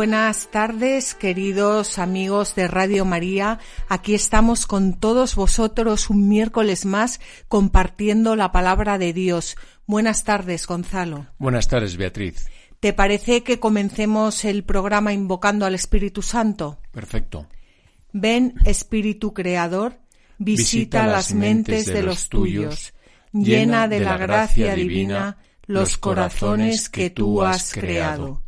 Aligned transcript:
Buenas 0.00 0.50
tardes, 0.50 1.14
queridos 1.14 1.98
amigos 1.98 2.54
de 2.54 2.68
Radio 2.68 3.04
María. 3.04 3.58
Aquí 3.86 4.14
estamos 4.14 4.64
con 4.64 4.98
todos 4.98 5.34
vosotros 5.34 6.08
un 6.08 6.26
miércoles 6.26 6.86
más 6.86 7.20
compartiendo 7.48 8.34
la 8.34 8.50
palabra 8.50 8.96
de 8.96 9.12
Dios. 9.12 9.56
Buenas 9.84 10.24
tardes, 10.24 10.66
Gonzalo. 10.66 11.26
Buenas 11.38 11.68
tardes, 11.68 11.98
Beatriz. 11.98 12.46
¿Te 12.80 12.94
parece 12.94 13.42
que 13.42 13.60
comencemos 13.60 14.46
el 14.46 14.64
programa 14.64 15.12
invocando 15.12 15.66
al 15.66 15.74
Espíritu 15.74 16.22
Santo? 16.22 16.78
Perfecto. 16.92 17.46
Ven, 18.10 18.54
Espíritu 18.64 19.34
Creador, 19.34 19.98
visita, 20.38 21.06
las 21.06 21.34
mentes 21.34 21.84
de 21.84 22.02
los 22.02 22.30
tuyos, 22.30 22.94
llena 23.34 23.86
de 23.86 24.00
la 24.00 24.16
gracia 24.16 24.74
divina 24.74 25.36
los 25.66 25.98
corazones 25.98 26.88
que 26.88 27.10
tú 27.10 27.42
has 27.42 27.74
creado 27.74 28.40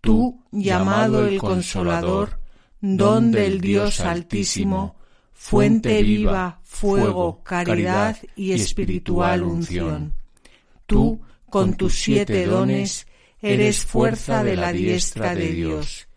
tú, 0.00 0.44
llamado 0.50 1.26
el 1.26 1.38
Consolador, 1.38 2.40
don 2.80 3.30
del 3.30 3.60
Dios 3.60 4.00
Altísimo, 4.00 4.96
fuente 5.32 6.02
viva, 6.02 6.60
fuego, 6.64 7.42
caridad 7.42 8.16
y 8.36 8.52
espiritual 8.52 9.42
unción. 9.42 10.14
Tú, 10.86 11.20
con 11.48 11.74
tus 11.74 11.94
siete 11.94 12.46
dones, 12.46 13.06
eres 13.40 13.84
fuerza 13.84 14.44
de 14.44 14.56
la 14.56 14.72
diestra 14.72 15.34
de 15.34 15.48
Dios. 15.48 16.08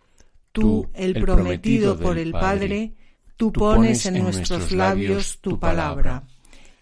Tú, 0.51 0.89
el 0.93 1.13
prometido 1.15 1.97
por 1.97 2.17
el 2.17 2.31
Padre, 2.31 2.93
tú 3.37 3.51
pones 3.51 4.05
en 4.05 4.21
nuestros 4.23 4.71
labios 4.71 5.39
tu 5.41 5.59
palabra. 5.59 6.23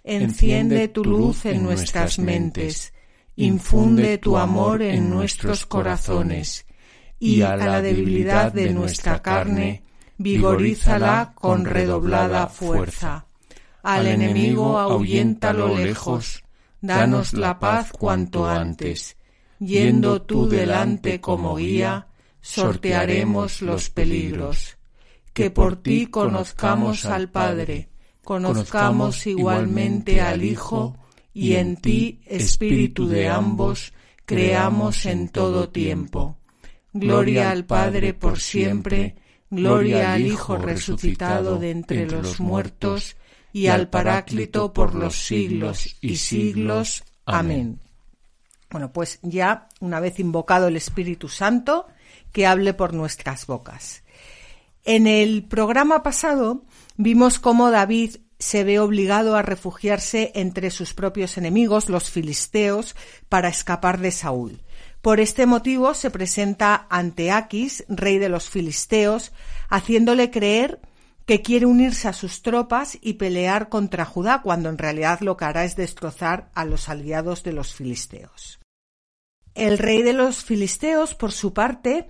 Enciende 0.03 0.87
tu 0.87 1.05
luz 1.05 1.45
en 1.45 1.63
nuestras 1.63 2.17
mentes, 2.17 2.93
infunde 3.35 4.17
tu 4.17 4.37
amor 4.37 4.81
en 4.81 5.09
nuestros 5.09 5.65
corazones, 5.65 6.65
y 7.21 7.43
a 7.43 7.55
la 7.55 7.83
debilidad 7.83 8.51
de 8.51 8.73
nuestra 8.73 9.21
carne, 9.21 9.83
vigorízala 10.17 11.33
con 11.35 11.65
redoblada 11.65 12.47
fuerza. 12.47 13.27
Al 13.83 14.07
enemigo 14.07 14.79
ahuyéntalo 14.79 15.77
lejos, 15.77 16.43
danos 16.81 17.33
la 17.33 17.59
paz 17.59 17.91
cuanto 17.91 18.47
antes. 18.47 19.17
Yendo 19.59 20.23
tú 20.23 20.49
delante 20.49 21.21
como 21.21 21.57
guía, 21.57 22.07
sortearemos 22.41 23.61
los 23.61 23.91
peligros. 23.91 24.79
Que 25.31 25.51
por 25.51 25.75
ti 25.75 26.07
conozcamos 26.07 27.05
al 27.05 27.29
Padre, 27.29 27.89
conozcamos 28.23 29.27
igualmente 29.27 30.21
al 30.21 30.43
Hijo, 30.43 30.97
y 31.35 31.53
en 31.53 31.75
ti, 31.75 32.21
Espíritu 32.25 33.07
de 33.07 33.29
ambos, 33.29 33.93
creamos 34.25 35.05
en 35.05 35.29
todo 35.29 35.69
tiempo 35.69 36.40
Gloria 36.93 37.51
al 37.51 37.65
Padre 37.65 38.13
por 38.13 38.39
siempre, 38.39 39.15
gloria 39.49 40.13
al 40.13 40.25
Hijo 40.25 40.57
resucitado 40.57 41.57
de 41.57 41.71
entre 41.71 42.05
los 42.05 42.39
muertos, 42.39 43.15
y 43.53 43.67
al 43.67 43.89
Paráclito 43.89 44.73
por 44.73 44.95
los 44.95 45.15
siglos 45.15 45.97
y 46.01 46.17
siglos. 46.17 47.03
Amén. 47.25 47.79
Bueno, 48.69 48.93
pues 48.93 49.19
ya, 49.21 49.67
una 49.81 49.99
vez 49.99 50.19
invocado 50.19 50.67
el 50.67 50.77
Espíritu 50.77 51.27
Santo, 51.27 51.87
que 52.31 52.47
hable 52.47 52.73
por 52.73 52.93
nuestras 52.93 53.45
bocas. 53.45 54.03
En 54.83 55.05
el 55.05 55.43
programa 55.43 56.01
pasado 56.03 56.63
vimos 56.95 57.39
cómo 57.39 57.69
David 57.69 58.17
se 58.39 58.63
ve 58.63 58.79
obligado 58.79 59.35
a 59.35 59.43
refugiarse 59.43 60.31
entre 60.33 60.71
sus 60.71 60.93
propios 60.93 61.37
enemigos, 61.37 61.89
los 61.89 62.09
filisteos, 62.09 62.95
para 63.29 63.49
escapar 63.49 63.99
de 63.99 64.11
Saúl. 64.11 64.61
Por 65.01 65.19
este 65.19 65.47
motivo 65.47 65.95
se 65.95 66.11
presenta 66.11 66.85
ante 66.89 67.31
Aquis, 67.31 67.83
rey 67.89 68.19
de 68.19 68.29
los 68.29 68.49
filisteos, 68.49 69.31
haciéndole 69.67 70.29
creer 70.29 70.79
que 71.25 71.41
quiere 71.41 71.65
unirse 71.65 72.07
a 72.07 72.13
sus 72.13 72.43
tropas 72.43 72.99
y 73.01 73.13
pelear 73.13 73.69
contra 73.69 74.05
Judá, 74.05 74.41
cuando 74.43 74.69
en 74.69 74.77
realidad 74.77 75.21
lo 75.21 75.37
que 75.37 75.45
hará 75.45 75.65
es 75.65 75.75
destrozar 75.75 76.51
a 76.53 76.65
los 76.65 76.87
aliados 76.87 77.41
de 77.43 77.53
los 77.53 77.73
filisteos. 77.73 78.59
El 79.55 79.79
rey 79.79 80.03
de 80.03 80.13
los 80.13 80.43
filisteos, 80.43 81.15
por 81.15 81.31
su 81.31 81.51
parte, 81.51 82.07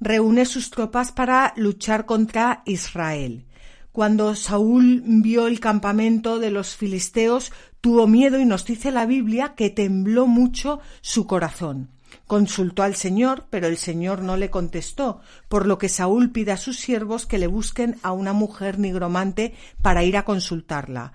reúne 0.00 0.44
sus 0.44 0.70
tropas 0.70 1.12
para 1.12 1.52
luchar 1.56 2.06
contra 2.06 2.62
Israel. 2.66 3.46
Cuando 3.92 4.34
Saúl 4.34 5.02
vio 5.04 5.46
el 5.46 5.60
campamento 5.60 6.40
de 6.40 6.50
los 6.50 6.76
filisteos, 6.76 7.52
tuvo 7.80 8.08
miedo 8.08 8.40
y 8.40 8.46
nos 8.46 8.64
dice 8.64 8.90
la 8.90 9.06
Biblia 9.06 9.54
que 9.54 9.70
tembló 9.70 10.26
mucho 10.26 10.80
su 11.02 11.26
corazón. 11.26 11.91
Consultó 12.26 12.82
al 12.82 12.94
Señor, 12.94 13.46
pero 13.50 13.66
el 13.66 13.76
Señor 13.76 14.22
no 14.22 14.36
le 14.36 14.50
contestó, 14.50 15.20
por 15.48 15.66
lo 15.66 15.78
que 15.78 15.88
Saúl 15.88 16.30
pide 16.30 16.52
a 16.52 16.56
sus 16.56 16.78
siervos 16.78 17.26
que 17.26 17.38
le 17.38 17.46
busquen 17.46 17.96
a 18.02 18.12
una 18.12 18.32
mujer 18.32 18.78
nigromante 18.78 19.54
para 19.82 20.04
ir 20.04 20.16
a 20.16 20.24
consultarla. 20.24 21.12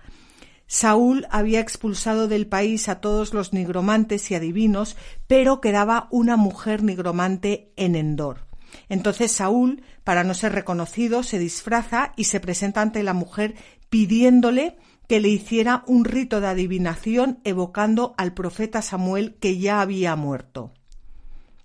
Saúl 0.68 1.28
había 1.32 1.62
expulsado 1.62 2.28
del 2.28 2.46
país 2.46 2.90
a 2.90 3.00
todos 3.00 3.34
los 3.34 3.54
nigromantes 3.54 4.30
y 4.32 4.36
adivinos, 4.36 4.98
pero 5.26 5.62
quedaba 5.62 6.08
una 6.12 6.36
mujer 6.36 6.84
nigromante 6.84 7.72
en 7.78 7.96
Endor. 7.96 8.48
Entonces 8.90 9.32
Saúl, 9.32 9.82
para 10.04 10.26
no 10.26 10.34
ser 10.34 10.52
reconocido, 10.52 11.24
se 11.24 11.40
disfraza 11.40 12.12
y 12.18 12.26
se 12.26 12.42
presenta 12.42 12.82
ante 12.82 13.02
la 13.04 13.14
mujer 13.14 13.56
pidiéndole 13.90 14.78
que 15.08 15.22
le 15.22 15.30
hiciera 15.30 15.84
un 15.88 16.04
rito 16.04 16.42
de 16.42 16.48
adivinación 16.48 17.40
evocando 17.46 18.14
al 18.18 18.34
profeta 18.34 18.82
Samuel 18.82 19.36
que 19.40 19.58
ya 19.58 19.80
había 19.80 20.16
muerto. 20.18 20.74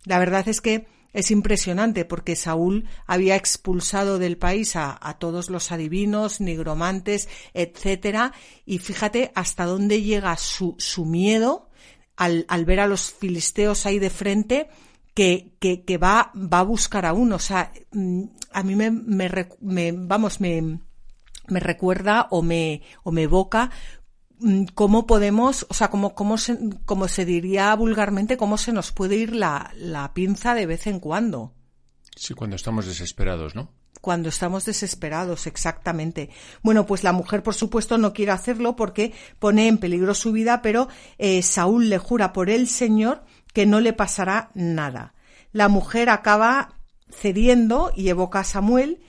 La 0.05 0.19
verdad 0.19 0.49
es 0.49 0.61
que 0.61 0.87
es 1.13 1.31
impresionante 1.31 2.05
porque 2.05 2.37
Saúl 2.37 2.89
había 3.07 3.37
expulsado 3.37 4.19
del 4.19 4.39
país 4.39 4.77
a, 4.77 5.17
todos 5.19 5.51
los 5.51 5.71
adivinos, 5.71 6.41
nigromantes, 6.41 7.29
etcétera, 7.53 8.33
y 8.65 8.79
fíjate 8.79 9.31
hasta 9.35 9.67
dónde 9.67 10.03
llega 10.03 10.37
su, 10.37 10.75
su 10.79 11.05
miedo 11.05 11.69
al, 12.17 12.65
ver 12.65 12.81
a 12.81 12.87
los 12.87 13.13
filisteos 13.13 13.85
ahí 13.85 13.99
de 13.99 14.11
frente 14.11 14.69
que, 15.15 15.53
va, 16.03 16.33
va 16.35 16.61
a 16.61 16.65
buscar 16.65 17.05
a 17.05 17.13
uno. 17.13 17.37
O 17.37 17.41
sea, 17.41 17.73
mm, 17.93 18.23
a 18.53 18.63
mí 18.63 18.75
me, 18.75 18.91
me, 18.91 19.93
vamos, 19.93 20.41
me, 20.41 20.79
me 21.49 21.61
recuerda 21.61 22.29
o 22.31 22.43
me, 22.43 22.83
o 23.03 23.13
me 23.13 23.23
evoca 23.23 23.71
cómo 24.75 25.07
podemos, 25.07 25.67
o 25.69 25.75
sea, 25.75 25.89
cómo, 25.89 26.15
cómo, 26.15 26.39
se, 26.39 26.59
como 26.85 27.09
se 27.09 27.25
diría 27.25 27.75
vulgarmente, 27.75 28.37
cómo 28.37 28.59
se 28.59 28.73
nos 28.73 28.93
puede 28.93 29.17
ir 29.17 29.35
la, 29.35 29.73
la 29.77 30.13
pinza 30.15 30.55
de 30.55 30.67
vez 30.67 30.87
en 30.87 31.01
cuando. 31.01 31.53
Sí, 32.17 32.35
cuando 32.35 32.57
estamos 32.57 32.87
desesperados, 32.87 33.55
¿no? 33.55 33.71
Cuando 34.01 34.29
estamos 34.29 34.65
desesperados, 34.65 35.47
exactamente. 35.47 36.31
Bueno, 36.63 36.87
pues 36.87 37.05
la 37.05 37.13
mujer, 37.13 37.43
por 37.43 37.55
supuesto, 37.55 37.99
no 37.99 38.13
quiere 38.13 38.33
hacerlo 38.33 38.75
porque 38.75 39.15
pone 39.39 39.69
en 39.69 39.79
peligro 39.79 40.15
su 40.15 40.33
vida, 40.33 40.61
pero 40.61 40.89
eh, 41.19 41.43
Saúl 41.43 41.89
le 41.89 41.99
jura 41.99 42.33
por 42.33 42.51
el 42.51 42.67
Señor 42.67 43.25
que 43.53 43.65
no 43.65 43.81
le 43.81 43.93
pasará 43.93 44.51
nada. 44.55 45.15
La 45.53 45.69
mujer 45.69 46.11
acaba 46.11 46.81
cediendo 47.11 47.93
y 47.95 48.09
evoca 48.09 48.41
a 48.41 48.45
Samuel 48.45 49.01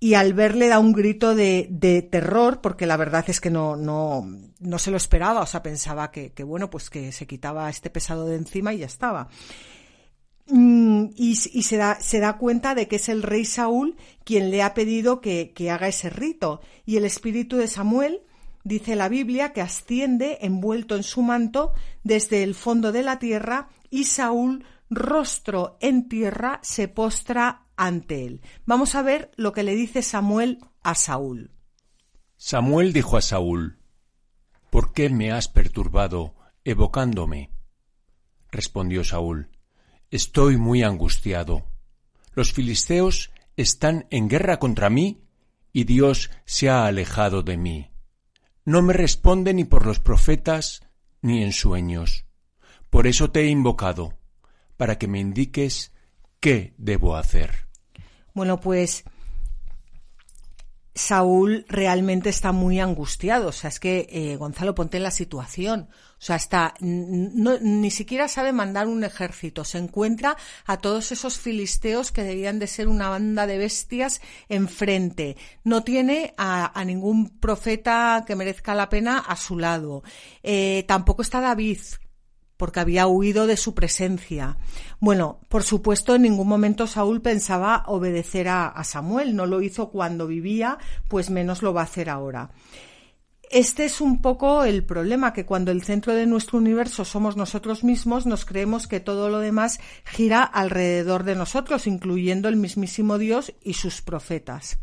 y 0.00 0.14
al 0.14 0.32
verle 0.32 0.68
da 0.68 0.78
un 0.78 0.92
grito 0.92 1.34
de, 1.34 1.66
de, 1.70 2.02
terror, 2.02 2.60
porque 2.60 2.86
la 2.86 2.96
verdad 2.96 3.24
es 3.28 3.40
que 3.40 3.50
no, 3.50 3.76
no, 3.76 4.24
no 4.60 4.78
se 4.78 4.90
lo 4.90 4.96
esperaba, 4.96 5.40
o 5.40 5.46
sea, 5.46 5.62
pensaba 5.62 6.10
que, 6.12 6.32
que, 6.32 6.44
bueno, 6.44 6.70
pues 6.70 6.88
que 6.88 7.10
se 7.10 7.26
quitaba 7.26 7.68
este 7.68 7.90
pesado 7.90 8.26
de 8.26 8.36
encima 8.36 8.72
y 8.72 8.78
ya 8.78 8.86
estaba. 8.86 9.28
Mm, 10.46 11.06
y, 11.16 11.30
y 11.30 11.62
se, 11.62 11.76
da, 11.76 12.00
se 12.00 12.20
da 12.20 12.38
cuenta 12.38 12.74
de 12.74 12.86
que 12.86 12.96
es 12.96 13.08
el 13.08 13.22
rey 13.22 13.44
Saúl 13.44 13.96
quien 14.24 14.50
le 14.50 14.62
ha 14.62 14.72
pedido 14.72 15.20
que, 15.20 15.52
que 15.54 15.70
haga 15.70 15.88
ese 15.88 16.10
rito. 16.10 16.60
Y 16.86 16.96
el 16.96 17.04
espíritu 17.04 17.56
de 17.56 17.66
Samuel, 17.66 18.22
dice 18.62 18.94
la 18.94 19.08
Biblia, 19.08 19.52
que 19.52 19.62
asciende 19.62 20.38
envuelto 20.42 20.94
en 20.94 21.02
su 21.02 21.22
manto 21.22 21.72
desde 22.04 22.44
el 22.44 22.54
fondo 22.54 22.92
de 22.92 23.02
la 23.02 23.18
tierra 23.18 23.68
y 23.90 24.04
Saúl, 24.04 24.64
rostro 24.90 25.76
en 25.80 26.08
tierra, 26.08 26.60
se 26.62 26.86
postra 26.86 27.67
ante 27.78 28.26
él. 28.26 28.42
Vamos 28.66 28.94
a 28.94 29.02
ver 29.02 29.30
lo 29.36 29.52
que 29.52 29.62
le 29.62 29.74
dice 29.74 30.02
Samuel 30.02 30.58
a 30.82 30.94
Saúl. 30.94 31.52
Samuel 32.36 32.92
dijo 32.92 33.16
a 33.16 33.22
Saúl, 33.22 33.78
¿Por 34.68 34.92
qué 34.92 35.08
me 35.08 35.32
has 35.32 35.48
perturbado 35.48 36.34
evocándome? 36.64 37.50
Respondió 38.50 39.04
Saúl, 39.04 39.50
Estoy 40.10 40.56
muy 40.56 40.82
angustiado. 40.82 41.66
Los 42.32 42.52
filisteos 42.52 43.30
están 43.56 44.06
en 44.10 44.28
guerra 44.28 44.58
contra 44.58 44.90
mí 44.90 45.22
y 45.72 45.84
Dios 45.84 46.30
se 46.44 46.68
ha 46.68 46.86
alejado 46.86 47.42
de 47.42 47.56
mí. 47.56 47.90
no 48.64 48.82
me 48.82 48.92
responde 48.92 49.54
ni 49.54 49.64
por 49.64 49.86
los 49.86 49.98
profetas 49.98 50.82
ni 51.22 51.42
en 51.42 51.52
sueños. 51.52 52.26
Por 52.90 53.06
eso 53.06 53.30
te 53.30 53.40
he 53.40 53.46
invocado, 53.48 54.18
para 54.76 54.98
que 54.98 55.08
me 55.08 55.20
indiques 55.20 55.92
qué 56.40 56.74
debo 56.78 57.16
hacer. 57.16 57.67
Bueno, 58.38 58.60
pues 58.60 59.02
Saúl 60.94 61.66
realmente 61.68 62.28
está 62.28 62.52
muy 62.52 62.78
angustiado. 62.78 63.48
O 63.48 63.52
sea, 63.52 63.66
es 63.66 63.80
que 63.80 64.06
eh, 64.10 64.36
Gonzalo, 64.36 64.76
ponte 64.76 64.96
en 64.96 65.02
la 65.02 65.10
situación. 65.10 65.88
O 65.90 66.20
sea, 66.20 66.36
está, 66.36 66.74
ni 66.78 67.90
siquiera 67.90 68.28
sabe 68.28 68.52
mandar 68.52 68.86
un 68.86 69.02
ejército. 69.02 69.64
Se 69.64 69.78
encuentra 69.78 70.36
a 70.66 70.76
todos 70.76 71.10
esos 71.10 71.36
filisteos 71.36 72.12
que 72.12 72.22
debían 72.22 72.60
de 72.60 72.68
ser 72.68 72.86
una 72.86 73.08
banda 73.08 73.48
de 73.48 73.58
bestias 73.58 74.20
enfrente. 74.48 75.36
No 75.64 75.82
tiene 75.82 76.32
a, 76.38 76.80
ningún 76.86 77.40
profeta 77.40 78.22
que 78.24 78.36
merezca 78.36 78.72
la 78.72 78.88
pena 78.88 79.18
a 79.18 79.34
su 79.34 79.58
lado. 79.58 80.04
Eh, 80.44 80.84
tampoco 80.86 81.22
está 81.22 81.40
David, 81.40 81.80
porque 82.58 82.80
había 82.80 83.06
huido 83.06 83.46
de 83.46 83.56
su 83.56 83.74
presencia. 83.74 84.58
Bueno, 85.00 85.40
por 85.48 85.62
supuesto, 85.62 86.14
en 86.14 86.22
ningún 86.22 86.48
momento 86.48 86.86
Saúl 86.86 87.22
pensaba 87.22 87.84
obedecer 87.86 88.48
a, 88.48 88.74
Samuel, 88.84 89.34
no 89.34 89.46
lo 89.46 89.62
hizo 89.62 89.88
cuando 89.88 90.26
vivía, 90.26 90.76
pues 91.08 91.30
menos 91.30 91.62
lo 91.62 91.72
va 91.72 91.82
a 91.82 91.84
hacer 91.84 92.10
ahora. 92.10 92.50
Este 93.50 93.86
es 93.86 94.02
un 94.02 94.20
poco 94.20 94.64
el 94.64 94.84
problema, 94.84 95.32
que 95.32 95.46
cuando 95.46 95.70
el 95.70 95.82
centro 95.82 96.12
de 96.12 96.26
nuestro 96.26 96.58
universo 96.58 97.06
somos 97.06 97.36
nosotros 97.36 97.82
mismos, 97.82 98.26
nos 98.26 98.44
creemos 98.44 98.86
que 98.86 99.00
todo 99.00 99.30
lo 99.30 99.38
demás 99.38 99.78
gira 100.04 100.42
alrededor 100.42 101.24
de 101.24 101.34
nosotros, 101.34 101.86
incluyendo 101.86 102.48
el 102.48 102.56
mismísimo 102.56 103.16
Dios 103.16 103.54
y 103.62 103.74
sus 103.74 104.02
profetas. 104.02 104.78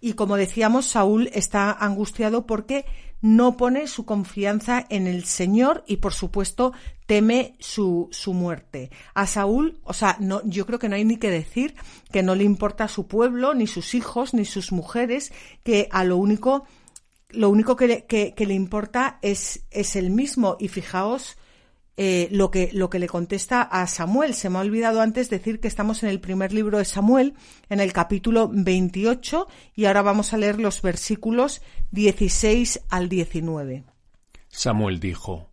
Y 0.00 0.14
como 0.14 0.36
decíamos, 0.36 0.86
Saúl 0.86 1.30
está 1.32 1.70
angustiado 1.70 2.44
porque 2.44 2.86
no 3.22 3.56
pone 3.56 3.86
su 3.86 4.04
confianza 4.04 4.84
en 4.90 5.06
el 5.06 5.24
Señor 5.24 5.84
y, 5.86 5.98
por 5.98 6.12
supuesto, 6.12 6.72
teme 7.06 7.54
su, 7.60 8.08
su 8.10 8.34
muerte. 8.34 8.90
A 9.14 9.26
Saúl, 9.26 9.78
o 9.84 9.92
sea, 9.92 10.16
no, 10.18 10.42
yo 10.44 10.66
creo 10.66 10.80
que 10.80 10.88
no 10.88 10.96
hay 10.96 11.04
ni 11.04 11.16
que 11.16 11.30
decir 11.30 11.76
que 12.10 12.24
no 12.24 12.34
le 12.34 12.44
importa 12.44 12.88
su 12.88 13.06
pueblo, 13.06 13.54
ni 13.54 13.68
sus 13.68 13.94
hijos, 13.94 14.34
ni 14.34 14.44
sus 14.44 14.72
mujeres, 14.72 15.32
que 15.62 15.88
a 15.92 16.02
lo 16.02 16.16
único, 16.16 16.64
lo 17.30 17.48
único 17.48 17.76
que 17.76 17.86
le, 17.86 18.04
que, 18.06 18.34
que 18.34 18.44
le 18.44 18.54
importa 18.54 19.18
es, 19.22 19.64
es 19.70 19.94
el 19.94 20.10
mismo. 20.10 20.56
Y 20.58 20.66
fijaos 20.66 21.36
eh, 21.96 22.28
lo, 22.30 22.50
que, 22.50 22.70
lo 22.72 22.88
que 22.88 22.98
le 22.98 23.06
contesta 23.06 23.62
a 23.62 23.86
Samuel. 23.86 24.34
Se 24.34 24.48
me 24.48 24.58
ha 24.58 24.62
olvidado 24.62 25.00
antes 25.02 25.28
decir 25.28 25.60
que 25.60 25.68
estamos 25.68 26.02
en 26.02 26.08
el 26.08 26.20
primer 26.20 26.52
libro 26.52 26.78
de 26.78 26.84
Samuel, 26.84 27.34
en 27.68 27.80
el 27.80 27.92
capítulo 27.92 28.50
28, 28.52 29.46
y 29.74 29.84
ahora 29.84 30.02
vamos 30.02 30.32
a 30.32 30.38
leer 30.38 30.58
los 30.58 30.80
versículos 30.80 31.60
16 31.90 32.80
al 32.88 33.08
19. 33.08 33.84
Samuel 34.48 35.00
dijo, 35.00 35.52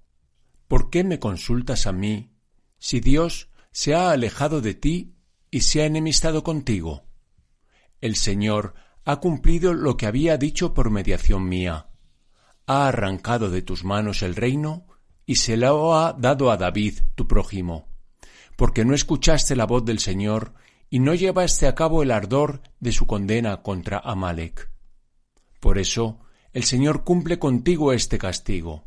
¿Por 0.70 0.90
qué 0.90 1.04
me 1.04 1.20
consultas 1.20 1.88
a 1.88 1.92
mí 1.92 2.32
si 2.78 3.00
Dios 3.00 3.50
se 3.72 3.96
ha 3.96 4.12
alejado 4.12 4.62
de 4.62 4.76
ti 4.76 5.16
y 5.52 5.62
se 5.62 5.82
ha 5.82 5.86
enemistado 5.86 6.44
contigo? 6.44 7.04
El 8.02 8.16
Señor 8.16 8.76
ha 9.04 9.20
cumplido 9.20 9.74
lo 9.74 9.98
que 9.98 10.06
había 10.06 10.38
dicho 10.38 10.74
por 10.74 10.90
mediación 10.90 11.50
mía. 11.50 11.90
Ha 12.68 12.88
arrancado 12.88 13.50
de 13.50 13.62
tus 13.62 13.84
manos 13.84 14.22
el 14.22 14.36
reino 14.36 14.86
y 15.30 15.36
se 15.36 15.58
lo 15.58 15.94
ha 15.96 16.14
dado 16.14 16.50
a 16.50 16.58
David, 16.58 17.02
tu 17.14 17.28
prójimo, 17.28 17.88
porque 18.56 18.84
no 18.84 18.96
escuchaste 18.96 19.56
la 19.56 19.68
voz 19.68 19.86
del 19.86 20.00
Señor 20.00 20.56
y 20.90 20.98
no 20.98 21.14
llevaste 21.14 21.68
a 21.68 21.76
cabo 21.76 22.02
el 22.02 22.10
ardor 22.10 22.64
de 22.80 22.92
su 22.92 23.06
condena 23.06 23.62
contra 23.62 24.00
Amalek. 24.00 24.72
Por 25.60 25.78
eso, 25.78 26.20
el 26.52 26.64
Señor 26.64 27.04
cumple 27.04 27.38
contigo 27.38 27.94
este 27.94 28.18
castigo. 28.18 28.86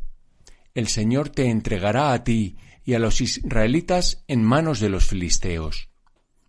El 0.75 0.89
Señor 0.89 1.29
te 1.29 1.49
entregará 1.49 2.12
a 2.12 2.25
ti 2.25 2.56
y 2.85 2.94
a 2.94 2.99
los 2.99 3.21
israelitas 3.21 4.25
en 4.27 4.43
manos 4.43 4.81
de 4.81 4.89
los 4.89 5.06
filisteos. 5.06 5.91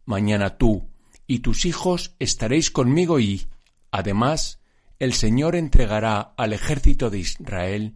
Mañana 0.06 0.58
tú 0.58 0.90
y 1.28 1.42
tus 1.42 1.66
hijos 1.66 2.16
estaréis 2.18 2.72
conmigo 2.72 3.20
y, 3.20 3.46
además, 3.92 4.60
el 4.98 5.14
Señor 5.14 5.56
entregará 5.56 6.34
al 6.36 6.54
ejército 6.54 7.12
de 7.12 7.20
Israel 7.20 7.96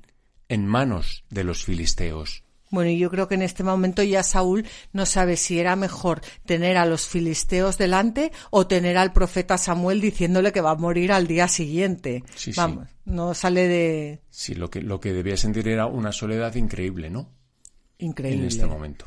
en 0.50 0.66
manos 0.66 1.24
de 1.30 1.44
los 1.44 1.64
filisteos. 1.64 2.44
Bueno, 2.70 2.92
yo 2.92 3.10
creo 3.10 3.28
que 3.30 3.36
en 3.36 3.44
este 3.44 3.64
momento 3.64 4.04
ya 4.04 4.24
Saúl 4.24 4.66
no 4.92 5.06
sabe 5.06 5.38
si 5.38 5.58
era 5.58 5.76
mejor 5.78 6.22
tener 6.46 6.76
a 6.76 6.86
los 6.86 7.08
filisteos 7.08 7.78
delante 7.78 8.32
o 8.50 8.68
tener 8.68 8.98
al 8.98 9.14
profeta 9.14 9.58
Samuel 9.58 10.02
diciéndole 10.02 10.52
que 10.52 10.60
va 10.60 10.72
a 10.72 10.76
morir 10.76 11.14
al 11.14 11.28
día 11.28 11.48
siguiente. 11.48 12.24
Sí, 12.36 12.52
Vamos, 12.58 12.90
no 13.06 13.34
sale 13.34 13.68
de. 13.68 14.22
Sí, 14.30 14.54
lo 14.54 14.70
que, 14.70 14.82
lo 14.82 15.00
que 15.00 15.14
debía 15.14 15.38
sentir 15.38 15.68
era 15.70 15.86
una 15.86 16.12
soledad 16.12 16.56
increíble, 16.56 17.10
¿no? 17.10 17.30
Increíble. 18.00 18.42
En 18.42 18.48
este 18.48 18.66
momento. 18.66 19.06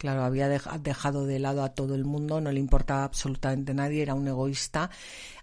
Claro, 0.00 0.24
había 0.24 0.48
dejado 0.48 1.26
de 1.26 1.38
lado 1.38 1.62
a 1.62 1.74
todo 1.74 1.94
el 1.94 2.06
mundo, 2.06 2.40
no 2.40 2.50
le 2.52 2.58
importaba 2.58 3.04
absolutamente 3.04 3.72
a 3.72 3.74
nadie, 3.74 4.00
era 4.00 4.14
un 4.14 4.26
egoísta, 4.26 4.88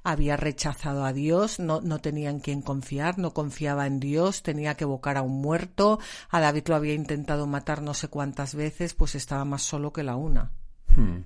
había 0.04 0.36
rechazado 0.36 1.06
a 1.06 1.13
Dios, 1.13 1.59
no, 1.59 1.80
no 1.80 2.00
tenía 2.00 2.31
en 2.31 2.39
quién 2.39 2.63
confiar, 2.63 3.19
no 3.19 3.36
confiaba 3.36 3.86
en 3.86 4.00
Dios, 4.00 4.42
tenía 4.42 4.74
que 4.74 4.86
evocar 4.86 5.18
a 5.18 5.21
un 5.21 5.42
muerto, 5.42 6.00
a 6.31 6.39
David 6.39 6.63
lo 6.69 6.75
había 6.75 6.95
intentado 6.95 7.45
matar 7.45 7.83
no 7.83 7.94
sé 7.94 8.07
cuántas 8.07 8.56
veces, 8.56 8.95
pues 8.95 9.13
estaba 9.13 9.45
más 9.45 9.62
solo 9.62 9.94
que 9.94 10.01
la 10.01 10.15
una. 10.15 10.51
Hmm. 10.95 11.19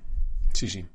Sí, 0.52 0.68
sí. 0.68 0.86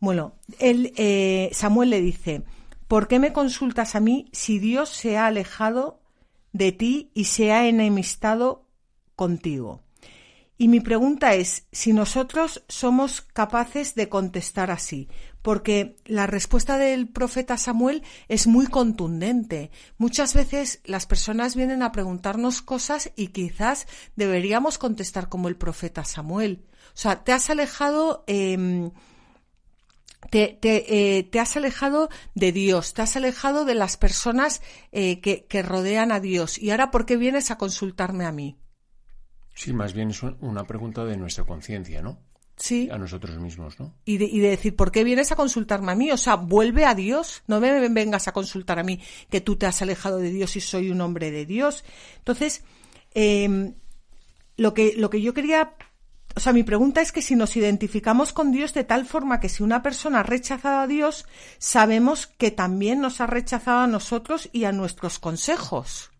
Bueno, 0.00 0.34
él, 0.58 0.92
eh, 0.96 1.48
Samuel 1.52 1.90
le 1.90 2.00
dice, 2.00 2.42
¿por 2.88 3.06
qué 3.06 3.20
me 3.20 3.32
consultas 3.32 3.94
a 3.94 4.00
mí 4.00 4.28
si 4.32 4.58
Dios 4.58 4.88
se 4.88 5.16
ha 5.16 5.28
alejado 5.28 6.00
de 6.52 6.72
ti 6.72 7.12
y 7.14 7.26
se 7.26 7.52
ha 7.52 7.68
enemistado 7.68 8.66
contigo? 9.14 9.80
Y 10.58 10.68
mi 10.68 10.80
pregunta 10.80 11.34
es 11.34 11.66
si 11.72 11.92
nosotros 11.92 12.62
somos 12.68 13.22
capaces 13.22 13.94
de 13.94 14.08
contestar 14.08 14.70
así, 14.70 15.08
porque 15.40 15.96
la 16.04 16.26
respuesta 16.26 16.78
del 16.78 17.08
profeta 17.08 17.56
Samuel 17.56 18.02
es 18.28 18.46
muy 18.46 18.66
contundente. 18.66 19.70
Muchas 19.98 20.34
veces 20.34 20.80
las 20.84 21.06
personas 21.06 21.56
vienen 21.56 21.82
a 21.82 21.90
preguntarnos 21.90 22.62
cosas 22.62 23.10
y 23.16 23.28
quizás 23.28 23.86
deberíamos 24.14 24.78
contestar 24.78 25.28
como 25.28 25.48
el 25.48 25.56
profeta 25.56 26.04
Samuel. 26.04 26.64
O 26.94 26.96
sea, 26.96 27.24
te 27.24 27.32
has 27.32 27.50
alejado. 27.50 28.22
Em, 28.26 28.92
te, 30.30 30.60
eh, 30.62 31.24
te, 31.24 31.40
has 31.40 31.56
alejado 31.56 32.08
de 32.34 32.52
Dios, 32.52 32.94
te 32.94 33.02
has 33.02 33.16
alejado 33.16 33.64
de 33.64 33.74
las 33.74 33.96
personas 33.96 34.62
eh, 34.92 35.20
que 35.20 35.62
rodean 35.62 36.12
a 36.12 36.20
Dios. 36.20 36.58
¿Y 36.58 36.70
ahora 36.70 36.92
por 36.92 37.04
qué 37.04 37.16
vienes 37.16 37.50
a 37.50 37.58
consultarme 37.58 38.24
a 38.24 38.32
mí? 38.32 38.61
Sí, 39.54 39.72
más 39.72 39.92
bien 39.92 40.10
es 40.10 40.22
una 40.40 40.64
pregunta 40.64 41.04
de 41.04 41.16
nuestra 41.16 41.44
conciencia, 41.44 42.02
¿no? 42.02 42.18
Sí. 42.56 42.88
A 42.92 42.98
nosotros 42.98 43.38
mismos, 43.38 43.80
¿no? 43.80 43.94
Y 44.04 44.18
de, 44.18 44.26
y 44.26 44.40
de, 44.40 44.50
decir, 44.50 44.76
¿por 44.76 44.92
qué 44.92 45.04
vienes 45.04 45.32
a 45.32 45.36
consultarme 45.36 45.92
a 45.92 45.94
mí? 45.94 46.12
O 46.12 46.16
sea, 46.16 46.36
vuelve 46.36 46.84
a 46.84 46.94
Dios. 46.94 47.42
No 47.46 47.60
me 47.60 47.88
vengas 47.88 48.28
a 48.28 48.32
consultar 48.32 48.78
a 48.78 48.84
mí 48.84 49.00
que 49.30 49.40
tú 49.40 49.56
te 49.56 49.66
has 49.66 49.82
alejado 49.82 50.18
de 50.18 50.30
Dios 50.30 50.54
y 50.56 50.60
soy 50.60 50.90
un 50.90 51.00
hombre 51.00 51.30
de 51.30 51.44
Dios. 51.44 51.84
Entonces, 52.18 52.62
eh, 53.14 53.74
lo, 54.56 54.74
que, 54.74 54.94
lo 54.96 55.10
que 55.10 55.20
yo 55.20 55.34
quería. 55.34 55.74
O 56.34 56.40
sea, 56.40 56.52
mi 56.52 56.62
pregunta 56.62 57.00
es 57.02 57.12
que 57.12 57.20
si 57.20 57.36
nos 57.36 57.56
identificamos 57.56 58.32
con 58.32 58.52
Dios 58.52 58.72
de 58.72 58.84
tal 58.84 59.04
forma 59.06 59.38
que 59.38 59.50
si 59.50 59.62
una 59.62 59.82
persona 59.82 60.20
ha 60.20 60.22
rechazado 60.22 60.80
a 60.80 60.86
Dios, 60.86 61.26
sabemos 61.58 62.26
que 62.26 62.50
también 62.50 63.00
nos 63.00 63.20
ha 63.20 63.26
rechazado 63.26 63.80
a 63.80 63.86
nosotros 63.86 64.48
y 64.52 64.64
a 64.64 64.72
nuestros 64.72 65.18
consejos. 65.18 66.11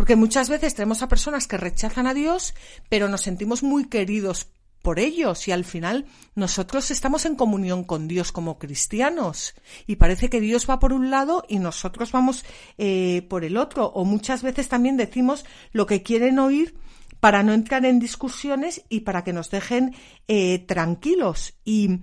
Porque 0.00 0.16
muchas 0.16 0.48
veces 0.48 0.74
tenemos 0.74 1.02
a 1.02 1.10
personas 1.10 1.46
que 1.46 1.58
rechazan 1.58 2.06
a 2.06 2.14
Dios, 2.14 2.54
pero 2.88 3.10
nos 3.10 3.20
sentimos 3.20 3.62
muy 3.62 3.84
queridos 3.84 4.46
por 4.80 4.98
ellos 4.98 5.46
y 5.46 5.52
al 5.52 5.66
final 5.66 6.06
nosotros 6.34 6.90
estamos 6.90 7.26
en 7.26 7.36
comunión 7.36 7.84
con 7.84 8.08
Dios 8.08 8.32
como 8.32 8.58
cristianos. 8.58 9.52
Y 9.86 9.96
parece 9.96 10.30
que 10.30 10.40
Dios 10.40 10.66
va 10.70 10.78
por 10.78 10.94
un 10.94 11.10
lado 11.10 11.44
y 11.50 11.58
nosotros 11.58 12.12
vamos 12.12 12.46
eh, 12.78 13.26
por 13.28 13.44
el 13.44 13.58
otro. 13.58 13.88
O 13.88 14.06
muchas 14.06 14.42
veces 14.42 14.70
también 14.70 14.96
decimos 14.96 15.44
lo 15.72 15.84
que 15.84 16.02
quieren 16.02 16.38
oír 16.38 16.78
para 17.20 17.42
no 17.42 17.52
entrar 17.52 17.84
en 17.84 17.98
discusiones 17.98 18.82
y 18.88 19.00
para 19.00 19.22
que 19.22 19.34
nos 19.34 19.50
dejen 19.50 19.94
eh, 20.28 20.60
tranquilos. 20.60 21.52
Y, 21.62 22.00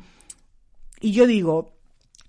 y 1.01 1.13
yo 1.13 1.25
digo 1.25 1.73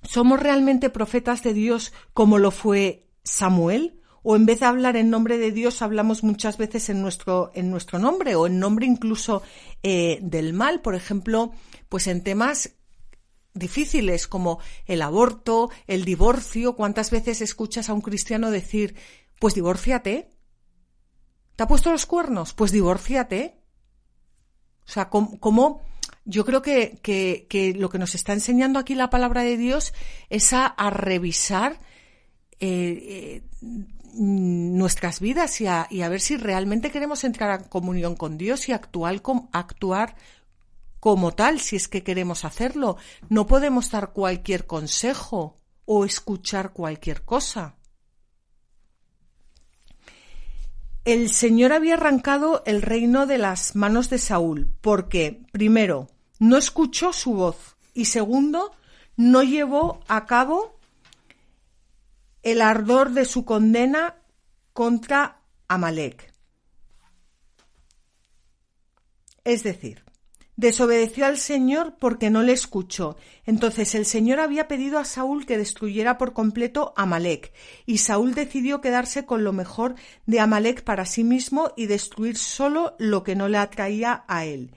¿somos 0.02 0.40
realmente 0.40 0.88
profetas 0.88 1.42
de 1.42 1.52
Dios 1.52 1.92
como 2.14 2.38
lo 2.38 2.52
fue 2.52 3.10
Samuel? 3.22 3.98
O 4.30 4.37
en 4.37 4.44
vez 4.44 4.61
de 4.61 4.66
hablar 4.66 4.99
en 4.99 5.08
nombre 5.08 5.38
de 5.38 5.52
Dios 5.52 5.80
hablamos 5.80 6.23
muchas 6.23 6.58
veces 6.58 6.90
en 6.90 7.00
nuestro, 7.00 7.50
en 7.54 7.70
nuestro 7.70 7.99
nombre 7.99 8.35
o 8.35 8.47
en 8.47 8.58
nombre 8.58 8.85
incluso 8.85 9.40
eh, 9.82 10.18
del 10.20 10.52
mal, 10.52 10.82
por 10.82 10.94
ejemplo, 10.94 11.52
pues 11.88 12.08
en 12.08 12.23
temas 12.23 12.76
difíciles 13.54 14.28
como 14.28 14.61
el 14.85 15.00
aborto, 15.00 15.70
el 15.87 16.04
divorcio, 16.04 16.76
¿cuántas 16.76 17.11
veces 17.11 17.40
escuchas 17.40 17.88
a 17.88 17.94
un 17.94 18.02
cristiano 18.02 18.50
decir, 18.50 18.97
pues 19.40 19.54
divórciate? 19.54 20.30
¿Te 21.56 21.62
ha 21.62 21.66
puesto 21.66 21.90
los 21.90 22.04
cuernos? 22.04 22.52
Pues 22.52 22.70
divórciate. 22.70 23.62
O 24.87 24.90
sea, 24.90 25.08
como, 25.08 25.80
yo 26.26 26.44
creo 26.44 26.61
que, 26.61 27.00
que, 27.02 27.75
lo 27.78 27.88
que 27.88 27.99
nos 27.99 28.14
está 28.14 28.35
enseñando 28.35 28.78
aquí 28.78 28.94
la 28.94 29.08
palabra 29.08 29.40
de 29.40 29.56
Dios 29.56 29.94
es 30.28 30.52
a, 30.52 30.75
revisar 30.90 31.80
eh, 32.61 33.40
eh, 33.62 33.88
nuestras 34.18 35.20
vidas 35.20 35.60
y 35.60 35.66
a, 35.66 35.87
ver 36.08 36.20
si 36.20 36.37
realmente 36.37 36.90
queremos 36.90 37.25
entrar 37.25 37.60
en 37.60 37.68
comunión 37.68 38.16
con 38.16 38.37
Dios 38.37 38.68
y 38.68 38.72
actuar, 38.72 39.22
actuar 39.52 40.16
como 41.00 41.32
tal, 41.32 41.60
si 41.60 41.76
es 41.76 41.88
que 41.88 42.02
queremos 42.02 42.44
hacerlo. 42.44 42.96
No 43.28 43.46
podemos 43.46 43.90
dar 43.90 44.12
cualquier 44.12 44.66
consejo 44.66 45.60
o 45.84 46.04
escuchar 46.04 46.72
cualquier 46.72 47.25
cosa. 47.25 47.76
El 51.04 51.30
Señor 51.30 51.72
había 51.72 51.94
arrancado 51.94 52.62
el 52.66 52.82
reino 52.82 53.26
de 53.26 53.38
las 53.38 53.75
manos 53.75 54.10
de 54.10 54.18
Saúl, 54.18 54.68
porque, 54.82 55.46
primero, 55.52 56.08
no 56.38 56.58
escuchó 56.58 57.12
su 57.14 57.32
voz 57.32 57.76
y 57.94 58.06
segundo, 58.06 58.72
no 59.16 59.42
llevó 59.42 60.00
a 60.06 60.26
cabo 60.26 60.77
el 62.42 62.62
ardor 62.62 63.11
de 63.11 63.25
su 63.25 63.45
condena 63.45 64.16
contra 64.73 65.42
Amalek. 65.68 66.33
Es 69.45 69.62
decir, 69.62 70.04
desobedeció 70.57 71.25
al 71.25 71.38
Señor 71.38 71.97
porque 71.99 72.30
no 72.30 72.42
le 72.42 72.52
escuchó. 72.52 73.16
Entonces 73.47 73.95
el 73.95 74.04
Señor 74.04 74.40
había 74.40 74.68
pedido 74.68 74.99
a 74.99 75.04
Saúl 75.04 75.47
que 75.47 75.57
destruyera 75.57 76.18
por 76.18 76.33
completo 76.33 76.92
Amalek, 76.97 77.52
y 77.87 77.99
Saúl 77.99 78.35
decidió 78.35 78.80
quedarse 78.80 79.25
con 79.25 79.45
lo 79.45 79.52
mejor 79.52 79.95
de 80.26 80.40
Amalek 80.40 80.83
para 80.83 81.07
sí 81.07 81.25
mismo 81.25 81.73
y 81.76 81.87
destruir 81.87 82.37
solo 82.37 82.97
lo 82.99 83.23
que 83.23 83.37
no 83.37 83.49
le 83.49 83.59
atraía 83.59 84.25
a 84.26 84.45
él. 84.45 84.71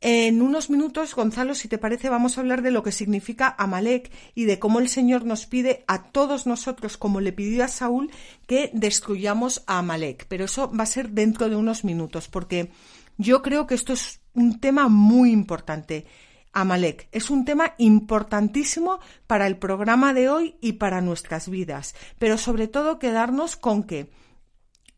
En 0.00 0.42
unos 0.42 0.70
minutos, 0.70 1.12
Gonzalo, 1.16 1.56
si 1.56 1.66
te 1.66 1.76
parece, 1.76 2.08
vamos 2.08 2.38
a 2.38 2.40
hablar 2.40 2.62
de 2.62 2.70
lo 2.70 2.84
que 2.84 2.92
significa 2.92 3.56
Amalek 3.58 4.12
y 4.36 4.44
de 4.44 4.60
cómo 4.60 4.78
el 4.78 4.88
Señor 4.88 5.24
nos 5.24 5.46
pide 5.46 5.84
a 5.88 6.04
todos 6.12 6.46
nosotros, 6.46 6.96
como 6.96 7.20
le 7.20 7.32
pidió 7.32 7.64
a 7.64 7.68
Saúl, 7.68 8.12
que 8.46 8.70
destruyamos 8.72 9.64
a 9.66 9.78
Amalek. 9.78 10.26
Pero 10.28 10.44
eso 10.44 10.70
va 10.72 10.84
a 10.84 10.86
ser 10.86 11.10
dentro 11.10 11.48
de 11.48 11.56
unos 11.56 11.82
minutos, 11.82 12.28
porque 12.28 12.70
yo 13.16 13.42
creo 13.42 13.66
que 13.66 13.74
esto 13.74 13.92
es 13.92 14.20
un 14.34 14.60
tema 14.60 14.88
muy 14.88 15.32
importante. 15.32 16.06
Amalek 16.52 17.08
es 17.10 17.28
un 17.28 17.44
tema 17.44 17.74
importantísimo 17.78 19.00
para 19.26 19.48
el 19.48 19.58
programa 19.58 20.14
de 20.14 20.28
hoy 20.28 20.56
y 20.60 20.74
para 20.74 21.00
nuestras 21.00 21.48
vidas, 21.48 21.96
pero 22.20 22.38
sobre 22.38 22.68
todo 22.68 23.00
quedarnos 23.00 23.56
con 23.56 23.82
que 23.82 24.10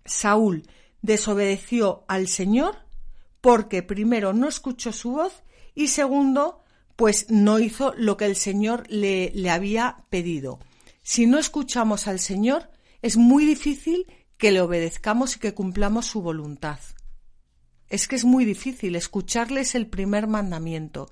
Saúl 0.04 0.68
desobedeció 1.00 2.04
al 2.06 2.28
Señor 2.28 2.89
porque 3.40 3.82
primero 3.82 4.32
no 4.32 4.48
escuchó 4.48 4.92
su 4.92 5.12
voz 5.12 5.42
y 5.74 5.88
segundo, 5.88 6.60
pues 6.96 7.26
no 7.30 7.58
hizo 7.58 7.94
lo 7.96 8.16
que 8.16 8.26
el 8.26 8.36
Señor 8.36 8.84
le, 8.88 9.32
le 9.34 9.50
había 9.50 10.04
pedido. 10.10 10.58
Si 11.02 11.26
no 11.26 11.38
escuchamos 11.38 12.06
al 12.06 12.18
Señor, 12.18 12.70
es 13.02 13.16
muy 13.16 13.46
difícil 13.46 14.06
que 14.36 14.52
le 14.52 14.60
obedezcamos 14.60 15.36
y 15.36 15.38
que 15.38 15.54
cumplamos 15.54 16.06
su 16.06 16.22
voluntad. 16.22 16.78
Es 17.88 18.06
que 18.06 18.16
es 18.16 18.24
muy 18.24 18.44
difícil, 18.44 18.94
escucharles 18.94 19.74
el 19.74 19.86
primer 19.86 20.26
mandamiento. 20.26 21.10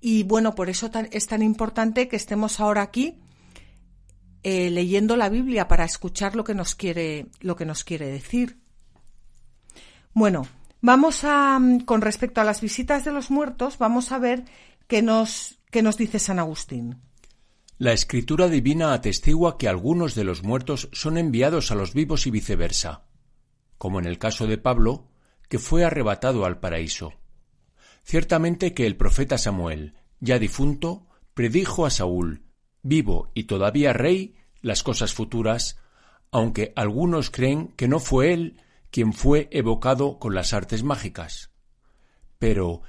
Y 0.00 0.22
bueno, 0.22 0.54
por 0.54 0.70
eso 0.70 0.90
es 1.10 1.26
tan 1.26 1.42
importante 1.42 2.08
que 2.08 2.16
estemos 2.16 2.60
ahora 2.60 2.82
aquí 2.82 3.18
eh, 4.42 4.70
leyendo 4.70 5.16
la 5.16 5.28
Biblia 5.28 5.68
para 5.68 5.84
escuchar 5.84 6.34
lo 6.36 6.44
que 6.44 6.54
nos 6.54 6.74
quiere, 6.74 7.26
lo 7.40 7.56
que 7.56 7.66
nos 7.66 7.84
quiere 7.84 8.06
decir. 8.06 8.58
Bueno, 10.14 10.46
Vamos 10.80 11.24
a, 11.24 11.58
mm, 11.58 11.80
con 11.80 12.00
respecto 12.00 12.40
a 12.40 12.44
las 12.44 12.60
visitas 12.60 13.04
de 13.04 13.12
los 13.12 13.30
muertos, 13.30 13.78
vamos 13.78 14.12
a 14.12 14.18
ver 14.18 14.44
qué 14.86 15.02
nos, 15.02 15.58
qué 15.70 15.82
nos 15.82 15.96
dice 15.96 16.18
San 16.18 16.38
Agustín. 16.38 17.00
La 17.78 17.92
escritura 17.92 18.48
divina 18.48 18.92
atestigua 18.92 19.56
que 19.56 19.68
algunos 19.68 20.14
de 20.14 20.24
los 20.24 20.42
muertos 20.42 20.88
son 20.92 21.16
enviados 21.16 21.70
a 21.70 21.74
los 21.74 21.94
vivos 21.94 22.26
y 22.26 22.30
viceversa, 22.30 23.04
como 23.78 23.98
en 23.98 24.06
el 24.06 24.18
caso 24.18 24.46
de 24.46 24.58
Pablo, 24.58 25.08
que 25.48 25.58
fue 25.58 25.84
arrebatado 25.84 26.44
al 26.44 26.60
paraíso. 26.60 27.14
Ciertamente 28.04 28.74
que 28.74 28.86
el 28.86 28.96
profeta 28.96 29.38
Samuel, 29.38 29.94
ya 30.20 30.38
difunto, 30.38 31.06
predijo 31.34 31.86
a 31.86 31.90
Saúl, 31.90 32.42
vivo 32.82 33.30
y 33.34 33.44
todavía 33.44 33.92
rey, 33.92 34.36
las 34.60 34.82
cosas 34.82 35.14
futuras, 35.14 35.78
aunque 36.30 36.72
algunos 36.76 37.30
creen 37.30 37.68
que 37.76 37.88
no 37.88 37.98
fue 37.98 38.32
él, 38.32 38.60
quien 38.90 39.12
fue 39.12 39.48
evocado 39.52 40.18
con 40.18 40.34
las 40.34 40.52
artes 40.52 40.82
mágicas. 40.82 41.50
Pero, 42.38 42.82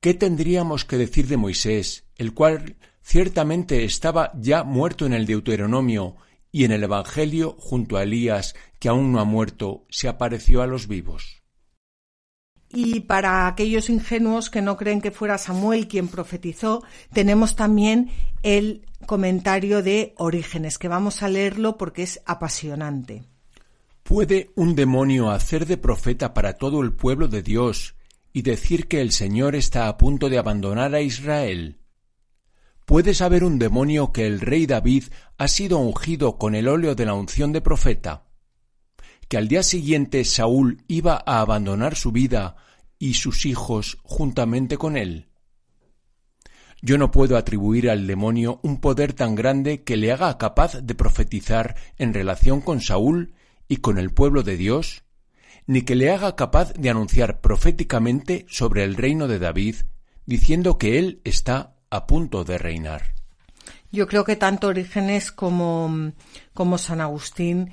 ¿qué 0.00 0.14
tendríamos 0.14 0.84
que 0.84 0.96
decir 0.96 1.26
de 1.26 1.36
Moisés, 1.36 2.06
el 2.16 2.34
cual 2.34 2.76
ciertamente 3.02 3.84
estaba 3.84 4.32
ya 4.34 4.64
muerto 4.64 5.06
en 5.06 5.12
el 5.12 5.26
Deuteronomio 5.26 6.16
y 6.50 6.64
en 6.64 6.72
el 6.72 6.84
Evangelio 6.84 7.56
junto 7.58 7.96
a 7.96 8.02
Elías, 8.02 8.54
que 8.78 8.88
aún 8.88 9.12
no 9.12 9.20
ha 9.20 9.24
muerto, 9.24 9.86
se 9.90 10.08
apareció 10.08 10.62
a 10.62 10.66
los 10.66 10.88
vivos? 10.88 11.42
Y 12.70 13.00
para 13.00 13.46
aquellos 13.46 13.88
ingenuos 13.88 14.50
que 14.50 14.60
no 14.60 14.76
creen 14.76 15.00
que 15.00 15.10
fuera 15.10 15.38
Samuel 15.38 15.88
quien 15.88 16.08
profetizó, 16.08 16.82
tenemos 17.12 17.56
también 17.56 18.10
el 18.42 18.86
comentario 19.06 19.82
de 19.82 20.14
Orígenes, 20.18 20.78
que 20.78 20.88
vamos 20.88 21.22
a 21.22 21.28
leerlo 21.28 21.78
porque 21.78 22.02
es 22.02 22.20
apasionante. 22.26 23.24
¿Puede 24.08 24.52
un 24.54 24.74
demonio 24.74 25.30
hacer 25.30 25.66
de 25.66 25.76
profeta 25.76 26.32
para 26.32 26.54
todo 26.54 26.80
el 26.80 26.94
pueblo 26.94 27.28
de 27.28 27.42
Dios 27.42 27.94
y 28.32 28.40
decir 28.40 28.88
que 28.88 29.02
el 29.02 29.12
Señor 29.12 29.54
está 29.54 29.86
a 29.86 29.98
punto 29.98 30.30
de 30.30 30.38
abandonar 30.38 30.94
a 30.94 31.02
Israel? 31.02 31.76
¿Puede 32.86 33.12
saber 33.12 33.44
un 33.44 33.58
demonio 33.58 34.10
que 34.10 34.24
el 34.24 34.40
rey 34.40 34.64
David 34.64 35.04
ha 35.36 35.46
sido 35.46 35.76
ungido 35.76 36.38
con 36.38 36.54
el 36.54 36.68
óleo 36.68 36.94
de 36.94 37.04
la 37.04 37.12
unción 37.12 37.52
de 37.52 37.60
profeta? 37.60 38.24
¿Que 39.28 39.36
al 39.36 39.46
día 39.46 39.62
siguiente 39.62 40.24
Saúl 40.24 40.82
iba 40.88 41.22
a 41.26 41.40
abandonar 41.40 41.94
su 41.94 42.10
vida 42.10 42.56
y 42.98 43.12
sus 43.12 43.44
hijos 43.44 43.98
juntamente 44.04 44.78
con 44.78 44.96
él? 44.96 45.28
Yo 46.80 46.96
no 46.96 47.10
puedo 47.10 47.36
atribuir 47.36 47.90
al 47.90 48.06
demonio 48.06 48.58
un 48.62 48.80
poder 48.80 49.12
tan 49.12 49.34
grande 49.34 49.82
que 49.82 49.98
le 49.98 50.12
haga 50.12 50.38
capaz 50.38 50.80
de 50.80 50.94
profetizar 50.94 51.76
en 51.98 52.14
relación 52.14 52.62
con 52.62 52.80
Saúl 52.80 53.34
y 53.68 53.76
con 53.76 53.98
el 53.98 54.10
pueblo 54.10 54.42
de 54.42 54.56
Dios, 54.56 55.04
ni 55.66 55.82
que 55.82 55.94
le 55.94 56.10
haga 56.10 56.34
capaz 56.34 56.72
de 56.72 56.90
anunciar 56.90 57.40
proféticamente 57.40 58.46
sobre 58.48 58.84
el 58.84 58.96
reino 58.96 59.28
de 59.28 59.38
David, 59.38 59.76
diciendo 60.24 60.78
que 60.78 60.98
él 60.98 61.20
está 61.24 61.76
a 61.90 62.06
punto 62.06 62.44
de 62.44 62.58
reinar. 62.58 63.14
Yo 63.92 64.06
creo 64.06 64.24
que 64.24 64.36
tanto 64.36 64.68
Orígenes 64.68 65.32
como, 65.32 66.12
como 66.54 66.78
San 66.78 67.00
Agustín 67.00 67.70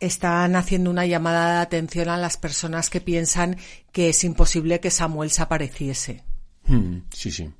están 0.00 0.56
haciendo 0.56 0.90
una 0.90 1.06
llamada 1.06 1.56
de 1.56 1.62
atención 1.62 2.08
a 2.08 2.18
las 2.18 2.36
personas 2.36 2.90
que 2.90 3.00
piensan 3.00 3.56
que 3.92 4.10
es 4.10 4.24
imposible 4.24 4.80
que 4.80 4.90
Samuel 4.90 5.30
se 5.30 5.42
apareciese. 5.42 6.24
Hmm, 6.66 6.98
sí, 7.12 7.30
sí. 7.30 7.50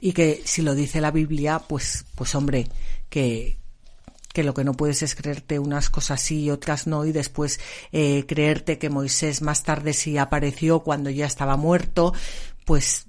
Y 0.00 0.12
que 0.12 0.42
si 0.44 0.62
lo 0.62 0.74
dice 0.74 1.00
la 1.00 1.10
Biblia, 1.10 1.58
pues, 1.58 2.04
pues 2.14 2.34
hombre, 2.34 2.68
que, 3.08 3.58
que 4.32 4.44
lo 4.44 4.54
que 4.54 4.64
no 4.64 4.74
puedes 4.74 5.02
es 5.02 5.14
creerte 5.14 5.58
unas 5.58 5.90
cosas 5.90 6.20
sí 6.20 6.44
y 6.44 6.50
otras 6.50 6.86
no 6.86 7.04
y 7.04 7.12
después 7.12 7.60
eh, 7.92 8.24
creerte 8.26 8.78
que 8.78 8.90
Moisés 8.90 9.42
más 9.42 9.64
tarde 9.64 9.92
sí 9.92 10.18
apareció 10.18 10.80
cuando 10.80 11.10
ya 11.10 11.26
estaba 11.26 11.56
muerto, 11.56 12.14
pues 12.64 13.06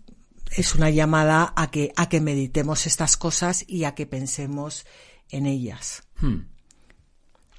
es 0.51 0.75
una 0.75 0.89
llamada 0.89 1.53
a 1.55 1.71
que, 1.71 1.93
a 1.95 2.09
que 2.09 2.21
meditemos 2.21 2.87
estas 2.87 3.17
cosas 3.17 3.63
y 3.67 3.83
a 3.83 3.95
que 3.95 4.05
pensemos 4.05 4.85
en 5.29 5.45
ellas. 5.45 6.03
Hmm. 6.19 6.47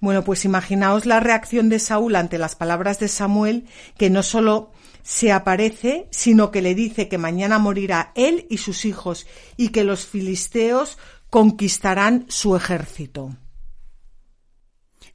Bueno, 0.01 0.25
pues 0.25 0.45
imaginaos 0.45 1.07
la 1.07 1.21
reacción 1.21 1.69
de 1.69 1.79
Saúl 1.79 2.17
ante 2.17 2.37
las 2.37 2.57
palabras 2.57 2.99
de 2.99 3.07
Samuel, 3.07 3.67
que 3.97 4.11
no 4.11 4.25
solo 4.25 4.73
se 5.05 5.31
aparece, 5.31 6.09
sino 6.11 6.51
que 6.51 6.61
le 6.61 6.75
dice 6.75 7.09
que 7.09 7.19
mañana 7.19 7.61
morirá 7.61 8.13
él 8.17 8.47
y 8.51 8.59
sus 8.59 8.85
hijos 8.85 9.27
y 9.57 9.69
que 9.69 9.85
los 9.85 10.05
filisteos 10.05 10.99
conquistarán 11.31 12.27
su 12.29 12.57
ejército. 12.57 13.37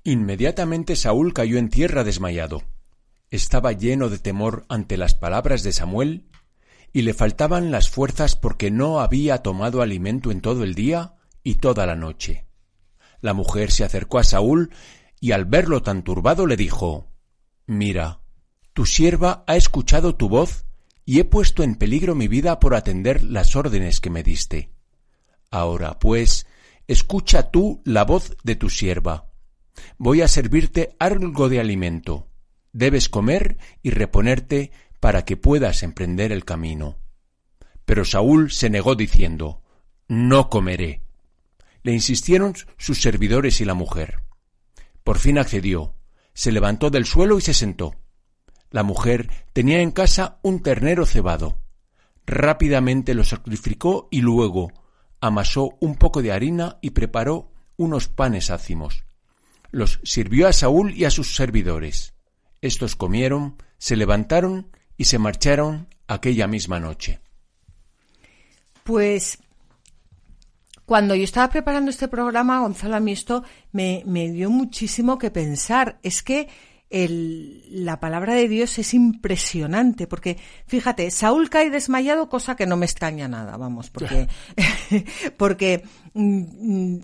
Inmediatamente 0.07 0.95
Saúl 0.95 1.33
cayó 1.33 1.57
en 1.57 1.67
tierra 1.67 2.05
desmayado. 2.05 2.63
Estaba 3.29 3.73
lleno 3.73 4.07
de 4.07 4.17
temor 4.17 4.65
ante 4.69 4.95
las 4.95 5.15
palabras 5.15 5.63
de 5.63 5.73
Samuel, 5.73 6.29
y 6.93 7.01
le 7.01 7.13
faltaban 7.13 7.71
las 7.71 7.89
fuerzas 7.89 8.37
porque 8.37 8.71
no 8.71 9.01
había 9.01 9.39
tomado 9.39 9.81
alimento 9.81 10.31
en 10.31 10.39
todo 10.39 10.63
el 10.63 10.75
día 10.75 11.15
y 11.43 11.55
toda 11.55 11.85
la 11.85 11.97
noche. 11.97 12.45
La 13.19 13.33
mujer 13.33 13.69
se 13.69 13.83
acercó 13.83 14.17
a 14.17 14.23
Saúl 14.23 14.71
y 15.19 15.33
al 15.33 15.43
verlo 15.43 15.81
tan 15.81 16.05
turbado 16.05 16.45
le 16.45 16.55
dijo 16.55 17.11
Mira, 17.65 18.21
tu 18.71 18.85
sierva 18.85 19.43
ha 19.45 19.57
escuchado 19.57 20.15
tu 20.15 20.29
voz 20.29 20.67
y 21.03 21.19
he 21.19 21.25
puesto 21.25 21.63
en 21.63 21.75
peligro 21.75 22.15
mi 22.15 22.29
vida 22.29 22.61
por 22.61 22.75
atender 22.75 23.23
las 23.23 23.57
órdenes 23.57 23.99
que 23.99 24.09
me 24.09 24.23
diste. 24.23 24.71
Ahora, 25.51 25.99
pues, 25.99 26.47
escucha 26.87 27.51
tú 27.51 27.81
la 27.83 28.05
voz 28.05 28.37
de 28.45 28.55
tu 28.55 28.69
sierva 28.69 29.26
voy 29.97 30.21
a 30.21 30.27
servirte 30.27 30.95
algo 30.99 31.49
de 31.49 31.59
alimento. 31.59 32.27
Debes 32.71 33.09
comer 33.09 33.57
y 33.81 33.91
reponerte 33.91 34.71
para 34.99 35.25
que 35.25 35.37
puedas 35.37 35.83
emprender 35.83 36.31
el 36.31 36.45
camino. 36.45 36.97
Pero 37.85 38.05
Saúl 38.05 38.51
se 38.51 38.69
negó 38.69 38.95
diciendo, 38.95 39.61
No 40.07 40.49
comeré. 40.49 41.01
Le 41.83 41.93
insistieron 41.93 42.53
sus 42.77 43.01
servidores 43.01 43.61
y 43.61 43.65
la 43.65 43.73
mujer. 43.73 44.23
Por 45.03 45.19
fin 45.19 45.37
accedió. 45.37 45.95
se 46.33 46.51
levantó 46.51 46.89
del 46.89 47.05
suelo 47.05 47.37
y 47.37 47.41
se 47.41 47.53
sentó. 47.53 47.95
La 48.69 48.83
mujer 48.83 49.29
tenía 49.53 49.81
en 49.81 49.91
casa 49.91 50.39
un 50.43 50.61
ternero 50.61 51.05
cebado. 51.05 51.57
Rápidamente 52.25 53.13
lo 53.13 53.23
sacrificó 53.23 54.07
y 54.11 54.21
luego 54.21 54.71
amasó 55.21 55.77
un 55.79 55.95
poco 55.95 56.21
de 56.21 56.31
harina 56.31 56.77
y 56.81 56.91
preparó 56.91 57.51
unos 57.77 58.07
panes 58.09 58.49
ácimos. 58.49 59.06
Los 59.71 59.99
sirvió 60.03 60.47
a 60.47 60.53
Saúl 60.53 60.93
y 60.95 61.05
a 61.05 61.11
sus 61.11 61.35
servidores. 61.35 62.13
Estos 62.61 62.95
comieron, 62.95 63.55
se 63.77 63.95
levantaron 63.95 64.69
y 64.97 65.05
se 65.05 65.19
marcharon 65.19 65.87
aquella 66.07 66.47
misma 66.47 66.79
noche. 66.79 67.19
Pues 68.83 69.39
cuando 70.85 71.15
yo 71.15 71.25
estaba 71.25 71.49
preparando 71.49 71.91
este 71.91 72.07
programa, 72.07 72.61
Gonzalo, 72.61 72.95
a 72.95 73.01
mí 73.01 73.11
esto 73.11 73.43
me, 73.73 74.03
me 74.05 74.31
dio 74.31 74.49
muchísimo 74.49 75.17
que 75.17 75.31
pensar. 75.31 75.99
Es 76.01 76.23
que 76.23 76.47
el, 76.89 77.65
la 77.69 77.99
palabra 77.99 78.33
de 78.33 78.47
Dios 78.47 78.77
es 78.79 78.93
impresionante, 78.93 80.07
porque 80.07 80.37
fíjate, 80.67 81.11
Saúl 81.11 81.49
cae 81.49 81.69
desmayado, 81.69 82.29
cosa 82.29 82.55
que 82.55 82.65
no 82.65 82.77
me 82.77 82.85
extraña 82.85 83.27
nada, 83.27 83.57
vamos, 83.57 83.89
porque, 83.89 84.27
porque 85.37 85.83
mm, 86.13 86.97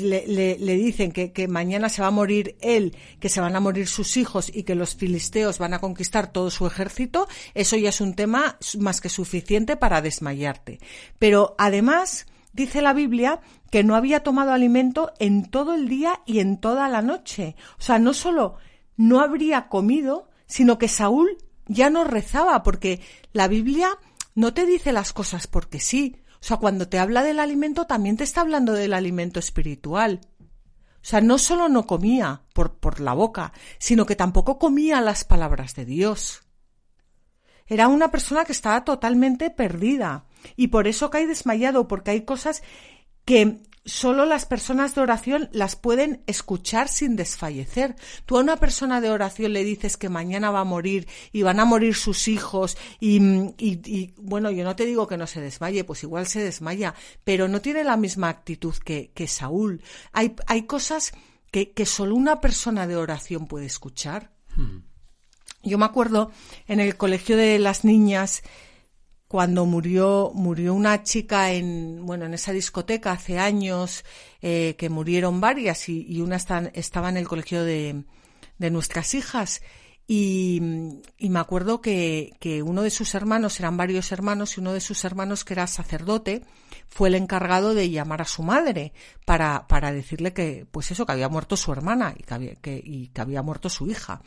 le, 0.00 0.56
le, 0.58 0.74
dicen 0.76 1.12
que, 1.12 1.32
que, 1.32 1.46
mañana 1.46 1.88
se 1.88 2.02
va 2.02 2.08
a 2.08 2.12
morir 2.12 2.56
él, 2.60 2.96
que 3.20 3.28
se 3.28 3.40
van 3.40 3.54
a 3.54 3.60
morir 3.60 3.86
sus 3.86 4.16
hijos 4.16 4.50
y 4.52 4.64
que 4.64 4.74
los 4.74 4.96
filisteos 4.96 5.58
van 5.58 5.74
a 5.74 5.78
conquistar 5.78 6.32
todo 6.32 6.50
su 6.50 6.66
ejército, 6.66 7.28
eso 7.54 7.76
ya 7.76 7.90
es 7.90 8.00
un 8.00 8.14
tema 8.14 8.58
más 8.78 9.00
que 9.00 9.08
suficiente 9.08 9.76
para 9.76 10.02
desmayarte. 10.02 10.80
Pero 11.20 11.54
además, 11.56 12.26
dice 12.52 12.82
la 12.82 12.92
Biblia 12.92 13.40
que 13.70 13.84
no 13.84 13.94
había 13.94 14.24
tomado 14.24 14.52
alimento 14.52 15.12
en 15.20 15.48
todo 15.48 15.74
el 15.74 15.88
día 15.88 16.20
y 16.26 16.40
en 16.40 16.58
toda 16.58 16.88
la 16.88 17.02
noche. 17.02 17.54
O 17.78 17.82
sea, 17.82 18.00
no 18.00 18.12
solo 18.12 18.56
no 18.96 19.20
habría 19.20 19.68
comido, 19.68 20.28
sino 20.46 20.78
que 20.78 20.88
Saúl 20.88 21.38
ya 21.66 21.90
no 21.90 22.04
rezaba, 22.04 22.62
porque 22.62 23.00
la 23.32 23.48
Biblia 23.48 23.90
no 24.34 24.54
te 24.54 24.66
dice 24.66 24.92
las 24.92 25.12
cosas 25.12 25.46
porque 25.46 25.80
sí. 25.80 26.16
O 26.40 26.44
sea, 26.44 26.56
cuando 26.56 26.88
te 26.88 26.98
habla 26.98 27.22
del 27.22 27.38
alimento, 27.38 27.86
también 27.86 28.16
te 28.16 28.24
está 28.24 28.40
hablando 28.40 28.72
del 28.72 28.94
alimento 28.94 29.38
espiritual. 29.38 30.20
O 30.96 31.04
sea, 31.04 31.20
no 31.20 31.38
solo 31.38 31.68
no 31.68 31.86
comía 31.86 32.42
por, 32.52 32.74
por 32.74 33.00
la 33.00 33.14
boca, 33.14 33.52
sino 33.78 34.06
que 34.06 34.16
tampoco 34.16 34.58
comía 34.58 35.00
las 35.00 35.24
palabras 35.24 35.74
de 35.74 35.84
Dios. 35.84 36.42
Era 37.66 37.88
una 37.88 38.10
persona 38.10 38.44
que 38.44 38.52
estaba 38.52 38.84
totalmente 38.84 39.48
perdida 39.48 40.24
y 40.56 40.68
por 40.68 40.88
eso 40.88 41.08
cae 41.08 41.26
desmayado, 41.26 41.86
porque 41.88 42.10
hay 42.10 42.22
cosas 42.22 42.62
que 43.24 43.62
solo 43.84 44.26
las 44.26 44.46
personas 44.46 44.94
de 44.94 45.00
oración 45.00 45.48
las 45.52 45.76
pueden 45.76 46.22
escuchar 46.26 46.88
sin 46.88 47.16
desfallecer. 47.16 47.96
Tú 48.26 48.36
a 48.36 48.40
una 48.40 48.56
persona 48.56 49.00
de 49.00 49.10
oración 49.10 49.52
le 49.52 49.64
dices 49.64 49.96
que 49.96 50.08
mañana 50.08 50.50
va 50.50 50.60
a 50.60 50.64
morir 50.64 51.08
y 51.32 51.42
van 51.42 51.60
a 51.60 51.64
morir 51.64 51.94
sus 51.94 52.28
hijos 52.28 52.76
y, 53.00 53.20
y, 53.58 54.14
bueno, 54.18 54.50
yo 54.50 54.64
no 54.64 54.76
te 54.76 54.86
digo 54.86 55.06
que 55.06 55.16
no 55.16 55.26
se 55.26 55.40
desmaye, 55.40 55.84
pues 55.84 56.02
igual 56.02 56.26
se 56.26 56.42
desmaya, 56.42 56.94
pero 57.24 57.48
no 57.48 57.60
tiene 57.60 57.84
la 57.84 57.96
misma 57.96 58.28
actitud 58.28 58.74
que, 58.76 59.12
que 59.14 59.26
Saúl. 59.26 59.82
Hay, 60.12 60.34
hay 60.46 60.64
cosas 60.64 61.12
que, 61.50 61.72
que 61.72 61.86
solo 61.86 62.14
una 62.14 62.40
persona 62.40 62.86
de 62.86 62.96
oración 62.96 63.46
puede 63.46 63.66
escuchar. 63.66 64.32
Hmm. 64.56 64.82
Yo 65.62 65.78
me 65.78 65.84
acuerdo 65.84 66.30
en 66.68 66.80
el 66.80 66.96
colegio 66.96 67.36
de 67.36 67.58
las 67.58 67.84
niñas, 67.84 68.42
cuando 69.30 69.64
murió, 69.64 70.32
murió 70.34 70.74
una 70.74 71.04
chica 71.04 71.52
en, 71.52 72.04
bueno, 72.04 72.24
en 72.24 72.34
esa 72.34 72.50
discoteca 72.50 73.12
hace 73.12 73.38
años, 73.38 74.04
eh, 74.42 74.74
que 74.76 74.90
murieron 74.90 75.40
varias 75.40 75.88
y, 75.88 76.20
una 76.20 76.34
estaba 76.74 77.10
en 77.10 77.16
el 77.16 77.28
colegio 77.28 77.62
de, 77.62 78.02
de 78.58 78.70
nuestras 78.72 79.14
hijas. 79.14 79.62
Y, 80.08 80.60
y 81.16 81.30
me 81.30 81.38
acuerdo 81.38 81.80
que, 81.80 82.32
que, 82.40 82.64
uno 82.64 82.82
de 82.82 82.90
sus 82.90 83.14
hermanos, 83.14 83.60
eran 83.60 83.76
varios 83.76 84.10
hermanos, 84.10 84.56
y 84.56 84.60
uno 84.62 84.72
de 84.72 84.80
sus 84.80 85.04
hermanos, 85.04 85.44
que 85.44 85.54
era 85.54 85.68
sacerdote, 85.68 86.42
fue 86.88 87.06
el 87.06 87.14
encargado 87.14 87.72
de 87.72 87.88
llamar 87.88 88.22
a 88.22 88.24
su 88.24 88.42
madre 88.42 88.92
para, 89.24 89.68
para 89.68 89.92
decirle 89.92 90.32
que, 90.32 90.66
pues 90.68 90.90
eso, 90.90 91.06
que 91.06 91.12
había 91.12 91.28
muerto 91.28 91.56
su 91.56 91.70
hermana 91.70 92.16
y 92.18 92.24
que 92.24 92.34
había, 92.34 92.54
que, 92.56 92.82
y 92.84 93.06
que 93.10 93.20
había 93.20 93.42
muerto 93.42 93.68
su 93.68 93.86
hija 93.86 94.22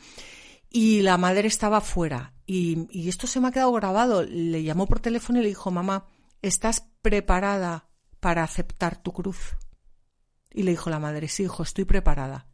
y 0.74 1.02
la 1.02 1.18
madre 1.18 1.46
estaba 1.46 1.80
fuera. 1.80 2.33
Y, 2.46 2.86
y, 2.90 3.08
esto 3.08 3.26
se 3.26 3.40
me 3.40 3.48
ha 3.48 3.52
quedado 3.52 3.72
grabado. 3.72 4.22
Le 4.22 4.62
llamó 4.62 4.86
por 4.86 5.00
teléfono 5.00 5.38
y 5.38 5.42
le 5.42 5.48
dijo, 5.48 5.70
mamá, 5.70 6.06
¿estás 6.42 6.86
preparada 7.00 7.88
para 8.20 8.42
aceptar 8.42 9.02
tu 9.02 9.12
cruz? 9.12 9.56
Y 10.52 10.62
le 10.62 10.72
dijo 10.72 10.90
la 10.90 10.98
madre, 10.98 11.28
sí, 11.28 11.44
hijo, 11.44 11.62
estoy 11.62 11.84
preparada. 11.84 12.46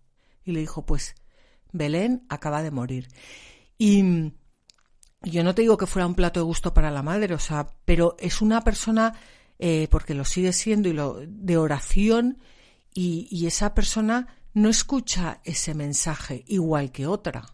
Y 0.44 0.52
le 0.52 0.60
dijo, 0.60 0.86
pues, 0.86 1.14
Belén 1.72 2.24
acaba 2.28 2.62
de 2.62 2.70
morir. 2.70 3.08
Y 3.76 4.32
yo 5.22 5.44
no 5.44 5.54
te 5.54 5.62
digo 5.62 5.76
que 5.76 5.86
fuera 5.86 6.06
un 6.06 6.14
plato 6.14 6.40
de 6.40 6.44
gusto 6.44 6.72
para 6.72 6.90
la 6.90 7.02
madre, 7.02 7.34
o 7.34 7.38
sea, 7.38 7.68
pero 7.84 8.16
es 8.18 8.40
una 8.40 8.62
persona, 8.62 9.14
eh, 9.58 9.86
porque 9.90 10.14
lo 10.14 10.24
sigue 10.24 10.52
siendo, 10.52 10.88
y 10.88 10.92
lo, 10.92 11.20
de 11.26 11.56
oración, 11.58 12.38
y, 12.94 13.28
y 13.30 13.46
esa 13.46 13.74
persona 13.74 14.28
no 14.54 14.68
escucha 14.68 15.40
ese 15.44 15.74
mensaje 15.74 16.44
igual 16.46 16.90
que 16.90 17.06
otra. 17.06 17.46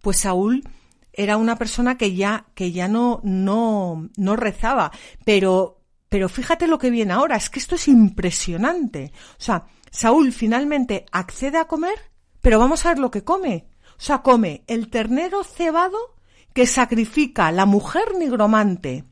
Pues 0.00 0.18
Saúl 0.18 0.64
era 1.12 1.36
una 1.36 1.56
persona 1.56 1.98
que 1.98 2.14
ya, 2.14 2.46
que 2.54 2.72
ya 2.72 2.86
no, 2.88 3.20
no, 3.24 4.08
no 4.16 4.36
rezaba, 4.36 4.92
pero, 5.24 5.80
pero 6.08 6.28
fíjate 6.28 6.68
lo 6.68 6.78
que 6.78 6.90
viene 6.90 7.12
ahora, 7.12 7.36
es 7.36 7.50
que 7.50 7.58
esto 7.58 7.74
es 7.74 7.88
impresionante. 7.88 9.12
O 9.32 9.42
sea, 9.42 9.66
Saúl 9.90 10.32
finalmente 10.32 11.06
accede 11.10 11.58
a 11.58 11.66
comer, 11.66 11.98
pero 12.40 12.58
vamos 12.58 12.84
a 12.86 12.90
ver 12.90 12.98
lo 12.98 13.10
que 13.10 13.24
come. 13.24 13.68
O 13.98 14.00
sea, 14.00 14.22
come 14.22 14.62
el 14.68 14.90
ternero 14.90 15.42
cebado 15.42 15.98
que 16.52 16.66
sacrifica 16.66 17.50
la 17.50 17.66
mujer 17.66 18.14
nigromante, 18.16 19.04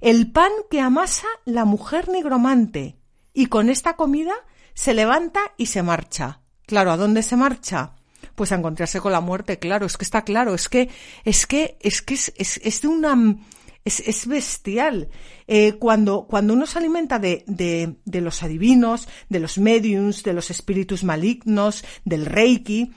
el 0.00 0.32
pan 0.32 0.52
que 0.70 0.80
amasa 0.80 1.26
la 1.44 1.64
mujer 1.64 2.08
nigromante, 2.08 2.98
y 3.34 3.46
con 3.46 3.68
esta 3.68 3.96
comida 3.96 4.34
se 4.74 4.94
levanta 4.94 5.40
y 5.56 5.66
se 5.66 5.82
marcha. 5.82 6.40
Claro, 6.66 6.92
¿a 6.92 6.96
dónde 6.96 7.22
se 7.22 7.36
marcha? 7.36 7.96
Pues 8.34 8.52
a 8.52 8.56
encontrarse 8.56 9.00
con 9.00 9.12
la 9.12 9.20
muerte, 9.20 9.58
claro, 9.58 9.86
es 9.86 9.96
que 9.96 10.04
está 10.04 10.22
claro, 10.22 10.54
es 10.54 10.68
que, 10.68 10.88
es 11.24 11.46
que, 11.46 11.76
es 11.80 12.02
que 12.02 12.14
es, 12.14 12.32
es, 12.36 12.80
de 12.82 12.88
una, 12.88 13.36
es, 13.84 14.00
es 14.00 14.26
bestial. 14.26 15.08
Eh, 15.46 15.74
cuando, 15.74 16.26
cuando 16.28 16.54
uno 16.54 16.66
se 16.66 16.78
alimenta 16.78 17.18
de, 17.18 17.44
de, 17.46 17.96
de 18.04 18.20
los 18.20 18.42
adivinos, 18.42 19.08
de 19.28 19.40
los 19.40 19.58
mediums, 19.58 20.22
de 20.22 20.32
los 20.32 20.50
espíritus 20.50 21.04
malignos, 21.04 21.84
del 22.04 22.26
reiki, 22.26 22.92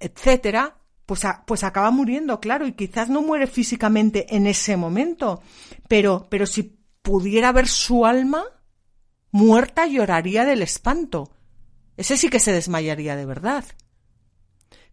etcétera, 0.00 0.76
pues, 1.06 1.22
pues 1.46 1.62
acaba 1.62 1.90
muriendo, 1.90 2.40
claro, 2.40 2.66
y 2.66 2.72
quizás 2.72 3.08
no 3.08 3.22
muere 3.22 3.46
físicamente 3.46 4.34
en 4.34 4.46
ese 4.46 4.76
momento, 4.76 5.40
pero, 5.88 6.26
pero 6.28 6.46
si 6.46 6.76
pudiera 7.02 7.52
ver 7.52 7.68
su 7.68 8.04
alma, 8.04 8.44
muerta 9.30 9.86
lloraría 9.86 10.44
del 10.44 10.62
espanto. 10.62 11.30
Ese 11.96 12.16
sí 12.16 12.28
que 12.28 12.40
se 12.40 12.52
desmayaría 12.52 13.16
de 13.16 13.24
verdad. 13.24 13.64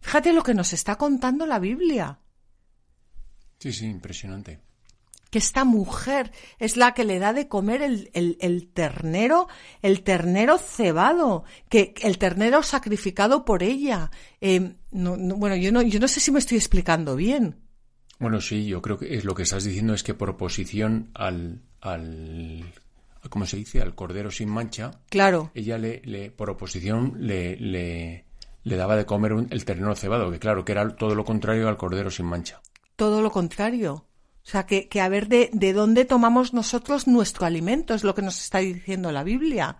Fíjate 0.04 0.34
lo 0.34 0.42
que 0.42 0.52
nos 0.52 0.74
está 0.74 0.96
contando 0.96 1.46
la 1.46 1.58
Biblia. 1.58 2.18
Sí, 3.58 3.72
sí, 3.72 3.86
impresionante. 3.86 4.60
Que 5.30 5.38
esta 5.38 5.64
mujer 5.64 6.30
es 6.58 6.76
la 6.76 6.92
que 6.92 7.04
le 7.04 7.18
da 7.18 7.32
de 7.32 7.48
comer 7.48 7.80
el, 7.80 8.10
el, 8.12 8.68
ternero, 8.68 9.48
el 9.80 10.02
ternero 10.02 10.58
cebado, 10.58 11.44
que 11.70 11.94
el 12.02 12.18
ternero 12.18 12.62
sacrificado 12.62 13.46
por 13.46 13.62
ella. 13.62 14.10
Eh, 14.42 14.74
bueno, 14.90 15.56
yo 15.56 15.72
no, 15.72 15.80
yo 15.80 15.98
no 15.98 16.06
sé 16.06 16.20
si 16.20 16.30
me 16.30 16.38
estoy 16.38 16.58
explicando 16.58 17.16
bien. 17.16 17.56
Bueno, 18.18 18.42
sí, 18.42 18.66
yo 18.66 18.82
creo 18.82 18.98
que 18.98 19.14
es 19.14 19.24
lo 19.24 19.34
que 19.34 19.44
estás 19.44 19.64
diciendo 19.64 19.94
es 19.94 20.02
que 20.02 20.12
por 20.12 20.28
oposición 20.28 21.10
al, 21.14 21.62
al 21.80 22.62
¿cómo 23.30 23.46
se 23.46 23.56
dice? 23.56 23.80
al 23.80 23.94
cordero 23.94 24.30
sin 24.30 24.50
mancha. 24.50 25.00
Claro. 25.08 25.50
Ella 25.54 25.78
le, 25.78 26.02
le 26.04 26.30
por 26.30 26.50
oposición 26.50 27.14
le, 27.20 27.56
le, 27.56 28.26
le 28.64 28.76
daba 28.76 28.96
de 28.96 29.06
comer 29.06 29.32
el 29.50 29.64
ternero 29.64 29.94
cebado, 29.94 30.30
que 30.30 30.38
claro, 30.38 30.64
que 30.64 30.72
era 30.72 30.96
todo 30.96 31.14
lo 31.14 31.24
contrario 31.24 31.68
al 31.68 31.76
cordero 31.76 32.10
sin 32.10 32.26
mancha. 32.26 32.60
Todo 32.96 33.22
lo 33.22 33.30
contrario. 33.30 34.06
O 34.42 34.46
sea, 34.46 34.66
que, 34.66 34.88
que 34.88 35.00
a 35.00 35.08
ver 35.08 35.28
de, 35.28 35.48
de 35.52 35.72
dónde 35.72 36.04
tomamos 36.04 36.52
nosotros 36.52 37.06
nuestro 37.06 37.46
alimento, 37.46 37.94
es 37.94 38.04
lo 38.04 38.14
que 38.14 38.22
nos 38.22 38.38
está 38.42 38.58
diciendo 38.58 39.12
la 39.12 39.24
Biblia. 39.24 39.78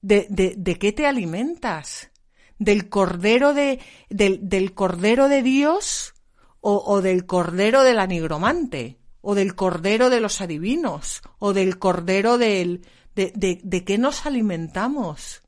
¿De, 0.00 0.26
de, 0.30 0.54
de 0.56 0.78
qué 0.78 0.92
te 0.92 1.06
alimentas? 1.06 2.10
¿Del 2.58 2.88
cordero 2.88 3.54
de, 3.54 3.80
del, 4.10 4.48
del 4.48 4.74
cordero 4.74 5.28
de 5.28 5.42
Dios 5.42 6.14
o, 6.60 6.82
o 6.86 7.02
del 7.02 7.26
cordero 7.26 7.82
del 7.82 7.98
anigromante? 7.98 8.98
¿O 9.20 9.34
del 9.34 9.56
cordero 9.56 10.08
de 10.08 10.20
los 10.20 10.40
adivinos? 10.40 11.22
¿O 11.38 11.52
del 11.52 11.78
cordero 11.78 12.38
del... 12.38 12.86
de, 13.16 13.32
de, 13.34 13.60
de 13.62 13.84
qué 13.84 13.98
nos 13.98 14.24
alimentamos? 14.24 15.42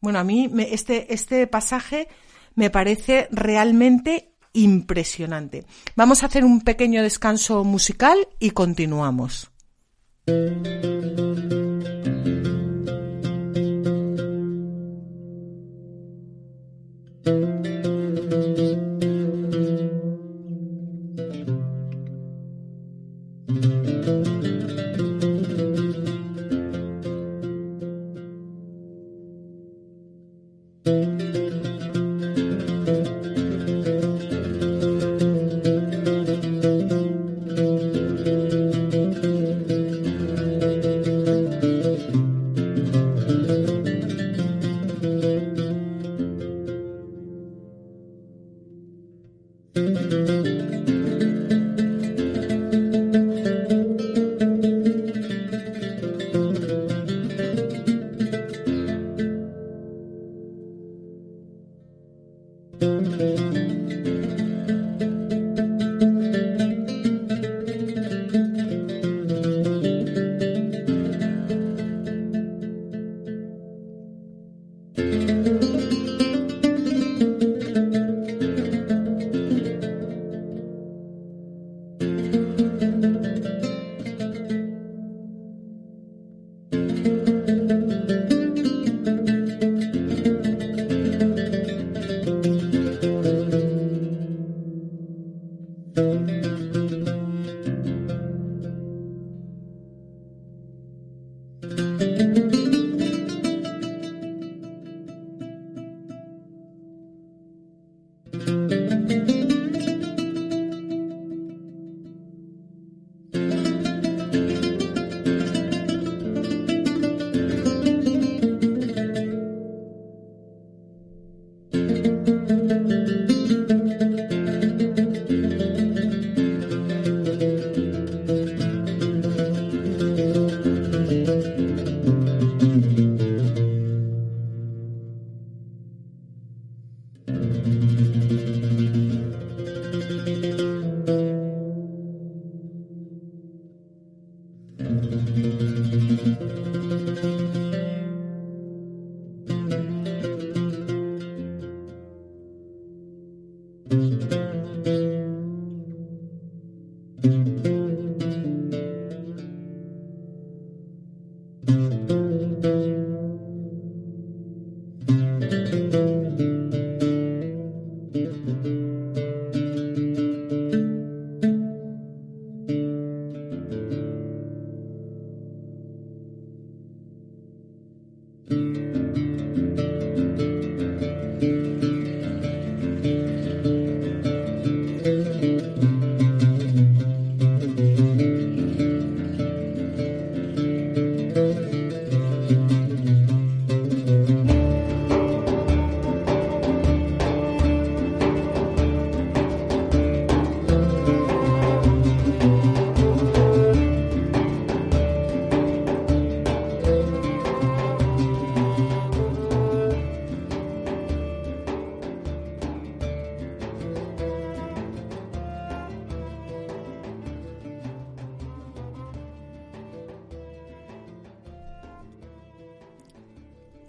Bueno, 0.00 0.18
a 0.18 0.24
mí 0.24 0.50
este, 0.70 1.12
este 1.12 1.46
pasaje 1.46 2.08
me 2.54 2.70
parece 2.70 3.28
realmente 3.30 4.32
impresionante. 4.52 5.66
Vamos 5.94 6.22
a 6.22 6.26
hacer 6.26 6.44
un 6.44 6.62
pequeño 6.62 7.02
descanso 7.02 7.62
musical 7.64 8.16
y 8.40 8.50
continuamos. 8.50 9.50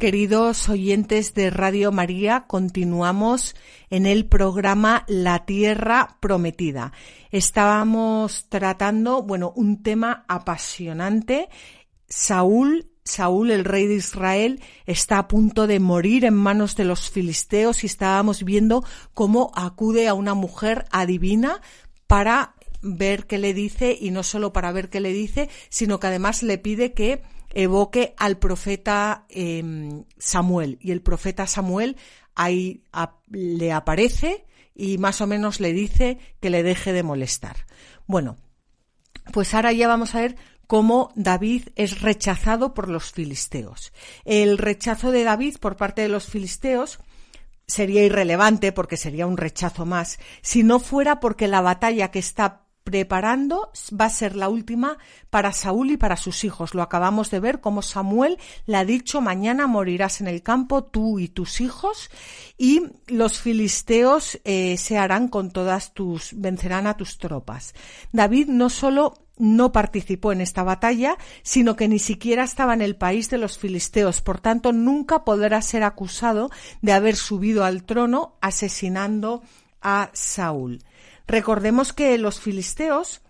Queridos 0.07 0.69
oyentes 0.69 1.33
de 1.33 1.49
Radio 1.49 1.91
María, 1.91 2.45
continuamos 2.47 3.57
en 3.89 4.05
el 4.05 4.25
programa 4.25 5.03
La 5.09 5.45
Tierra 5.45 6.15
Prometida. 6.21 6.93
Estábamos 7.29 8.45
tratando, 8.47 9.21
bueno, 9.21 9.51
un 9.53 9.83
tema 9.83 10.23
apasionante. 10.29 11.49
Saúl, 12.07 12.89
Saúl, 13.03 13.51
el 13.51 13.65
rey 13.65 13.85
de 13.85 13.95
Israel, 13.95 14.61
está 14.85 15.17
a 15.17 15.27
punto 15.27 15.67
de 15.67 15.81
morir 15.81 16.23
en 16.23 16.35
manos 16.35 16.77
de 16.77 16.85
los 16.85 17.09
filisteos 17.09 17.83
y 17.83 17.87
estábamos 17.87 18.45
viendo 18.45 18.85
cómo 19.13 19.51
acude 19.55 20.07
a 20.07 20.13
una 20.13 20.35
mujer 20.35 20.85
adivina 20.89 21.59
para 22.07 22.55
ver 22.81 23.27
qué 23.27 23.39
le 23.39 23.53
dice 23.53 23.97
y 23.99 24.11
no 24.11 24.23
solo 24.23 24.53
para 24.53 24.71
ver 24.71 24.89
qué 24.89 25.01
le 25.01 25.11
dice, 25.11 25.49
sino 25.67 25.99
que 25.99 26.07
además 26.07 26.43
le 26.43 26.57
pide 26.57 26.93
que 26.93 27.23
evoque 27.51 28.13
al 28.17 28.37
profeta 28.37 29.25
em, 29.29 30.03
Samuel. 30.17 30.77
Y 30.81 30.91
el 30.91 31.01
profeta 31.01 31.47
Samuel 31.47 31.97
ahí 32.35 32.83
le 33.29 33.71
aparece 33.71 34.45
y 34.75 34.97
más 34.97 35.21
o 35.21 35.27
menos 35.27 35.59
le 35.59 35.73
dice 35.73 36.19
que 36.39 36.49
le 36.49 36.63
deje 36.63 36.93
de 36.93 37.03
molestar. 37.03 37.65
Bueno, 38.05 38.37
pues 39.33 39.53
ahora 39.53 39.73
ya 39.73 39.87
vamos 39.87 40.15
a 40.15 40.21
ver 40.21 40.35
cómo 40.67 41.11
David 41.15 41.69
es 41.75 42.01
rechazado 42.01 42.73
por 42.73 42.89
los 42.89 43.11
filisteos. 43.11 43.91
El 44.25 44.57
rechazo 44.57 45.11
de 45.11 45.23
David 45.23 45.57
por 45.59 45.77
parte 45.77 46.03
de 46.03 46.09
los 46.09 46.27
filisteos 46.27 46.99
sería 47.65 48.03
irrelevante 48.03 48.71
porque 48.71 48.97
sería 48.97 49.27
un 49.27 49.37
rechazo 49.37 49.85
más, 49.85 50.19
si 50.41 50.63
no 50.63 50.79
fuera 50.79 51.19
porque 51.19 51.47
la 51.47 51.61
batalla 51.61 52.11
que 52.11 52.19
está 52.19 52.66
preparando 52.87 53.69
va 53.99 54.05
a 54.05 54.09
ser 54.09 54.37
la 54.37 54.47
última 54.47 54.97
para 55.29 55.51
Saúl 55.51 55.91
y 55.91 55.97
para 55.97 56.15
sus 56.15 56.45
hijos. 56.45 56.73
Lo 56.73 56.81
acabamos 56.81 57.29
de 57.29 57.41
ver 57.41 57.59
como 57.59 57.81
Samuel 57.81 58.37
le 58.65 58.77
ha 58.77 58.85
dicho 58.85 59.19
mañana 59.19 59.67
morirás 59.67 60.21
en 60.21 60.27
el 60.27 60.41
campo 60.41 60.85
tú 60.85 61.19
y 61.19 61.27
tus 61.27 61.59
hijos 61.59 62.09
y 62.57 62.83
los 63.07 63.41
filisteos 63.41 64.39
eh, 64.45 64.77
se 64.77 64.97
harán 64.97 65.27
con 65.27 65.51
todas 65.51 65.93
tus 65.93 66.29
vencerán 66.31 66.87
a 66.87 66.95
tus 66.95 67.17
tropas. 67.17 67.75
David 68.13 68.47
no 68.47 68.69
solo 68.69 69.15
no 69.37 69.73
participó 69.73 70.31
en 70.31 70.39
esta 70.39 70.63
batalla, 70.63 71.17
sino 71.43 71.75
que 71.75 71.89
ni 71.89 71.99
siquiera 71.99 72.45
estaba 72.45 72.73
en 72.73 72.81
el 72.81 72.95
país 72.95 73.29
de 73.29 73.37
los 73.37 73.57
filisteos, 73.57 74.21
por 74.21 74.39
tanto 74.39 74.71
nunca 74.71 75.25
podrá 75.25 75.61
ser 75.61 75.83
acusado 75.83 76.51
de 76.81 76.93
haber 76.93 77.17
subido 77.17 77.65
al 77.65 77.83
trono 77.83 78.37
asesinando 78.39 79.43
a 79.81 80.09
Saúl. 80.13 80.79
Recordemos 81.27 81.93
que 81.93 82.17
los 82.17 82.39
filisteos 82.39 83.21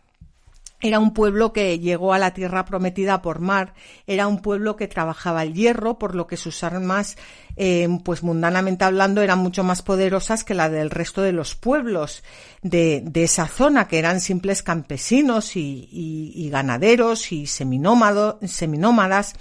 era 0.79 0.99
un 0.99 1.11
pueblo 1.13 1.53
que 1.53 1.79
llegó 1.79 2.13
a 2.13 2.19
la 2.19 2.35
tierra 2.35 2.63
prometida 2.63 3.23
por 3.23 3.39
mar, 3.39 3.73
era 4.05 4.27
un 4.27 4.43
pueblo 4.43 4.75
que 4.75 4.87
trabajaba 4.87 5.41
el 5.41 5.55
hierro, 5.55 5.97
por 5.97 6.13
lo 6.13 6.27
que 6.27 6.37
sus 6.37 6.63
armas, 6.63 7.17
eh, 7.55 7.87
pues 8.03 8.21
mundanamente 8.21 8.85
hablando, 8.85 9.23
eran 9.23 9.39
mucho 9.39 9.63
más 9.63 9.81
poderosas 9.81 10.43
que 10.43 10.53
la 10.53 10.69
del 10.69 10.91
resto 10.91 11.23
de 11.23 11.31
los 11.31 11.55
pueblos 11.55 12.23
de, 12.61 13.09
esa 13.15 13.47
zona, 13.47 13.87
que 13.87 13.97
eran 13.97 14.21
simples 14.21 14.61
campesinos 14.61 15.55
y, 15.55 16.47
ganaderos 16.51 17.31
y 17.31 17.47
seminómadas. 17.47 19.33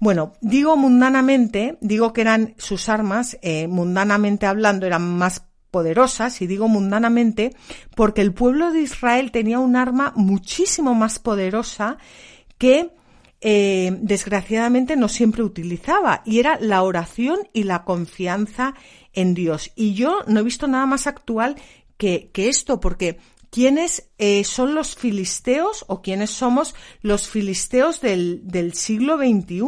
Bueno, 0.00 0.32
digo 0.40 0.76
mundanamente, 0.76 1.78
digo 1.80 2.12
que 2.12 2.22
eran 2.22 2.56
sus 2.58 2.88
armas, 2.88 3.38
eh, 3.40 3.68
mundanamente 3.68 4.46
hablando, 4.46 4.84
eran 4.84 5.16
más 5.16 5.44
poderosas, 5.72 6.40
y 6.42 6.46
digo 6.46 6.68
mundanamente, 6.68 7.56
porque 7.96 8.20
el 8.20 8.32
pueblo 8.32 8.70
de 8.70 8.82
Israel 8.82 9.32
tenía 9.32 9.58
un 9.58 9.74
arma 9.74 10.12
muchísimo 10.14 10.94
más 10.94 11.18
poderosa 11.18 11.96
que 12.58 12.92
eh, 13.40 13.98
desgraciadamente 14.02 14.94
no 14.94 15.08
siempre 15.08 15.42
utilizaba, 15.42 16.22
y 16.24 16.38
era 16.38 16.60
la 16.60 16.82
oración 16.84 17.40
y 17.52 17.64
la 17.64 17.82
confianza 17.82 18.74
en 19.14 19.34
Dios. 19.34 19.72
Y 19.74 19.94
yo 19.94 20.20
no 20.28 20.40
he 20.40 20.44
visto 20.44 20.68
nada 20.68 20.86
más 20.86 21.08
actual 21.08 21.56
que, 21.96 22.30
esto, 22.34 22.78
porque 22.78 23.18
¿quiénes 23.50 24.10
eh, 24.18 24.44
son 24.44 24.74
los 24.74 24.94
filisteos 24.94 25.84
o 25.88 26.02
quiénes 26.02 26.30
somos 26.30 26.74
los 27.00 27.28
filisteos 27.28 28.00
del, 28.00 28.42
del 28.44 28.74
siglo 28.74 29.16
XXI? 29.16 29.62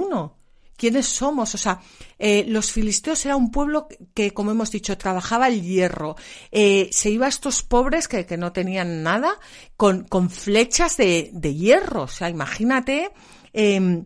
Quiénes 0.85 1.07
somos. 1.07 1.55
O 1.55 1.59
sea, 1.59 1.81
eh, 2.19 2.45
los 2.47 2.71
filisteos 2.71 3.25
era 3.25 3.37
un 3.37 3.51
pueblo 3.51 3.89
que, 4.13 4.33
como 4.33 4.51
hemos 4.51 4.71
dicho, 4.71 4.99
trabajaba 4.99 5.49
el 5.49 5.63
hierro. 5.63 6.15
Eh, 6.53 6.91
se 6.93 7.09
iba 7.09 7.25
a 7.25 7.31
estos 7.31 7.63
pobres 7.63 8.07
que, 8.07 8.37
no 8.37 8.53
tenían 8.53 9.03
nada 9.03 9.39
con, 9.79 10.05
con 10.05 10.29
flechas 10.29 10.99
de, 10.99 11.31
de, 11.33 11.55
hierro. 11.55 12.03
O 12.03 12.09
sea, 12.09 12.29
imagínate. 12.29 13.13
Eh, 13.55 14.05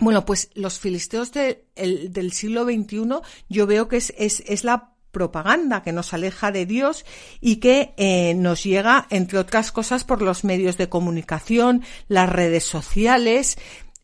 bueno, 0.00 0.24
pues 0.24 0.48
los 0.54 0.78
filisteos 0.78 1.32
de, 1.32 1.66
el, 1.74 2.14
del 2.14 2.32
siglo 2.32 2.64
XXI 2.64 3.20
yo 3.50 3.66
veo 3.66 3.88
que 3.88 3.98
es, 3.98 4.14
es, 4.16 4.42
es 4.46 4.64
la 4.64 4.96
propaganda 5.16 5.82
que 5.82 5.92
nos 5.92 6.12
aleja 6.12 6.52
de 6.52 6.66
Dios 6.66 7.06
y 7.40 7.56
que 7.56 7.94
eh, 7.96 8.34
nos 8.34 8.64
llega, 8.64 9.06
entre 9.08 9.38
otras 9.38 9.72
cosas, 9.72 10.04
por 10.04 10.20
los 10.20 10.44
medios 10.44 10.76
de 10.76 10.90
comunicación, 10.90 11.82
las 12.06 12.28
redes 12.28 12.64
sociales, 12.64 13.56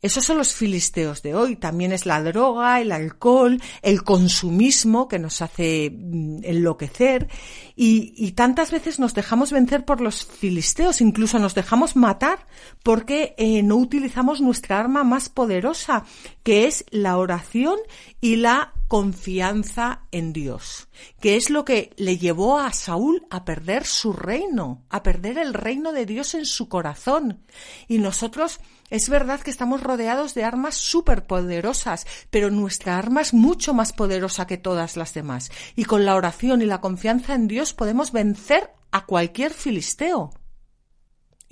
esos 0.02 0.24
son 0.24 0.36
los 0.36 0.52
filisteos 0.52 1.22
de 1.22 1.36
hoy. 1.36 1.54
También 1.54 1.92
es 1.92 2.06
la 2.06 2.20
droga, 2.20 2.80
el 2.80 2.90
alcohol, 2.90 3.62
el 3.82 4.02
consumismo 4.02 5.06
que 5.06 5.20
nos 5.20 5.40
hace 5.40 5.90
mm, 5.96 6.40
enloquecer. 6.42 7.28
Y, 7.76 8.32
tantas 8.32 8.70
veces 8.70 8.98
nos 8.98 9.14
dejamos 9.14 9.52
vencer 9.52 9.84
por 9.84 10.00
los 10.00 10.26
filisteos, 10.26 11.00
incluso 11.00 11.38
nos 11.38 11.54
dejamos 11.54 11.96
matar 11.96 12.46
porque 12.82 13.34
eh, 13.38 13.62
no 13.62 13.76
utilizamos 13.76 14.40
nuestra 14.40 14.78
arma 14.78 15.04
más 15.04 15.28
poderosa, 15.28 16.04
que 16.42 16.66
es 16.66 16.84
la 16.90 17.16
oración 17.16 17.78
y 18.20 18.36
la 18.36 18.72
confianza 18.92 20.02
en 20.10 20.34
Dios, 20.34 20.86
que 21.18 21.36
es 21.36 21.48
lo 21.48 21.64
que 21.64 21.94
le 21.96 22.18
llevó 22.18 22.58
a 22.58 22.74
Saúl 22.74 23.26
a 23.30 23.46
perder 23.46 23.86
su 23.86 24.12
reino, 24.12 24.84
a 24.90 25.02
perder 25.02 25.38
el 25.38 25.54
reino 25.54 25.92
de 25.92 26.04
Dios 26.04 26.34
en 26.34 26.44
su 26.44 26.68
corazón. 26.68 27.42
Y 27.88 27.96
nosotros 27.96 28.60
es 28.90 29.08
verdad 29.08 29.40
que 29.40 29.50
estamos 29.50 29.82
rodeados 29.82 30.34
de 30.34 30.44
armas 30.44 30.74
superpoderosas, 30.74 32.06
pero 32.28 32.50
nuestra 32.50 32.98
arma 32.98 33.22
es 33.22 33.32
mucho 33.32 33.72
más 33.72 33.94
poderosa 33.94 34.46
que 34.46 34.58
todas 34.58 34.98
las 34.98 35.14
demás. 35.14 35.50
Y 35.74 35.86
con 35.86 36.04
la 36.04 36.14
oración 36.14 36.60
y 36.60 36.66
la 36.66 36.82
confianza 36.82 37.34
en 37.34 37.48
Dios 37.48 37.72
podemos 37.72 38.12
vencer 38.12 38.74
a 38.90 39.06
cualquier 39.06 39.54
filisteo. 39.54 40.34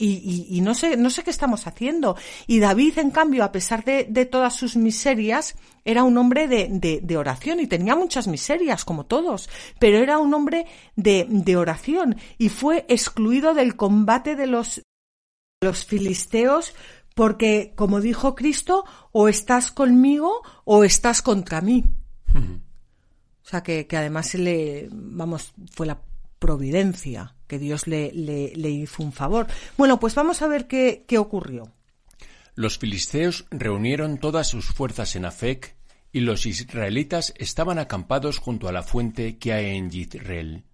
Y, 0.02 0.60
no 0.62 0.74
sé, 0.74 0.96
no 0.96 1.10
sé 1.10 1.22
qué 1.22 1.30
estamos 1.30 1.66
haciendo. 1.66 2.16
Y 2.46 2.58
David, 2.58 2.98
en 2.98 3.10
cambio, 3.10 3.44
a 3.44 3.52
pesar 3.52 3.84
de, 3.84 4.04
todas 4.24 4.54
sus 4.54 4.76
miserias, 4.76 5.56
era 5.84 6.04
un 6.04 6.16
hombre 6.16 6.48
de, 6.48 7.00
de, 7.02 7.16
oración 7.18 7.60
y 7.60 7.66
tenía 7.66 7.94
muchas 7.94 8.26
miserias, 8.26 8.84
como 8.86 9.04
todos, 9.04 9.50
pero 9.78 9.98
era 9.98 10.18
un 10.18 10.32
hombre 10.32 10.66
de, 10.96 11.26
de 11.28 11.56
oración 11.56 12.16
y 12.38 12.48
fue 12.48 12.86
excluido 12.88 13.52
del 13.52 13.76
combate 13.76 14.36
de 14.36 14.46
los, 14.46 14.82
los 15.60 15.84
filisteos 15.84 16.74
porque, 17.14 17.74
como 17.76 18.00
dijo 18.00 18.34
Cristo, 18.34 18.84
o 19.12 19.28
estás 19.28 19.70
conmigo 19.70 20.42
o 20.64 20.84
estás 20.84 21.20
contra 21.20 21.60
mí. 21.60 21.84
O 22.34 23.48
sea, 23.50 23.62
que, 23.62 23.86
además 23.92 24.32
le, 24.34 24.88
vamos, 24.90 25.52
fue 25.72 25.86
la 25.86 26.00
providencia, 26.40 27.36
que 27.46 27.60
Dios 27.60 27.86
le, 27.86 28.10
hizo 28.68 29.04
un 29.04 29.12
favor. 29.12 29.46
Bueno, 29.76 30.00
pues 30.00 30.16
vamos 30.16 30.42
a 30.42 30.48
ver 30.48 30.66
qué, 30.66 31.04
qué 31.06 31.18
ocurrió. 31.18 31.72
Los 32.56 32.78
filisteos 32.78 33.46
reunieron 33.52 34.18
todas 34.18 34.48
sus 34.48 34.66
fuerzas 34.66 35.14
en 35.14 35.26
Afec 35.26 35.76
y 36.12 36.20
los 36.20 36.46
israelitas 36.46 37.32
estaban 37.36 37.78
acampados 37.78 38.38
junto 38.38 38.68
a 38.68 38.72
la 38.72 38.82
fuente 38.82 39.38
que 39.38 39.52
hay 39.52 39.76
en 39.76 39.90
Yisrael. 39.90 40.64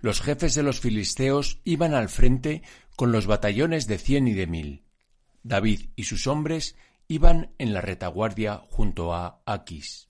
Los 0.00 0.20
jefes 0.20 0.54
de 0.54 0.62
los 0.62 0.80
filisteos 0.80 1.60
iban 1.64 1.94
al 1.94 2.10
frente 2.10 2.62
con 2.96 3.12
los 3.12 3.26
batallones 3.26 3.86
de 3.86 3.98
cien 3.98 4.28
y 4.28 4.34
de 4.34 4.46
mil. 4.46 4.84
David 5.42 5.90
y 5.96 6.04
sus 6.04 6.26
hombres 6.26 6.76
iban 7.08 7.54
en 7.58 7.72
la 7.72 7.80
retaguardia 7.80 8.62
junto 8.68 9.14
a 9.14 9.42
Aquis. 9.46 10.05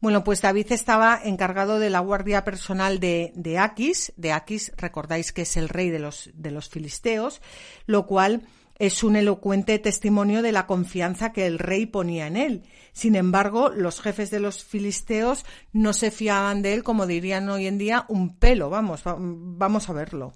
Bueno, 0.00 0.24
pues 0.24 0.42
David 0.42 0.72
estaba 0.72 1.18
encargado 1.22 1.78
de 1.78 1.90
la 1.90 2.00
guardia 2.00 2.44
personal 2.44 3.00
de, 3.00 3.32
de 3.34 3.58
Aquis. 3.58 4.12
De 4.16 4.32
Aquis, 4.32 4.72
recordáis 4.76 5.32
que 5.32 5.42
es 5.42 5.56
el 5.56 5.68
rey 5.68 5.90
de 5.90 5.98
los, 5.98 6.30
de 6.34 6.50
los 6.50 6.68
filisteos, 6.68 7.40
lo 7.86 8.06
cual 8.06 8.46
es 8.78 9.02
un 9.02 9.16
elocuente 9.16 9.78
testimonio 9.78 10.42
de 10.42 10.52
la 10.52 10.66
confianza 10.66 11.32
que 11.32 11.46
el 11.46 11.58
rey 11.58 11.86
ponía 11.86 12.26
en 12.26 12.36
él. 12.36 12.62
Sin 12.92 13.16
embargo, 13.16 13.70
los 13.70 14.00
jefes 14.00 14.30
de 14.30 14.40
los 14.40 14.64
filisteos 14.64 15.46
no 15.72 15.92
se 15.92 16.10
fiaban 16.10 16.62
de 16.62 16.74
él, 16.74 16.82
como 16.82 17.06
dirían 17.06 17.48
hoy 17.48 17.66
en 17.66 17.78
día, 17.78 18.04
un 18.08 18.36
pelo. 18.36 18.68
Vamos, 18.68 19.02
vamos 19.04 19.88
a 19.88 19.92
verlo. 19.92 20.34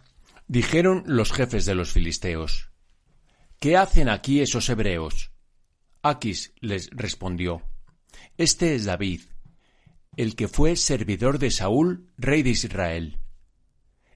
Dijeron 0.49 1.05
los 1.07 1.33
jefes 1.33 1.65
de 1.67 1.75
los 1.75 1.93
filisteos, 1.93 2.71
¿Qué 3.61 3.77
hacen 3.77 4.09
aquí 4.09 4.41
esos 4.41 4.71
hebreos? 4.71 5.33
Aquis 6.03 6.55
les 6.61 6.89
respondió, 6.93 7.63
Este 8.39 8.75
es 8.75 8.87
David, 8.87 9.21
el 10.21 10.37
que 10.37 10.49
fue 10.49 10.77
servidor 10.77 11.39
de 11.39 11.51
Saúl, 11.51 12.09
rey 12.19 12.43
de 12.43 12.51
Israel. 12.51 13.19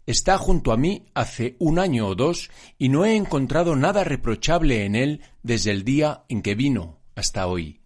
Está 0.07 0.37
junto 0.38 0.73
a 0.73 0.77
mí 0.77 1.07
hace 1.14 1.57
un 1.59 1.79
año 1.79 2.09
o 2.09 2.14
dos 2.14 2.51
y 2.79 2.90
no 2.90 3.05
he 3.05 3.17
encontrado 3.17 3.75
nada 3.75 4.05
reprochable 4.05 4.85
en 4.85 4.97
él 4.97 5.23
desde 5.43 5.71
el 5.71 5.85
día 5.85 6.25
en 6.29 6.43
que 6.43 6.55
vino 6.55 7.01
hasta 7.14 7.47
hoy. 7.47 7.81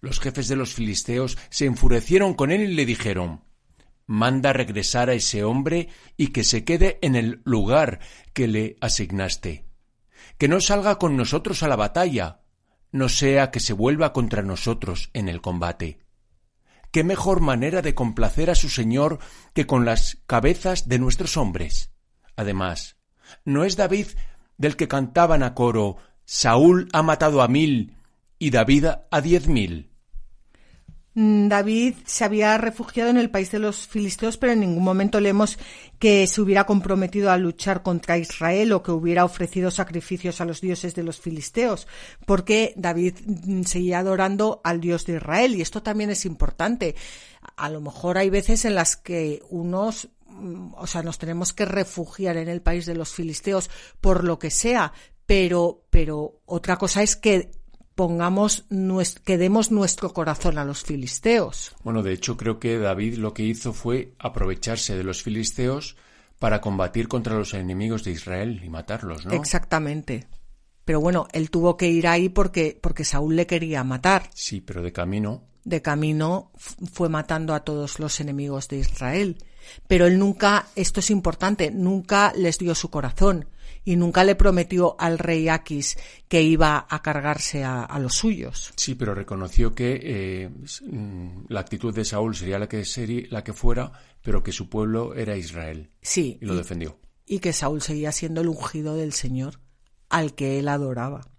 Los 0.00 0.18
jefes 0.18 0.48
de 0.48 0.56
los 0.56 0.72
filisteos 0.74 1.36
se 1.50 1.66
enfurecieron 1.66 2.34
con 2.34 2.50
él 2.50 2.62
y 2.62 2.74
le 2.74 2.86
dijeron 2.86 3.44
Manda 4.06 4.52
regresar 4.52 5.10
a 5.10 5.14
ese 5.14 5.44
hombre 5.44 5.88
y 6.16 6.28
que 6.28 6.44
se 6.44 6.64
quede 6.64 6.98
en 7.02 7.16
el 7.16 7.40
lugar 7.44 8.00
que 8.32 8.48
le 8.48 8.76
asignaste 8.80 9.66
que 10.38 10.48
no 10.48 10.60
salga 10.60 10.98
con 10.98 11.16
nosotros 11.16 11.62
a 11.62 11.68
la 11.68 11.76
batalla, 11.76 12.40
no 12.90 13.08
sea 13.08 13.50
que 13.50 13.60
se 13.60 13.72
vuelva 13.72 14.12
contra 14.12 14.42
nosotros 14.42 15.10
en 15.12 15.28
el 15.28 15.40
combate. 15.40 16.00
¿Qué 16.92 17.04
mejor 17.04 17.40
manera 17.40 17.80
de 17.80 17.94
complacer 17.94 18.50
a 18.50 18.54
su 18.54 18.68
Señor 18.68 19.18
que 19.54 19.66
con 19.66 19.86
las 19.86 20.18
cabezas 20.26 20.88
de 20.88 20.98
nuestros 20.98 21.38
hombres? 21.38 21.90
Además, 22.36 22.96
¿no 23.46 23.64
es 23.64 23.76
David 23.76 24.08
del 24.58 24.76
que 24.76 24.88
cantaban 24.88 25.42
a 25.42 25.54
coro 25.54 25.96
Saúl 26.26 26.90
ha 26.92 27.02
matado 27.02 27.40
a 27.40 27.48
mil 27.48 27.96
y 28.38 28.50
David 28.50 28.88
a 29.10 29.20
diez 29.22 29.48
mil? 29.48 29.91
Mm, 31.14 31.48
David 31.48 31.94
se 32.06 32.24
había 32.24 32.56
refugiado 32.56 33.10
en 33.10 33.18
el 33.18 33.30
país 33.30 33.50
de 33.50 33.58
los 33.58 33.86
filisteos, 33.86 34.38
pero 34.38 34.52
en 34.52 34.60
ningún 34.60 34.82
momento 34.82 35.20
leemos 35.20 35.58
que 35.98 36.26
se 36.26 36.40
hubiera 36.40 36.64
comprometido 36.64 37.30
a 37.30 37.36
luchar 37.36 37.82
contra 37.82 38.16
Israel 38.16 38.72
o 38.72 38.82
que 38.82 38.92
hubiera 38.92 39.24
ofrecido 39.24 39.70
sacrificios 39.70 40.40
a 40.40 40.46
los 40.46 40.62
dioses 40.62 40.94
de 40.94 41.02
los 41.02 41.20
filisteos, 41.20 41.86
porque 42.24 42.72
David 42.76 43.16
mm, 43.26 43.62
seguía 43.64 43.98
adorando 43.98 44.60
al 44.64 44.80
Dios 44.80 45.04
de 45.04 45.16
Israel. 45.16 45.54
Y 45.54 45.60
esto 45.60 45.82
también 45.82 46.10
es 46.10 46.24
importante. 46.24 46.94
A 47.56 47.68
lo 47.68 47.80
mejor 47.80 48.16
hay 48.16 48.30
veces 48.30 48.64
en 48.64 48.74
las 48.74 48.96
que 48.96 49.42
unos 49.50 50.08
mm, 50.28 50.72
o 50.78 50.86
sea, 50.86 51.02
nos 51.02 51.18
tenemos 51.18 51.52
que 51.52 51.66
refugiar 51.66 52.38
en 52.38 52.48
el 52.48 52.62
país 52.62 52.86
de 52.86 52.94
los 52.94 53.12
filisteos 53.12 53.68
por 54.00 54.24
lo 54.24 54.38
que 54.38 54.50
sea, 54.50 54.94
pero, 55.26 55.84
pero 55.90 56.40
otra 56.46 56.76
cosa 56.76 57.02
es 57.02 57.16
que 57.16 57.50
pongamos 57.94 58.64
que 59.24 59.38
demos 59.38 59.70
nuestro 59.70 60.12
corazón 60.12 60.58
a 60.58 60.64
los 60.64 60.82
filisteos. 60.82 61.74
Bueno, 61.84 62.02
de 62.02 62.12
hecho 62.12 62.36
creo 62.36 62.58
que 62.58 62.78
David 62.78 63.16
lo 63.18 63.34
que 63.34 63.44
hizo 63.44 63.72
fue 63.72 64.14
aprovecharse 64.18 64.96
de 64.96 65.04
los 65.04 65.22
filisteos 65.22 65.96
para 66.38 66.60
combatir 66.60 67.08
contra 67.08 67.36
los 67.36 67.54
enemigos 67.54 68.04
de 68.04 68.12
Israel 68.12 68.60
y 68.64 68.68
matarlos, 68.68 69.26
¿no? 69.26 69.32
Exactamente. 69.32 70.26
Pero 70.84 71.00
bueno, 71.00 71.28
él 71.32 71.50
tuvo 71.50 71.76
que 71.76 71.88
ir 71.88 72.08
ahí 72.08 72.28
porque, 72.28 72.78
porque 72.80 73.04
Saúl 73.04 73.36
le 73.36 73.46
quería 73.46 73.84
matar. 73.84 74.28
Sí, 74.34 74.60
pero 74.60 74.82
de 74.82 74.92
camino. 74.92 75.44
De 75.64 75.80
camino 75.80 76.50
fue 76.56 77.08
matando 77.08 77.54
a 77.54 77.60
todos 77.60 78.00
los 78.00 78.18
enemigos 78.18 78.66
de 78.66 78.78
Israel. 78.78 79.36
Pero 79.86 80.06
él 80.06 80.18
nunca, 80.18 80.66
esto 80.74 80.98
es 80.98 81.10
importante, 81.10 81.70
nunca 81.70 82.32
les 82.34 82.58
dio 82.58 82.74
su 82.74 82.90
corazón 82.90 83.46
y 83.84 83.96
nunca 83.96 84.24
le 84.24 84.34
prometió 84.34 84.96
al 84.98 85.18
rey 85.18 85.48
Aquis 85.48 85.96
que 86.28 86.42
iba 86.42 86.86
a 86.88 87.02
cargarse 87.02 87.64
a, 87.64 87.98
los 87.98 88.14
suyos. 88.14 88.72
Sí, 88.76 88.94
pero 88.94 89.14
reconoció 89.14 89.74
que 89.74 90.00
eh, 90.02 90.48
mm, 90.48 91.46
la 91.48 91.60
actitud 91.60 91.94
de 91.94 92.04
Saúl 92.04 92.34
sería 92.34 92.58
la 92.58 92.68
que, 92.68 92.84
sería, 92.84 93.26
la 93.30 93.44
que 93.44 93.52
fuera, 93.52 93.92
pero 94.22 94.42
que 94.42 94.52
su 94.52 94.68
pueblo 94.68 95.14
era 95.14 95.36
Israel. 95.36 95.90
Sí. 96.00 96.38
Y 96.40 96.46
lo 96.46 96.54
defendió. 96.54 96.98
Y 97.26 97.40
que 97.40 97.52
Saúl 97.52 97.82
seguía 97.82 98.12
siendo 98.12 98.40
el 98.40 98.48
ungido 98.48 98.96
del 98.96 99.12
Señor, 99.12 99.60
al 100.08 100.34
que 100.34 100.58
él 100.58 100.68
adoraba. 100.68 101.31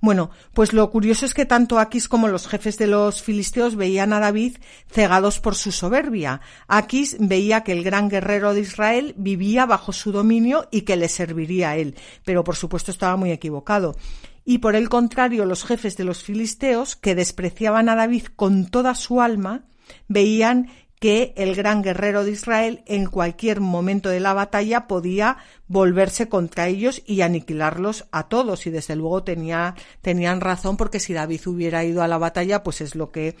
Bueno, 0.00 0.30
pues 0.54 0.72
lo 0.72 0.88
curioso 0.90 1.26
es 1.26 1.34
que 1.34 1.44
tanto 1.44 1.78
Aquis 1.78 2.08
como 2.08 2.28
los 2.28 2.46
jefes 2.46 2.78
de 2.78 2.86
los 2.86 3.20
filisteos 3.22 3.74
veían 3.74 4.12
a 4.12 4.20
David 4.20 4.58
cegados 4.88 5.40
por 5.40 5.56
su 5.56 5.72
soberbia. 5.72 6.40
Aquis 6.68 7.16
veía 7.18 7.64
que 7.64 7.72
el 7.72 7.82
gran 7.82 8.08
guerrero 8.08 8.54
de 8.54 8.60
Israel 8.60 9.14
vivía 9.16 9.66
bajo 9.66 9.92
su 9.92 10.12
dominio 10.12 10.68
y 10.70 10.82
que 10.82 10.96
le 10.96 11.08
serviría 11.08 11.70
a 11.70 11.76
él, 11.76 11.96
pero 12.24 12.44
por 12.44 12.54
supuesto 12.54 12.92
estaba 12.92 13.16
muy 13.16 13.32
equivocado. 13.32 13.96
Y 14.44 14.58
por 14.58 14.76
el 14.76 14.88
contrario, 14.88 15.44
los 15.44 15.64
jefes 15.64 15.96
de 15.96 16.04
los 16.04 16.22
filisteos, 16.22 16.96
que 16.96 17.14
despreciaban 17.14 17.88
a 17.88 17.96
David 17.96 18.26
con 18.34 18.66
toda 18.70 18.94
su 18.94 19.20
alma, 19.20 19.64
veían 20.06 20.70
que 21.00 21.32
el 21.36 21.54
gran 21.54 21.82
guerrero 21.82 22.24
de 22.24 22.32
Israel 22.32 22.82
en 22.86 23.06
cualquier 23.06 23.60
momento 23.60 24.08
de 24.08 24.20
la 24.20 24.34
batalla 24.34 24.86
podía 24.86 25.38
volverse 25.66 26.28
contra 26.28 26.68
ellos 26.68 27.02
y 27.06 27.20
aniquilarlos 27.20 28.06
a 28.10 28.28
todos. 28.28 28.66
Y 28.66 28.70
desde 28.70 28.96
luego 28.96 29.22
tenía, 29.22 29.74
tenían 30.02 30.40
razón 30.40 30.76
porque 30.76 31.00
si 31.00 31.12
David 31.12 31.46
hubiera 31.46 31.84
ido 31.84 32.02
a 32.02 32.08
la 32.08 32.18
batalla, 32.18 32.62
pues 32.62 32.80
es 32.80 32.94
lo 32.94 33.10
que 33.10 33.36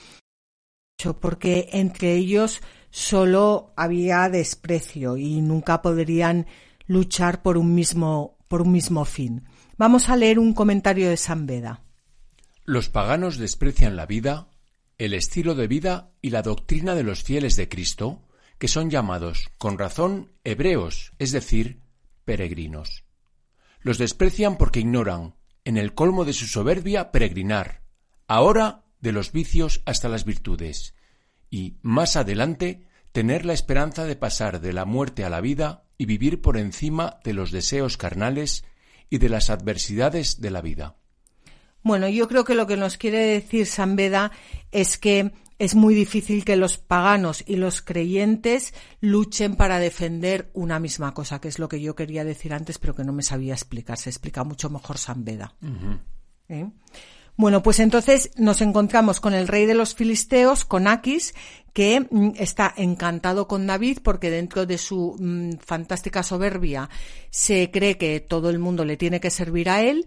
porque 1.20 1.68
entre 1.72 2.14
ellos 2.14 2.60
solo 2.90 3.72
había 3.76 4.28
desprecio 4.28 5.16
y 5.16 5.40
nunca 5.40 5.80
podrían 5.80 6.46
luchar 6.86 7.42
por 7.42 7.56
un 7.56 7.74
mismo, 7.74 8.36
por 8.48 8.62
un 8.62 8.72
mismo 8.72 9.04
fin. 9.04 9.44
Vamos 9.76 10.08
a 10.08 10.16
leer 10.16 10.38
un 10.40 10.54
comentario 10.54 11.08
de 11.08 11.16
San 11.16 11.46
Beda. 11.46 11.82
Los 12.64 12.88
paganos 12.88 13.38
desprecian 13.38 13.96
la 13.96 14.06
vida, 14.06 14.48
el 14.98 15.14
estilo 15.14 15.54
de 15.54 15.68
vida 15.68 16.12
y 16.20 16.30
la 16.30 16.42
doctrina 16.42 16.96
de 16.96 17.04
los 17.04 17.22
fieles 17.22 17.54
de 17.54 17.68
Cristo, 17.68 18.26
que 18.58 18.66
son 18.66 18.90
llamados, 18.90 19.50
con 19.56 19.78
razón, 19.78 20.32
hebreos, 20.42 21.12
es 21.20 21.30
decir, 21.30 21.80
peregrinos. 22.24 23.04
Los 23.80 23.98
desprecian 23.98 24.58
porque 24.58 24.80
ignoran, 24.80 25.36
en 25.64 25.76
el 25.76 25.94
colmo 25.94 26.24
de 26.24 26.32
su 26.32 26.46
soberbia, 26.46 27.12
peregrinar, 27.12 27.82
ahora 28.26 28.84
de 29.00 29.12
los 29.12 29.30
vicios 29.30 29.82
hasta 29.86 30.08
las 30.08 30.24
virtudes, 30.24 30.94
y, 31.48 31.78
más 31.82 32.16
adelante, 32.16 32.88
tener 33.12 33.44
la 33.44 33.52
esperanza 33.52 34.04
de 34.04 34.16
pasar 34.16 34.60
de 34.60 34.72
la 34.72 34.84
muerte 34.84 35.24
a 35.24 35.30
la 35.30 35.40
vida 35.40 35.84
y 35.96 36.06
vivir 36.06 36.42
por 36.42 36.56
encima 36.56 37.20
de 37.22 37.34
los 37.34 37.52
deseos 37.52 37.96
carnales 37.96 38.64
y 39.08 39.18
de 39.18 39.28
las 39.28 39.48
adversidades 39.48 40.40
de 40.40 40.50
la 40.50 40.60
vida. 40.60 40.97
Bueno, 41.82 42.08
yo 42.08 42.28
creo 42.28 42.44
que 42.44 42.54
lo 42.54 42.66
que 42.66 42.76
nos 42.76 42.96
quiere 42.96 43.18
decir 43.18 43.66
San 43.66 43.96
Beda 43.96 44.32
es 44.72 44.98
que 44.98 45.32
es 45.58 45.74
muy 45.74 45.94
difícil 45.94 46.44
que 46.44 46.56
los 46.56 46.78
paganos 46.78 47.42
y 47.46 47.56
los 47.56 47.82
creyentes 47.82 48.74
luchen 49.00 49.56
para 49.56 49.78
defender 49.78 50.50
una 50.54 50.78
misma 50.78 51.14
cosa, 51.14 51.40
que 51.40 51.48
es 51.48 51.58
lo 51.58 51.68
que 51.68 51.80
yo 51.80 51.96
quería 51.96 52.24
decir 52.24 52.54
antes, 52.54 52.78
pero 52.78 52.94
que 52.94 53.04
no 53.04 53.12
me 53.12 53.22
sabía 53.22 53.54
explicar. 53.54 53.98
Se 53.98 54.10
explica 54.10 54.44
mucho 54.44 54.70
mejor 54.70 54.98
San 54.98 55.24
Beda. 55.24 55.54
¿Eh? 56.48 56.66
Bueno, 57.36 57.62
pues 57.62 57.78
entonces 57.78 58.30
nos 58.36 58.60
encontramos 58.62 59.20
con 59.20 59.32
el 59.32 59.46
rey 59.46 59.66
de 59.66 59.74
los 59.74 59.94
filisteos, 59.94 60.64
con 60.64 60.88
Aquis, 60.88 61.34
que 61.72 62.00
mm, 62.00 62.32
está 62.36 62.74
encantado 62.76 63.46
con 63.46 63.66
David 63.66 63.98
porque 64.02 64.30
dentro 64.30 64.66
de 64.66 64.78
su 64.78 65.16
mm, 65.18 65.58
fantástica 65.64 66.24
soberbia 66.24 66.90
se 67.30 67.70
cree 67.70 67.96
que 67.96 68.18
todo 68.18 68.50
el 68.50 68.58
mundo 68.58 68.84
le 68.84 68.96
tiene 68.96 69.20
que 69.20 69.30
servir 69.30 69.70
a 69.70 69.82
él 69.82 70.06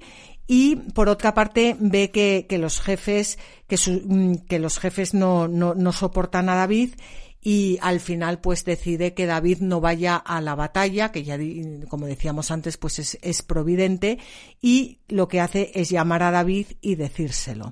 y 0.53 0.75
por 0.75 1.07
otra 1.07 1.33
parte 1.33 1.77
ve 1.79 2.11
que, 2.11 2.45
los 2.57 2.81
jefes 2.81 3.39
que, 3.67 3.77
mm, 3.77 4.35
que 4.49 4.59
los 4.59 4.79
jefes 4.79 5.13
no, 5.13 5.47
no, 5.47 5.75
no 5.75 5.93
soportan 5.93 6.49
a 6.49 6.55
David 6.55 6.95
y 7.39 7.79
al 7.81 8.01
final 8.01 8.41
pues 8.41 8.65
decide 8.65 9.13
que 9.13 9.27
David 9.27 9.59
no 9.61 9.79
vaya 9.79 10.17
a 10.17 10.41
la 10.41 10.55
batalla, 10.55 11.13
que 11.13 11.23
ya 11.23 11.39
como 11.87 12.05
decíamos 12.05 12.51
antes 12.51 12.75
pues 12.75 12.99
es, 12.99 13.17
es 13.21 13.43
providente 13.43 14.19
y 14.61 14.99
lo 15.07 15.29
que 15.29 15.39
hace 15.39 15.71
es 15.73 15.89
llamar 15.89 16.21
a 16.21 16.31
David 16.31 16.67
y 16.81 16.95
decírselo. 16.95 17.71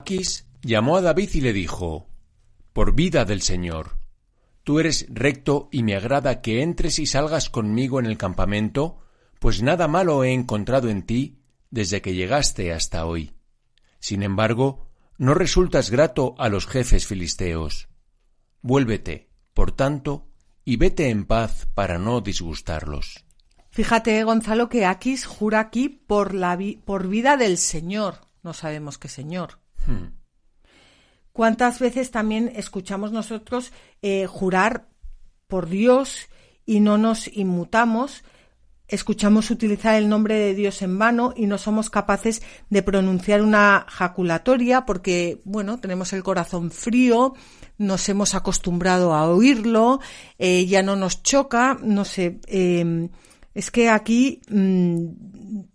Aquis 0.00 0.46
llamó 0.60 0.98
a 0.98 1.00
David 1.00 1.30
y 1.32 1.40
le 1.40 1.54
dijo, 1.54 2.08
Por 2.74 2.94
vida 2.94 3.24
del 3.24 3.40
Señor, 3.40 3.96
tú 4.64 4.80
eres 4.80 5.06
recto 5.08 5.70
y 5.72 5.82
me 5.82 5.96
agrada 5.96 6.42
que 6.42 6.60
entres 6.60 6.98
y 6.98 7.06
salgas 7.06 7.48
conmigo 7.48 7.98
en 8.00 8.04
el 8.04 8.18
campamento, 8.18 8.98
pues 9.38 9.62
nada 9.62 9.88
malo 9.88 10.24
he 10.24 10.34
encontrado 10.34 10.90
en 10.90 11.06
ti 11.06 11.37
desde 11.70 12.02
que 12.02 12.14
llegaste 12.14 12.72
hasta 12.72 13.06
hoy. 13.06 13.34
Sin 14.00 14.22
embargo, 14.22 14.88
no 15.16 15.34
resultas 15.34 15.90
grato 15.90 16.34
a 16.38 16.48
los 16.48 16.66
jefes 16.66 17.06
filisteos 17.06 17.88
Vuélvete, 18.60 19.30
por 19.54 19.72
tanto, 19.72 20.28
y 20.64 20.76
vete 20.76 21.08
en 21.08 21.26
paz 21.26 21.68
para 21.74 21.98
no 21.98 22.20
disgustarlos. 22.20 23.24
Fíjate, 23.70 24.22
Gonzalo, 24.24 24.68
que 24.68 24.84
Aquis 24.84 25.24
jura 25.24 25.60
aquí 25.60 25.88
por, 25.88 26.34
la 26.34 26.58
por 26.84 27.08
vida 27.08 27.36
del 27.36 27.56
Señor. 27.58 28.16
No 28.42 28.52
sabemos 28.52 28.98
qué 28.98 29.08
Señor. 29.08 29.60
Hmm. 29.86 30.16
¿Cuántas 31.32 31.78
veces 31.78 32.10
también 32.10 32.50
escuchamos 32.56 33.12
nosotros 33.12 33.72
eh, 34.02 34.26
jurar 34.26 34.88
por 35.46 35.68
Dios 35.68 36.28
y 36.66 36.80
no 36.80 36.98
nos 36.98 37.28
inmutamos? 37.28 38.24
Escuchamos 38.88 39.50
utilizar 39.50 39.96
el 39.96 40.08
nombre 40.08 40.34
de 40.36 40.54
Dios 40.54 40.80
en 40.80 40.98
vano 40.98 41.34
y 41.36 41.46
no 41.46 41.58
somos 41.58 41.90
capaces 41.90 42.40
de 42.70 42.82
pronunciar 42.82 43.42
una 43.42 43.84
jaculatoria 43.86 44.86
porque, 44.86 45.42
bueno, 45.44 45.78
tenemos 45.78 46.14
el 46.14 46.22
corazón 46.22 46.70
frío, 46.70 47.34
nos 47.76 48.08
hemos 48.08 48.34
acostumbrado 48.34 49.14
a 49.14 49.28
oírlo, 49.28 50.00
eh, 50.38 50.64
ya 50.64 50.82
no 50.82 50.96
nos 50.96 51.22
choca, 51.22 51.78
no 51.82 52.06
sé. 52.06 52.40
Em, 52.46 53.10
es 53.54 53.70
que 53.70 53.90
aquí 53.90 54.40
mm, 54.48 55.06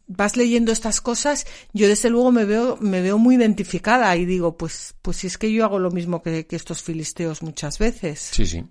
vas 0.08 0.36
leyendo 0.36 0.72
estas 0.72 1.00
cosas, 1.00 1.46
yo 1.72 1.88
desde 1.88 2.10
luego 2.10 2.32
me 2.32 2.46
veo, 2.46 2.78
me 2.82 3.02
veo 3.02 3.20
muy 3.20 3.36
identificada 3.36 4.16
y 4.16 4.26
digo, 4.26 4.58
pues, 4.58 4.96
pues 5.04 5.18
si 5.18 5.28
es 5.28 5.38
que 5.38 5.52
yo 5.52 5.66
hago 5.66 5.78
lo 5.78 5.92
mismo 5.92 6.24
que, 6.24 6.48
que 6.48 6.56
estos 6.56 6.82
filisteos 6.82 7.44
muchas 7.44 7.78
veces. 7.78 8.20
Sí, 8.20 8.48
sí. 8.48 8.64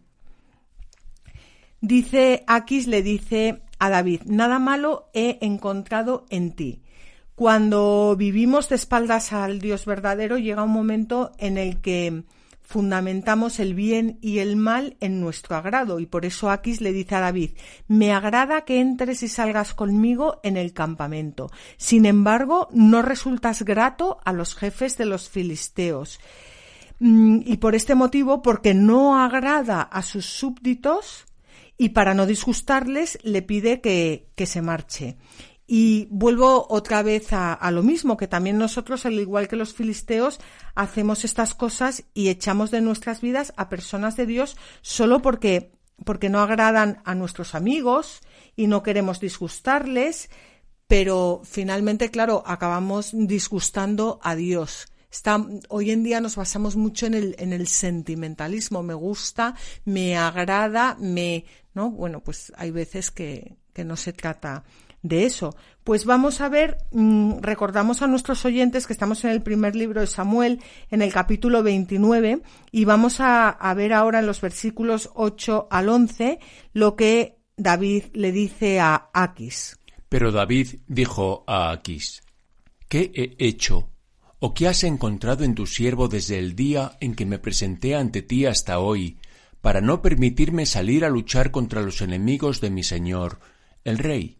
Dice, 1.81 2.45
Aquis 2.47 2.87
le 2.87 3.03
dice 3.03 3.63
a 3.83 3.91
David, 3.91 4.23
nada 4.27 4.61
malo 4.61 5.11
he 5.13 5.39
encontrado 5.41 6.25
en 6.31 6.53
ti. 6.53 6.83
Cuando 7.35 8.15
vivimos 8.17 8.69
de 8.69 8.77
espaldas 8.77 9.33
al 9.33 9.59
Dios 9.59 9.87
verdadero, 9.87 10.39
llega 10.39 10.63
un 10.63 10.71
momento 10.71 11.33
en 11.39 11.59
el 11.59 11.81
que 11.81 12.23
fundamentamos 12.61 13.59
el 13.59 13.75
bien 13.75 14.19
y 14.23 14.39
el 14.39 14.55
mal 14.55 14.97
en 15.01 15.21
nuestro 15.21 15.57
agrado 15.57 15.99
y 15.99 16.07
por 16.07 16.25
eso 16.25 16.49
Aquis 16.49 16.81
le 16.81 16.93
dice 16.93 17.17
a 17.17 17.21
David, 17.21 17.51
me 17.89 18.13
agrada 18.13 18.65
que 18.65 18.81
entres 18.81 19.25
y 19.25 19.29
salgas 19.29 19.75
conmigo 19.75 20.39
en 20.45 20.57
el 20.57 20.73
campamento. 20.73 21.51
Sin 21.77 22.07
embargo, 22.07 22.69
no 22.71 23.03
resultas 23.03 23.63
grato 23.65 24.21
a 24.25 24.33
los 24.33 24.55
jefes 24.55 24.97
de 24.97 25.07
los 25.07 25.29
filisteos. 25.29 26.21
Mm, 27.01 27.41
y 27.45 27.57
por 27.57 27.75
este 27.75 27.97
motivo, 27.97 28.43
porque 28.43 28.75
no 28.75 29.21
agrada 29.21 29.83
a 29.83 30.03
sus 30.03 30.27
súbditos 30.27 31.27
y 31.77 31.91
para 31.91 32.15
no 32.15 32.27
disgustarles 32.27 33.19
le 33.23 33.43
pide 33.43 33.81
que, 33.81 34.29
que 34.35 34.47
se 34.47 34.63
marche. 34.63 35.17
Y 35.75 36.07
vuelvo 36.11 36.67
otra 36.69 37.03
vez 37.03 37.33
a, 37.33 37.71
lo 37.71 37.83
mismo, 37.83 38.17
que 38.19 38.29
también 38.29 38.59
nosotros, 38.59 39.07
al 39.07 39.15
igual 39.15 39.49
que 39.49 39.57
los 39.57 39.73
filisteos, 39.73 40.39
hacemos 40.75 41.25
estas 41.25 41.55
cosas 41.55 42.05
y 42.13 42.29
echamos 42.29 42.71
de 42.71 42.81
nuestras 42.81 43.21
vidas 43.23 43.55
a 43.57 43.69
personas 43.69 44.17
de 44.17 44.27
Dios 44.27 44.57
solo 44.83 45.23
porque, 45.23 45.73
porque 46.05 46.29
no 46.29 46.41
agradan 46.41 47.01
a 47.05 47.15
nuestros 47.15 47.55
amigos 47.55 48.21
y 48.55 48.67
no 48.67 48.83
queremos 48.83 49.19
disgustarles, 49.19 50.29
pero 50.89 51.41
finalmente, 51.45 52.11
claro, 52.11 52.43
acabamos 52.45 53.13
disgustando 53.15 54.21
a 54.23 54.35
Dios. 54.35 54.93
Está, 55.11 55.47
hoy 55.69 55.91
en 55.91 56.03
día 56.03 56.21
nos 56.21 56.37
basamos 56.37 56.75
mucho 56.75 57.07
en 57.07 57.15
el, 57.15 57.37
en 57.39 57.53
el 57.53 57.69
sentimentalismo. 57.69 58.83
Me 58.83 58.95
gusta, 58.95 59.55
me 59.85 60.17
agrada, 60.17 60.97
me, 60.99 61.45
¿no? 61.75 61.91
Bueno, 61.91 62.21
pues 62.21 62.53
hay 62.57 62.71
veces 62.71 63.11
que, 63.11 63.57
no 63.85 63.97
se 63.97 64.13
trata 64.13 64.65
de 65.03 65.25
eso. 65.25 65.57
Pues 65.83 66.05
vamos 66.05 66.41
a 66.41 66.49
ver, 66.49 66.79
mm, 66.93 67.39
recordamos 67.41 68.03
a 68.03 68.07
nuestros 68.07 68.45
oyentes 68.45 68.87
que 68.87 68.93
estamos 68.93 69.25
en 69.25 69.31
el 69.31 69.43
primer 69.43 69.75
libro 69.75 70.01
de 70.01 70.07
Samuel, 70.07 70.61
en 70.91 71.03
el 71.03 71.13
capítulo 71.13 71.63
29, 71.63 72.43
y 72.71 72.85
vamos 72.85 73.17
a, 73.21 73.57
ver 73.75 73.93
ahora 73.93 74.21
en 74.21 74.27
los 74.27 74.41
versículos 74.41 75.11
8 75.15 75.69
al 75.71 75.89
11 75.89 76.39
lo 76.75 76.95
que 76.95 77.39
David 77.57 78.05
le 78.13 78.33
dice 78.33 78.81
a 78.81 79.11
Aquis. 79.13 79.79
Pero 80.09 80.31
David 80.31 80.81
dijo 80.87 81.45
a 81.47 81.71
Aquis, 81.71 82.23
¿qué 82.89 83.11
he 83.15 83.47
hecho? 83.47 83.89
¿O 84.39 84.53
qué 84.53 84.69
has 84.69 84.85
encontrado 84.85 85.45
en 85.45 85.55
tu 85.55 85.67
siervo 85.67 86.09
desde 86.09 86.39
el 86.39 86.55
día 86.55 86.97
en 87.01 87.15
que 87.15 87.25
me 87.25 87.39
presenté 87.39 87.95
ante 87.95 88.23
ti 88.23 88.45
hasta 88.45 88.81
hoy, 88.81 89.17
para 89.63 89.81
no 89.81 90.03
permitirme 90.03 90.67
salir 90.67 91.07
a 91.07 91.09
luchar 91.09 91.51
contra 91.51 91.81
los 91.81 92.03
enemigos 92.03 92.61
de 92.61 92.71
mi 92.71 92.83
señor, 92.83 93.41
el 93.85 93.97
rey? 93.97 94.39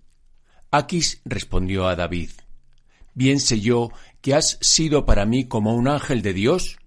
Aquis 0.71 1.23
respondió 1.25 1.87
a 1.89 1.97
David, 1.97 2.31
Bien 3.15 3.41
sé 3.41 3.61
yo 3.61 3.91
que 4.21 4.35
has 4.35 4.59
sido 4.61 5.05
para 5.05 5.25
mí 5.27 5.47
como 5.47 5.75
un 5.75 5.89
ángel 5.89 6.23
de 6.23 6.33
Dios, 6.33 6.79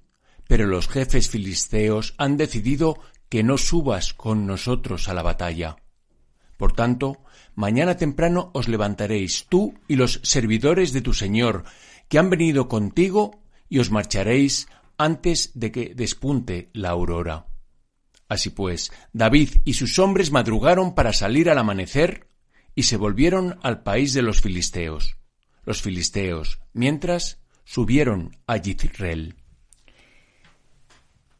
pero 0.48 0.66
los 0.68 0.88
jefes 0.88 1.30
filisteos 1.30 2.14
han 2.18 2.38
decidido 2.38 3.00
que 3.30 3.44
no 3.44 3.58
subas 3.58 4.14
con 4.14 4.46
nosotros 4.46 5.08
a 5.08 5.14
la 5.14 5.24
batalla. 5.24 5.78
Por 6.58 6.74
tanto, 6.74 7.24
mañana 7.56 7.98
temprano 7.98 8.52
os 8.54 8.68
levantaréis 8.68 9.46
tú 9.50 9.74
y 9.88 9.96
los 9.96 10.20
servidores 10.24 10.94
de 10.94 11.02
tu 11.02 11.14
Señor, 11.14 11.64
que 12.08 12.20
han 12.20 12.30
venido 12.30 12.68
contigo, 12.68 13.42
y 13.68 13.80
os 13.80 13.92
marcharéis 13.92 14.68
antes 14.98 15.52
de 15.54 15.72
que 15.72 15.94
despunte 15.96 16.70
la 16.74 16.90
aurora. 16.90 17.48
Así 18.28 18.50
pues, 18.50 18.92
David 19.14 19.50
y 19.66 19.74
sus 19.74 20.00
hombres 20.00 20.32
madrugaron 20.32 20.96
para 20.96 21.14
salir 21.14 21.50
al 21.50 21.60
amanecer 21.60 22.28
y 22.74 22.84
se 22.84 22.98
volvieron 22.98 23.60
al 23.62 23.84
país 23.84 24.14
de 24.14 24.22
los 24.22 24.42
filisteos. 24.42 25.18
Los 25.64 25.82
filisteos, 25.82 26.60
mientras, 26.74 27.40
subieron 27.64 28.38
a 28.48 28.58
Yithrel. 28.58 29.36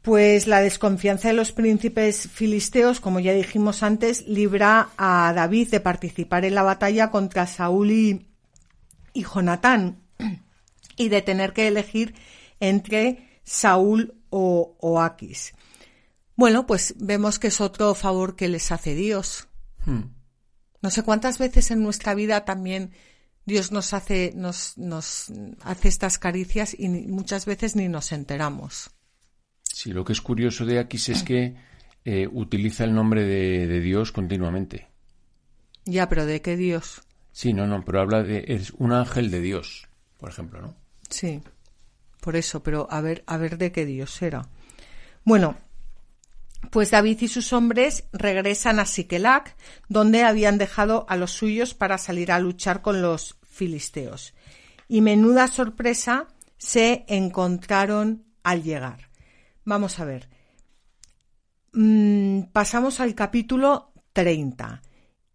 Pues 0.02 0.46
la 0.46 0.60
desconfianza 0.60 1.28
de 1.28 1.34
los 1.34 1.50
príncipes 1.50 2.28
filisteos, 2.32 3.00
como 3.00 3.18
ya 3.18 3.32
dijimos 3.32 3.82
antes, 3.82 4.24
libra 4.28 4.90
a 4.96 5.32
David 5.34 5.68
de 5.72 5.80
participar 5.80 6.44
en 6.44 6.54
la 6.54 6.62
batalla 6.62 7.10
contra 7.10 7.48
Saúl 7.48 7.90
y, 7.90 8.26
Jonatán 9.14 9.98
y 10.96 11.08
de 11.08 11.22
tener 11.22 11.52
que 11.52 11.66
elegir 11.66 12.14
entre 12.60 13.40
Saúl 13.42 14.14
o, 14.30 14.76
o 14.78 15.00
Aquis. 15.00 15.55
Bueno, 16.36 16.66
pues 16.66 16.94
vemos 16.98 17.38
que 17.38 17.48
es 17.48 17.60
otro 17.60 17.94
favor 17.94 18.36
que 18.36 18.48
les 18.48 18.70
hace 18.70 18.94
Dios. 18.94 19.48
Hmm. 19.84 20.12
No 20.82 20.90
sé 20.90 21.02
cuántas 21.02 21.38
veces 21.38 21.70
en 21.70 21.82
nuestra 21.82 22.14
vida 22.14 22.44
también 22.44 22.92
Dios 23.46 23.72
nos 23.72 23.94
hace, 23.94 24.32
nos, 24.34 24.76
nos 24.76 25.32
hace 25.62 25.88
estas 25.88 26.18
caricias 26.18 26.76
y 26.78 26.88
muchas 26.88 27.46
veces 27.46 27.76
ni 27.76 27.88
nos 27.88 28.12
enteramos. 28.12 28.90
Sí, 29.62 29.92
lo 29.92 30.04
que 30.04 30.12
es 30.12 30.20
curioso 30.20 30.66
de 30.66 30.78
Aquis 30.78 31.08
es 31.08 31.22
que 31.22 31.54
eh, 32.04 32.28
utiliza 32.30 32.84
el 32.84 32.94
nombre 32.94 33.24
de, 33.24 33.80
Dios 33.80 34.10
continuamente. 34.12 34.88
Ya, 35.84 36.08
pero 36.08 36.26
¿de 36.26 36.42
qué 36.42 36.56
Dios? 36.56 37.02
Sí, 37.32 37.52
no, 37.52 37.66
no, 37.66 37.84
pero 37.84 38.00
habla 38.00 38.22
de 38.22 38.44
es 38.48 38.72
un 38.78 38.92
ángel 38.92 39.30
de 39.30 39.40
Dios, 39.40 39.88
por 40.18 40.30
ejemplo, 40.30 40.60
¿no? 40.60 40.74
Sí, 41.08 41.40
por 42.20 42.36
eso, 42.36 42.62
pero 42.62 42.88
a 42.90 43.00
ver, 43.00 43.22
a 43.26 43.36
ver 43.36 43.58
de 43.58 43.70
qué 43.70 43.86
Dios 43.86 44.20
era. 44.22 44.48
Bueno, 45.24 45.56
pues 46.70 46.90
David 46.90 47.22
y 47.22 47.28
sus 47.28 47.52
hombres 47.52 48.04
regresan 48.12 48.78
a 48.78 48.86
Siquelac, 48.86 49.56
donde 49.88 50.22
habían 50.22 50.58
dejado 50.58 51.06
a 51.08 51.16
los 51.16 51.32
suyos 51.32 51.74
para 51.74 51.98
salir 51.98 52.32
a 52.32 52.38
luchar 52.38 52.82
con 52.82 53.02
los 53.02 53.36
filisteos. 53.42 54.34
Y 54.88 55.00
menuda 55.00 55.48
sorpresa 55.48 56.28
se 56.58 57.04
encontraron 57.08 58.24
al 58.42 58.62
llegar. 58.62 59.10
Vamos 59.64 59.98
a 59.98 60.04
ver. 60.04 60.28
Mm, 61.72 62.44
pasamos 62.52 63.00
al 63.00 63.14
capítulo 63.14 63.92
30 64.12 64.82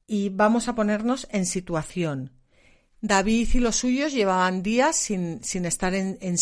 y 0.08 0.30
vamos 0.30 0.68
a 0.68 0.76
ponernos 0.76 1.28
en 1.32 1.46
situación. 1.46 2.32
David 3.02 3.50
y 3.56 3.60
los 3.60 3.78
suyos 3.78 4.14
llevaban 4.14 4.62
días 4.62 4.96
sin, 4.96 5.44
sin 5.44 5.66
estar 5.66 5.96
en, 5.96 6.20
en 6.22 6.38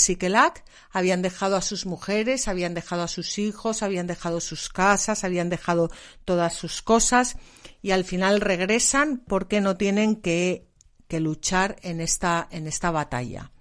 habían 0.91 1.21
dejado 1.21 1.55
a 1.55 1.61
sus 1.61 1.85
mujeres, 1.85 2.49
habían 2.49 2.73
dejado 2.73 3.03
a 3.03 3.07
sus 3.07 3.39
hijos, 3.39 3.81
habían 3.81 4.07
dejado 4.07 4.41
sus 4.41 4.67
casas, 4.67 5.23
habían 5.23 5.49
dejado 5.49 5.89
todas 6.25 6.53
sus 6.53 6.81
cosas 6.81 7.37
y 7.81 7.91
al 7.91 8.03
final 8.03 8.41
regresan 8.41 9.23
porque 9.25 9.61
no 9.61 9.77
tienen 9.77 10.17
que, 10.17 10.67
que 11.07 11.21
luchar 11.21 11.77
en 11.81 12.01
esta, 12.01 12.47
en 12.51 12.67
esta 12.67 12.91
batalla. 12.91 13.51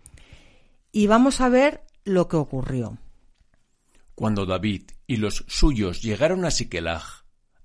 Y 0.91 1.07
vamos 1.07 1.41
a 1.41 1.49
ver 1.49 1.85
lo 2.05 2.27
que 2.27 2.37
ocurrió. 2.37 2.99
Cuando 4.17 4.45
David 4.45 4.91
y 5.07 5.19
los 5.19 5.45
suyos 5.47 6.03
llegaron 6.03 6.45
a 6.45 6.51
Siquelag, 6.51 7.05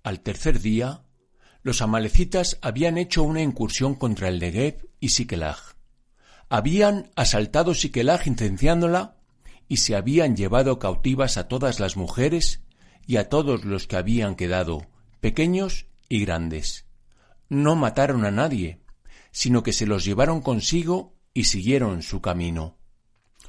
al 0.04 0.20
tercer 0.20 0.60
día, 0.60 1.03
los 1.64 1.82
amalecitas 1.82 2.60
habían 2.62 2.98
hecho 2.98 3.24
una 3.24 3.42
incursión 3.42 3.96
contra 3.96 4.28
el 4.28 4.40
Negev 4.40 4.86
y 5.00 5.10
Siquelag. 5.10 5.58
Habían 6.50 7.10
asaltado 7.16 7.74
Siquelag 7.74 8.28
incendiándola 8.28 9.16
y 9.68 9.78
se 9.78 9.96
habían 9.96 10.36
llevado 10.36 10.78
cautivas 10.78 11.38
a 11.38 11.48
todas 11.48 11.80
las 11.80 11.96
mujeres 11.98 12.62
y 13.08 13.16
a 13.16 13.30
todos 13.30 13.64
los 13.64 13.88
que 13.88 13.96
habían 13.96 14.36
quedado, 14.36 14.86
pequeños 15.22 15.88
y 16.10 16.20
grandes. 16.26 16.86
No 17.50 17.76
mataron 17.76 18.26
a 18.26 18.32
nadie, 18.32 18.80
sino 19.32 19.64
que 19.64 19.74
se 19.74 19.86
los 19.86 20.06
llevaron 20.06 20.42
consigo 20.42 21.16
y 21.34 21.46
siguieron 21.46 22.04
su 22.04 22.22
camino. 22.22 22.78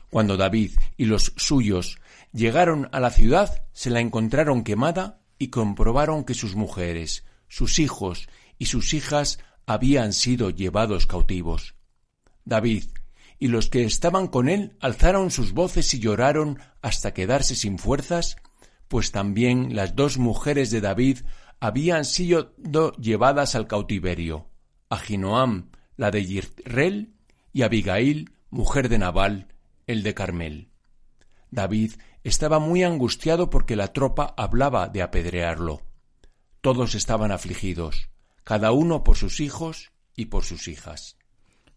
Cuando 0.08 0.36
David 0.36 0.72
y 0.96 1.06
los 1.06 1.32
suyos 1.36 1.98
llegaron 2.32 2.88
a 2.92 3.00
la 3.00 3.10
ciudad, 3.10 3.66
se 3.72 3.90
la 3.90 4.00
encontraron 4.00 4.62
quemada 4.62 5.20
y 5.38 5.48
comprobaron 5.48 6.24
que 6.24 6.34
sus 6.34 6.54
mujeres, 6.54 7.24
sus 7.54 7.78
hijos 7.78 8.28
y 8.58 8.66
sus 8.66 8.94
hijas 8.94 9.38
habían 9.64 10.12
sido 10.12 10.50
llevados 10.50 11.06
cautivos. 11.06 11.76
David 12.44 12.86
y 13.38 13.46
los 13.46 13.70
que 13.70 13.84
estaban 13.84 14.26
con 14.26 14.48
él 14.48 14.76
alzaron 14.80 15.30
sus 15.30 15.52
voces 15.52 15.94
y 15.94 16.00
lloraron 16.00 16.58
hasta 16.82 17.14
quedarse 17.14 17.54
sin 17.54 17.78
fuerzas, 17.78 18.38
pues 18.88 19.12
también 19.12 19.76
las 19.76 19.94
dos 19.94 20.18
mujeres 20.18 20.72
de 20.72 20.80
David 20.80 21.18
habían 21.60 22.04
sido 22.04 22.56
llevadas 22.96 23.54
al 23.54 23.68
cautiverio, 23.68 24.50
Ahinoam, 24.88 25.70
la 25.96 26.10
de 26.10 26.26
Yirrel, 26.26 27.14
y 27.52 27.62
Abigail, 27.62 28.32
mujer 28.50 28.88
de 28.88 28.98
Nabal, 28.98 29.46
el 29.86 30.02
de 30.02 30.12
Carmel. 30.12 30.70
David 31.52 31.92
estaba 32.24 32.58
muy 32.58 32.82
angustiado 32.82 33.48
porque 33.48 33.76
la 33.76 33.92
tropa 33.92 34.34
hablaba 34.36 34.88
de 34.88 35.02
apedrearlo. 35.02 35.82
Todos 36.64 36.94
estaban 36.94 37.30
afligidos, 37.30 38.08
cada 38.42 38.72
uno 38.72 39.04
por 39.04 39.18
sus 39.18 39.40
hijos 39.40 39.92
y 40.16 40.24
por 40.24 40.46
sus 40.46 40.66
hijas. 40.66 41.18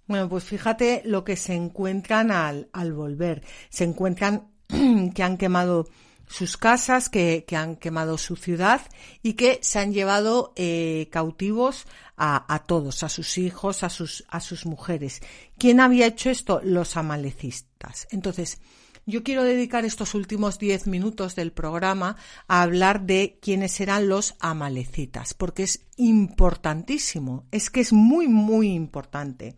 Bueno, 0.05 0.29
pues 0.29 0.45
fíjate 0.45 1.01
lo 1.03 1.25
que 1.25 1.35
se 1.35 1.55
encuentran 1.55 2.31
al, 2.31 2.93
volver. 2.93 3.43
Se 3.69 3.83
encuentran 3.83 4.47
que 5.13 5.23
han 5.23 5.35
quemado 5.35 5.89
sus 6.25 6.55
casas, 6.55 7.09
que, 7.09 7.43
han 7.51 7.75
quemado 7.75 8.17
su 8.17 8.37
ciudad 8.37 8.79
y 9.21 9.33
que 9.33 9.59
se 9.61 9.79
han 9.79 9.91
llevado 9.91 10.53
eh, 10.55 11.09
cautivos 11.11 11.85
a, 12.15 12.45
a, 12.53 12.59
todos, 12.59 13.03
a 13.03 13.09
sus 13.09 13.37
hijos, 13.37 13.83
a 13.83 13.89
sus, 13.89 14.23
a 14.29 14.39
sus 14.39 14.65
mujeres. 14.65 15.21
¿Quién 15.57 15.81
había 15.81 16.07
hecho 16.07 16.29
esto? 16.29 16.61
Los 16.63 16.95
amalecistas. 16.95 18.07
Entonces, 18.09 18.61
yo 19.07 19.23
quiero 19.23 19.43
dedicar 19.43 19.85
estos 19.85 20.13
últimos 20.13 20.59
diez 20.59 20.85
minutos 20.85 21.33
del 21.33 21.53
programa 21.53 22.17
a 22.49 22.61
hablar 22.61 23.03
de 23.03 23.39
quiénes 23.41 23.79
eran 23.79 24.09
los 24.09 24.35
amalecitas, 24.41 25.33
porque 25.33 25.63
es 25.63 25.85
importantísimo, 25.95 27.45
es 27.51 27.69
que 27.69 27.79
es 27.79 27.93
muy, 27.93 28.27
muy 28.27 28.73
importante. 28.73 29.55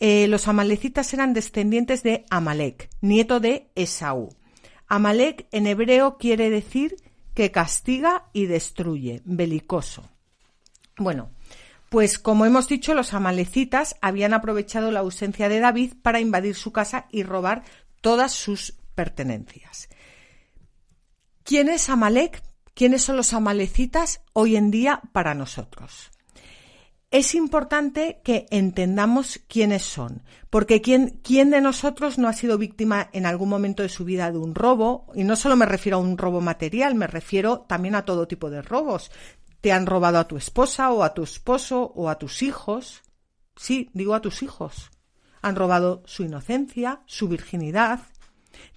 Eh, 0.00 0.26
los 0.26 0.48
amalecitas 0.48 1.14
eran 1.14 1.34
descendientes 1.34 2.02
de 2.02 2.24
Amalek, 2.30 2.90
nieto 3.00 3.38
de 3.38 3.70
Esaú. 3.76 4.34
Amalek 4.88 5.46
en 5.52 5.68
hebreo 5.68 6.18
quiere 6.18 6.50
decir 6.50 6.96
que 7.32 7.52
castiga 7.52 8.24
y 8.32 8.46
destruye, 8.46 9.22
belicoso. 9.24 10.02
Bueno, 10.98 11.30
pues 11.94 12.18
como 12.18 12.44
hemos 12.44 12.66
dicho, 12.66 12.92
los 12.92 13.14
amalecitas 13.14 13.94
habían 14.00 14.34
aprovechado 14.34 14.90
la 14.90 14.98
ausencia 14.98 15.48
de 15.48 15.60
David 15.60 15.92
para 16.02 16.18
invadir 16.18 16.56
su 16.56 16.72
casa 16.72 17.06
y 17.12 17.22
robar 17.22 17.62
todas 18.04 18.32
sus 18.32 18.74
pertenencias. 18.94 19.88
¿Quién 21.42 21.70
es 21.70 21.88
Amalek? 21.88 22.42
¿Quiénes 22.74 23.00
son 23.00 23.16
los 23.16 23.32
amalecitas 23.32 24.20
hoy 24.34 24.56
en 24.56 24.70
día 24.70 25.00
para 25.12 25.32
nosotros? 25.34 26.10
es 27.14 27.36
importante 27.36 28.20
que 28.24 28.46
entendamos 28.50 29.38
quiénes 29.46 29.84
son, 29.84 30.24
porque 30.50 30.82
¿quién, 30.82 31.20
quién 31.22 31.50
de 31.50 31.60
nosotros 31.60 32.18
no 32.18 32.26
ha 32.26 32.32
sido 32.32 32.58
víctima 32.58 33.08
en 33.12 33.24
algún 33.24 33.48
momento 33.48 33.84
de 33.84 33.88
su 33.88 34.04
vida 34.04 34.32
de 34.32 34.38
un 34.38 34.52
robo, 34.52 35.06
y 35.14 35.22
no 35.22 35.36
solo 35.36 35.54
me 35.54 35.64
refiero 35.64 35.98
a 35.98 36.00
un 36.00 36.18
robo 36.18 36.40
material, 36.40 36.96
me 36.96 37.06
refiero 37.06 37.60
también 37.68 37.94
a 37.94 38.04
todo 38.04 38.26
tipo 38.26 38.50
de 38.50 38.62
robos. 38.62 39.12
Te 39.60 39.70
han 39.70 39.86
robado 39.86 40.18
a 40.18 40.26
tu 40.26 40.36
esposa 40.36 40.90
o 40.90 41.04
a 41.04 41.14
tu 41.14 41.22
esposo 41.22 41.92
o 41.94 42.10
a 42.10 42.18
tus 42.18 42.42
hijos. 42.42 43.04
Sí, 43.54 43.90
digo 43.94 44.16
a 44.16 44.20
tus 44.20 44.42
hijos. 44.42 44.90
Han 45.44 45.56
robado 45.56 46.02
su 46.06 46.24
inocencia, 46.24 47.02
su 47.04 47.28
virginidad, 47.28 48.00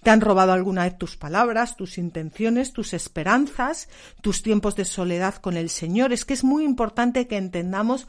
te 0.02 0.10
han 0.10 0.20
robado 0.20 0.52
alguna 0.52 0.84
vez 0.84 0.98
tus 0.98 1.16
palabras, 1.16 1.76
tus 1.76 1.96
intenciones, 1.96 2.74
tus 2.74 2.92
esperanzas, 2.92 3.88
tus 4.20 4.42
tiempos 4.42 4.76
de 4.76 4.84
soledad 4.84 5.36
con 5.36 5.56
el 5.56 5.70
Señor. 5.70 6.12
Es 6.12 6.26
que 6.26 6.34
es 6.34 6.44
muy 6.44 6.64
importante 6.64 7.26
que 7.26 7.38
entendamos 7.38 8.06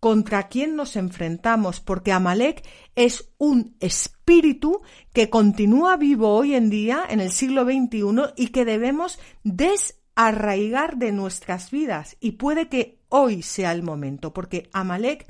contra 0.00 0.48
quién 0.48 0.74
nos 0.74 0.96
enfrentamos, 0.96 1.80
porque 1.80 2.12
Amalek 2.12 2.66
es 2.94 3.28
un 3.36 3.76
espíritu 3.80 4.80
que 5.12 5.28
continúa 5.28 5.98
vivo 5.98 6.34
hoy 6.34 6.54
en 6.54 6.70
día, 6.70 7.04
en 7.06 7.20
el 7.20 7.30
siglo 7.30 7.64
XXI, 7.64 8.32
y 8.36 8.48
que 8.48 8.64
debemos 8.64 9.18
desarraigar 9.44 10.96
de 10.96 11.12
nuestras 11.12 11.70
vidas. 11.70 12.16
Y 12.20 12.32
puede 12.32 12.68
que 12.70 13.00
hoy 13.10 13.42
sea 13.42 13.72
el 13.72 13.82
momento, 13.82 14.32
porque 14.32 14.70
Amalek 14.72 15.26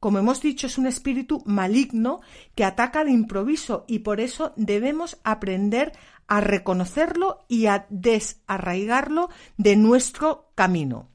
como 0.00 0.18
hemos 0.18 0.40
dicho, 0.40 0.66
es 0.66 0.78
un 0.78 0.86
espíritu 0.86 1.42
maligno 1.46 2.20
que 2.54 2.64
ataca 2.64 3.04
de 3.04 3.12
improviso 3.12 3.84
y 3.88 4.00
por 4.00 4.20
eso 4.20 4.52
debemos 4.56 5.18
aprender 5.24 5.92
a 6.28 6.40
reconocerlo 6.40 7.44
y 7.48 7.66
a 7.66 7.86
desarraigarlo 7.88 9.30
de 9.56 9.76
nuestro 9.76 10.50
camino. 10.54 11.08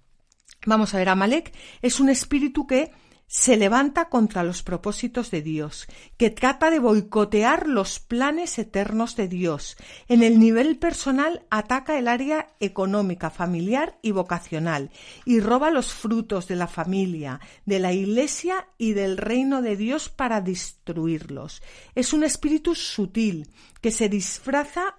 Vamos 0.66 0.94
a 0.94 0.98
ver, 0.98 1.10
Amalek 1.10 1.54
es 1.82 2.00
un 2.00 2.10
espíritu 2.10 2.68
que 2.68 2.92
se 3.32 3.56
levanta 3.56 4.10
contra 4.10 4.44
los 4.44 4.62
propósitos 4.62 5.32
de 5.32 5.42
Dios, 5.42 5.88
que 6.18 6.32
trata 6.32 6.70
de 6.70 6.80
boicotear 6.80 7.66
los 7.66 7.98
planes 8.02 8.60
eternos 8.60 9.16
de 9.16 9.30
Dios. 9.30 9.78
En 10.10 10.22
el 10.22 10.38
nivel 10.38 10.78
personal 10.78 11.46
ataca 11.50 11.98
el 11.98 12.10
área 12.10 12.50
económica, 12.60 13.30
familiar 13.30 13.98
y 14.02 14.12
vocacional, 14.12 14.92
y 15.24 15.40
roba 15.40 15.72
los 15.72 15.94
frutos 15.94 16.50
de 16.50 16.58
la 16.58 16.68
familia, 16.68 17.40
de 17.66 17.80
la 17.80 17.94
Iglesia 17.94 18.68
y 18.78 18.92
del 18.92 19.16
reino 19.16 19.62
de 19.62 19.78
Dios 19.78 20.10
para 20.10 20.42
destruirlos. 20.42 21.64
Es 21.96 22.12
un 22.12 22.26
espíritu 22.26 22.76
sutil 22.76 23.50
que 23.80 23.92
se 23.92 24.10
disfraza 24.10 24.98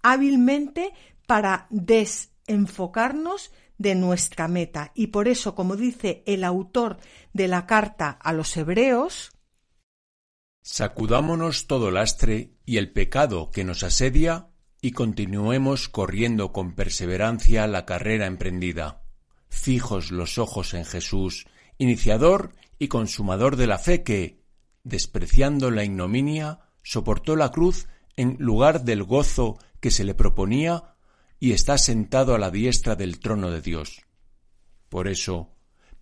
hábilmente 0.00 0.92
para 1.26 1.66
desenfocarnos 1.70 3.50
de 3.78 3.94
nuestra 3.94 4.48
meta. 4.48 4.92
Y 4.94 5.08
por 5.08 5.28
eso, 5.28 5.54
como 5.54 5.76
dice 5.76 6.22
el 6.26 6.44
autor 6.44 6.98
de 7.32 7.48
la 7.48 7.66
carta 7.66 8.10
a 8.10 8.32
los 8.32 8.56
hebreos, 8.56 9.32
Sacudámonos 10.66 11.66
todo 11.66 11.90
lastre 11.90 12.54
y 12.64 12.78
el 12.78 12.90
pecado 12.90 13.50
que 13.50 13.64
nos 13.64 13.82
asedia 13.82 14.48
y 14.80 14.92
continuemos 14.92 15.90
corriendo 15.90 16.52
con 16.52 16.74
perseverancia 16.74 17.66
la 17.66 17.84
carrera 17.84 18.24
emprendida, 18.24 19.02
fijos 19.50 20.10
los 20.10 20.38
ojos 20.38 20.72
en 20.72 20.86
Jesús, 20.86 21.46
iniciador 21.76 22.54
y 22.78 22.88
consumador 22.88 23.56
de 23.56 23.66
la 23.66 23.76
fe 23.76 24.02
que, 24.02 24.42
despreciando 24.84 25.70
la 25.70 25.84
ignominia, 25.84 26.60
soportó 26.82 27.36
la 27.36 27.50
cruz 27.50 27.86
en 28.16 28.36
lugar 28.38 28.84
del 28.84 29.04
gozo 29.04 29.58
que 29.80 29.90
se 29.90 30.04
le 30.04 30.14
proponía 30.14 30.93
y 31.38 31.52
está 31.52 31.78
sentado 31.78 32.34
a 32.34 32.38
la 32.38 32.50
diestra 32.50 32.96
del 32.96 33.18
trono 33.18 33.50
de 33.50 33.60
Dios. 33.60 34.02
Por 34.88 35.08
eso, 35.08 35.50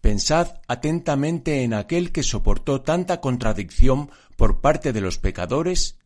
pensad 0.01 0.61
atentamente 0.69 1.63
en 1.63 1.75
aquel 1.75 2.13
que 2.13 2.23
soportó 2.23 2.83
tanta 2.83 3.21
contradicción 3.21 4.11
por 4.37 4.61
parte 4.61 4.93
de 4.93 5.01
los 5.01 5.19
pecadores, 5.19 5.99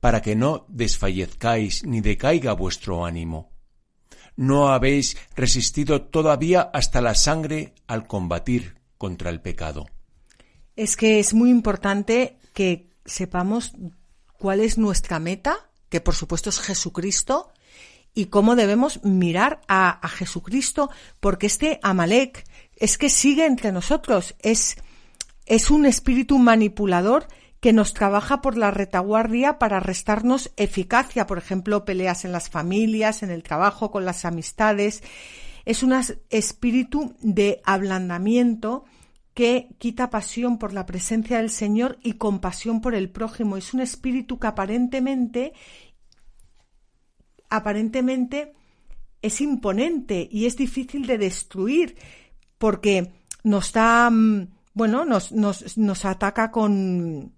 para 0.00 0.20
que 0.20 0.36
no 0.36 0.66
desfallezcáis 0.68 1.84
ni 1.84 2.02
decaiga 2.02 2.52
vuestro 2.52 3.06
ánimo. 3.06 3.50
No 4.36 4.68
habéis 4.68 5.16
resistido 5.34 6.02
todavía 6.02 6.60
hasta 6.60 7.00
la 7.00 7.14
sangre 7.14 7.74
al 7.86 8.06
combatir 8.06 8.76
contra 8.98 9.30
el 9.30 9.40
pecado. 9.40 9.86
Es 10.76 10.96
que 10.96 11.20
es 11.20 11.32
muy 11.32 11.48
importante 11.48 12.36
que 12.52 12.90
sepamos 13.06 13.72
cuál 14.38 14.60
es 14.60 14.76
nuestra 14.76 15.18
meta, 15.20 15.70
que 15.88 16.02
por 16.02 16.14
supuesto 16.14 16.50
es 16.50 16.58
Jesucristo, 16.58 17.53
y 18.14 18.26
cómo 18.26 18.56
debemos 18.56 19.02
mirar 19.04 19.60
a, 19.68 20.00
Jesucristo, 20.08 20.90
porque 21.20 21.46
este 21.46 21.80
Amalek 21.82 22.44
es 22.76 22.96
que 22.96 23.10
sigue 23.10 23.46
entre 23.46 23.72
nosotros, 23.72 24.36
es, 24.40 24.76
es 25.46 25.70
un 25.70 25.84
espíritu 25.84 26.38
manipulador 26.38 27.26
que 27.60 27.72
nos 27.72 27.94
trabaja 27.94 28.42
por 28.42 28.56
la 28.56 28.70
retaguardia 28.70 29.58
para 29.58 29.80
restarnos 29.80 30.52
eficacia, 30.56 31.26
por 31.26 31.38
ejemplo, 31.38 31.84
peleas 31.84 32.24
en 32.24 32.32
las 32.32 32.50
familias, 32.50 33.22
en 33.22 33.30
el 33.30 33.42
trabajo, 33.42 33.90
con 33.90 34.04
las 34.04 34.24
amistades. 34.24 35.02
Es 35.64 35.82
un 35.82 35.94
espíritu 36.28 37.14
de 37.20 37.62
ablandamiento 37.64 38.84
que 39.32 39.68
quita 39.78 40.10
pasión 40.10 40.58
por 40.58 40.72
la 40.72 40.86
presencia 40.86 41.38
del 41.38 41.50
Señor 41.50 41.98
y 42.02 42.12
compasión 42.12 42.80
por 42.80 42.94
el 42.94 43.10
prójimo. 43.10 43.56
Es 43.56 43.74
un 43.74 43.80
espíritu 43.80 44.38
que 44.38 44.46
aparentemente, 44.46 45.54
aparentemente 47.56 48.54
es 49.22 49.40
imponente 49.40 50.28
y 50.30 50.46
es 50.46 50.56
difícil 50.56 51.06
de 51.06 51.18
destruir 51.18 51.96
porque 52.58 53.12
nos 53.42 53.72
da, 53.72 54.08
mm, 54.10 54.48
bueno, 54.72 55.04
nos, 55.04 55.32
nos, 55.32 55.76
nos 55.76 56.04
ataca 56.04 56.50
con, 56.50 57.33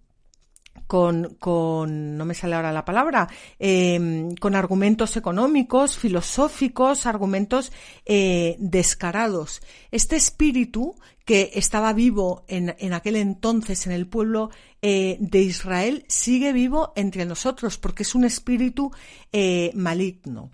con, 0.87 1.37
con, 1.39 2.16
no 2.16 2.24
me 2.24 2.34
sale 2.34 2.55
ahora 2.55 2.72
la 2.72 2.84
palabra, 2.84 3.28
eh, 3.59 4.28
con 4.41 4.55
argumentos 4.55 5.16
económicos, 5.16 5.99
filosóficos, 5.99 7.07
argumentos 7.07 7.72
eh, 8.05 8.57
descarados. 8.59 9.62
Este 9.91 10.16
espíritu 10.16 10.95
que 11.26 11.51
estaba 11.55 11.93
vivo 11.93 12.45
en, 12.47 12.74
en 12.78 12.93
aquel 12.93 13.16
entonces 13.16 13.87
en 13.87 13.93
el 13.93 14.07
pueblo 14.07 14.51
eh, 14.80 15.16
de 15.18 15.41
Israel 15.41 16.05
sigue 16.07 16.53
vivo 16.53 16.93
entre 16.95 17.26
nosotros 17.26 17.78
porque 17.78 18.05
es 18.05 18.14
un 18.14 18.24
espíritu 18.24 18.93
eh, 19.32 19.72
maligno. 19.74 20.51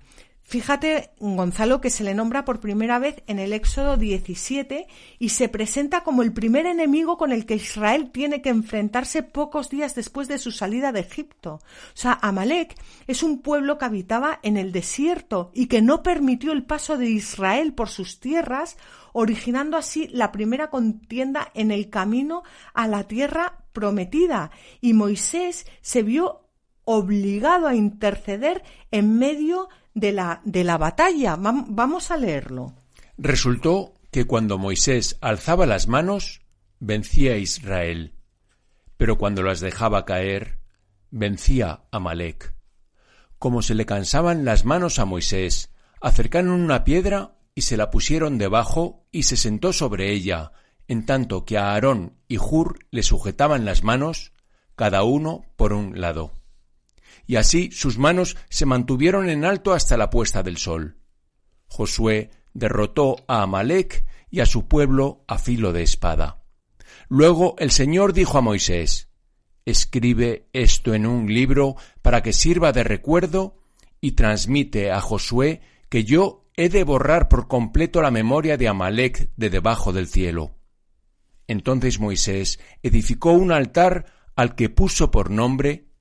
Fíjate, 0.52 1.12
Gonzalo, 1.18 1.80
que 1.80 1.88
se 1.88 2.04
le 2.04 2.12
nombra 2.12 2.44
por 2.44 2.60
primera 2.60 2.98
vez 2.98 3.22
en 3.26 3.38
el 3.38 3.54
Éxodo 3.54 3.96
17 3.96 4.86
y 5.18 5.30
se 5.30 5.48
presenta 5.48 6.04
como 6.04 6.22
el 6.22 6.34
primer 6.34 6.66
enemigo 6.66 7.16
con 7.16 7.32
el 7.32 7.46
que 7.46 7.54
Israel 7.54 8.10
tiene 8.12 8.42
que 8.42 8.50
enfrentarse 8.50 9.22
pocos 9.22 9.70
días 9.70 9.94
después 9.94 10.28
de 10.28 10.36
su 10.36 10.50
salida 10.50 10.92
de 10.92 11.00
Egipto. 11.00 11.54
O 11.54 11.60
sea, 11.94 12.18
Amalek 12.20 12.76
es 13.06 13.22
un 13.22 13.40
pueblo 13.40 13.78
que 13.78 13.86
habitaba 13.86 14.40
en 14.42 14.58
el 14.58 14.72
desierto 14.72 15.52
y 15.54 15.68
que 15.68 15.80
no 15.80 16.02
permitió 16.02 16.52
el 16.52 16.64
paso 16.64 16.98
de 16.98 17.08
Israel 17.08 17.72
por 17.72 17.88
sus 17.88 18.20
tierras, 18.20 18.76
originando 19.14 19.78
así 19.78 20.08
la 20.08 20.32
primera 20.32 20.68
contienda 20.68 21.50
en 21.54 21.70
el 21.70 21.88
camino 21.88 22.42
a 22.74 22.88
la 22.88 23.04
tierra 23.04 23.64
prometida. 23.72 24.50
Y 24.82 24.92
Moisés 24.92 25.64
se 25.80 26.02
vio 26.02 26.42
obligado 26.84 27.68
a 27.68 27.74
interceder 27.74 28.62
en 28.90 29.18
medio 29.18 29.68
de 29.70 29.81
la, 29.94 30.40
de 30.44 30.64
la 30.64 30.78
batalla. 30.78 31.36
Vamos 31.36 32.10
a 32.10 32.16
leerlo. 32.16 32.74
Resultó 33.18 33.94
que 34.10 34.24
cuando 34.26 34.58
Moisés 34.58 35.16
alzaba 35.20 35.66
las 35.66 35.88
manos, 35.88 36.42
vencía 36.80 37.32
a 37.32 37.36
Israel, 37.36 38.14
pero 38.96 39.18
cuando 39.18 39.42
las 39.42 39.60
dejaba 39.60 40.04
caer, 40.04 40.58
vencía 41.10 41.84
a 41.90 41.98
Malek. 41.98 42.54
Como 43.38 43.62
se 43.62 43.74
le 43.74 43.86
cansaban 43.86 44.44
las 44.44 44.64
manos 44.64 44.98
a 44.98 45.04
Moisés, 45.04 45.70
acercaron 46.00 46.50
una 46.50 46.84
piedra 46.84 47.36
y 47.54 47.62
se 47.62 47.76
la 47.76 47.90
pusieron 47.90 48.38
debajo 48.38 49.06
y 49.12 49.24
se 49.24 49.36
sentó 49.36 49.72
sobre 49.72 50.12
ella, 50.12 50.52
en 50.88 51.06
tanto 51.06 51.44
que 51.44 51.58
a 51.58 51.72
Aarón 51.72 52.16
y 52.28 52.38
Hur 52.38 52.78
le 52.90 53.02
sujetaban 53.02 53.64
las 53.64 53.82
manos, 53.82 54.32
cada 54.74 55.04
uno 55.04 55.44
por 55.56 55.72
un 55.72 56.00
lado 56.00 56.41
y 57.26 57.36
así 57.36 57.70
sus 57.72 57.98
manos 57.98 58.36
se 58.48 58.66
mantuvieron 58.66 59.28
en 59.28 59.44
alto 59.44 59.72
hasta 59.72 59.96
la 59.96 60.10
puesta 60.10 60.42
del 60.42 60.56
sol. 60.56 60.98
Josué 61.66 62.30
derrotó 62.54 63.16
a 63.28 63.42
Amalek 63.42 64.04
y 64.30 64.40
a 64.40 64.46
su 64.46 64.68
pueblo 64.68 65.24
a 65.28 65.38
filo 65.38 65.72
de 65.72 65.82
espada. 65.82 66.42
Luego 67.08 67.54
el 67.58 67.70
Señor 67.70 68.12
dijo 68.12 68.38
a 68.38 68.42
Moisés 68.42 69.08
Escribe 69.64 70.48
esto 70.52 70.92
en 70.92 71.06
un 71.06 71.32
libro 71.32 71.76
para 72.02 72.22
que 72.22 72.32
sirva 72.32 72.72
de 72.72 72.82
recuerdo 72.82 73.58
y 74.00 74.12
transmite 74.12 74.90
a 74.90 75.00
Josué 75.00 75.60
que 75.88 76.04
yo 76.04 76.50
he 76.56 76.68
de 76.68 76.84
borrar 76.84 77.28
por 77.28 77.46
completo 77.46 78.02
la 78.02 78.10
memoria 78.10 78.56
de 78.56 78.68
Amalek 78.68 79.30
de 79.36 79.50
debajo 79.50 79.92
del 79.92 80.08
cielo. 80.08 80.56
Entonces 81.46 82.00
Moisés 82.00 82.58
edificó 82.82 83.32
un 83.32 83.52
altar 83.52 84.06
al 84.34 84.54
que 84.54 84.68
puso 84.68 85.10
por 85.10 85.30
nombre 85.30 85.91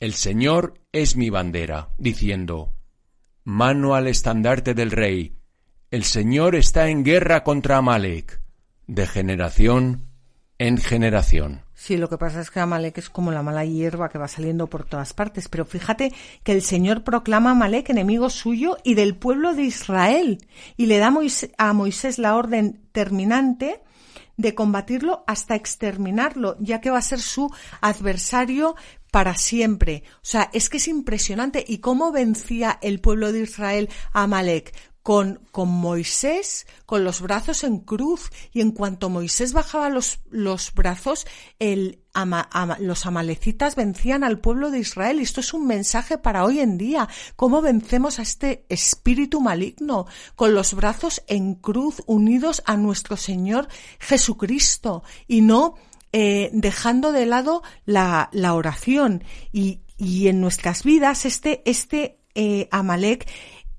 el 0.00 0.14
Señor 0.14 0.74
es 0.92 1.16
mi 1.16 1.30
bandera, 1.30 1.90
diciendo, 1.98 2.72
Mano 3.44 3.94
al 3.94 4.06
estandarte 4.06 4.74
del 4.74 4.90
rey, 4.90 5.36
el 5.90 6.04
Señor 6.04 6.54
está 6.54 6.88
en 6.88 7.02
guerra 7.02 7.42
contra 7.44 7.78
Amalek, 7.78 8.40
de 8.86 9.06
generación 9.06 10.08
en 10.58 10.76
generación. 10.78 11.62
Sí, 11.74 11.96
lo 11.96 12.08
que 12.08 12.18
pasa 12.18 12.40
es 12.40 12.50
que 12.50 12.58
Amalek 12.58 12.98
es 12.98 13.08
como 13.08 13.30
la 13.30 13.42
mala 13.42 13.64
hierba 13.64 14.08
que 14.08 14.18
va 14.18 14.26
saliendo 14.26 14.66
por 14.66 14.84
todas 14.84 15.14
partes, 15.14 15.48
pero 15.48 15.64
fíjate 15.64 16.12
que 16.42 16.52
el 16.52 16.62
Señor 16.62 17.04
proclama 17.04 17.50
a 17.50 17.52
Amalek 17.52 17.90
enemigo 17.90 18.28
suyo 18.30 18.76
y 18.82 18.94
del 18.94 19.14
pueblo 19.14 19.54
de 19.54 19.62
Israel, 19.62 20.38
y 20.76 20.86
le 20.86 20.98
da 20.98 21.12
a 21.58 21.72
Moisés 21.72 22.18
la 22.18 22.34
orden 22.34 22.82
terminante 22.90 23.80
de 24.36 24.54
combatirlo 24.54 25.24
hasta 25.26 25.56
exterminarlo, 25.56 26.56
ya 26.60 26.80
que 26.80 26.90
va 26.90 26.98
a 26.98 27.02
ser 27.02 27.20
su 27.20 27.52
adversario 27.80 28.76
para 29.10 29.36
siempre. 29.36 30.02
O 30.16 30.24
sea, 30.24 30.50
es 30.52 30.68
que 30.68 30.78
es 30.78 30.88
impresionante. 30.88 31.64
¿Y 31.66 31.78
cómo 31.78 32.12
vencía 32.12 32.78
el 32.82 33.00
pueblo 33.00 33.32
de 33.32 33.42
Israel 33.42 33.88
a 34.12 34.24
Amalek? 34.24 34.74
Con, 35.02 35.40
con, 35.52 35.70
Moisés, 35.70 36.66
con 36.84 37.02
los 37.02 37.22
brazos 37.22 37.64
en 37.64 37.78
cruz, 37.78 38.30
y 38.52 38.60
en 38.60 38.72
cuanto 38.72 39.08
Moisés 39.08 39.54
bajaba 39.54 39.88
los, 39.88 40.20
los 40.28 40.74
brazos, 40.74 41.26
el, 41.58 42.02
los 42.80 43.06
amalecitas 43.06 43.74
vencían 43.74 44.22
al 44.22 44.38
pueblo 44.38 44.70
de 44.70 44.80
Israel. 44.80 45.18
Y 45.18 45.22
esto 45.22 45.40
es 45.40 45.54
un 45.54 45.66
mensaje 45.66 46.18
para 46.18 46.44
hoy 46.44 46.60
en 46.60 46.76
día. 46.76 47.08
¿Cómo 47.36 47.62
vencemos 47.62 48.18
a 48.18 48.22
este 48.22 48.66
espíritu 48.68 49.40
maligno? 49.40 50.04
Con 50.36 50.52
los 50.52 50.74
brazos 50.74 51.22
en 51.26 51.54
cruz, 51.54 52.02
unidos 52.04 52.62
a 52.66 52.76
nuestro 52.76 53.16
Señor 53.16 53.68
Jesucristo, 54.00 55.04
y 55.26 55.40
no 55.40 55.76
eh, 56.12 56.50
dejando 56.52 57.12
de 57.12 57.26
lado 57.26 57.62
la, 57.84 58.28
la 58.32 58.54
oración. 58.54 59.24
Y, 59.52 59.80
y, 59.96 60.28
en 60.28 60.40
nuestras 60.40 60.84
vidas 60.84 61.24
este, 61.24 61.62
este 61.64 62.18
eh, 62.34 62.68
Amalek 62.70 63.28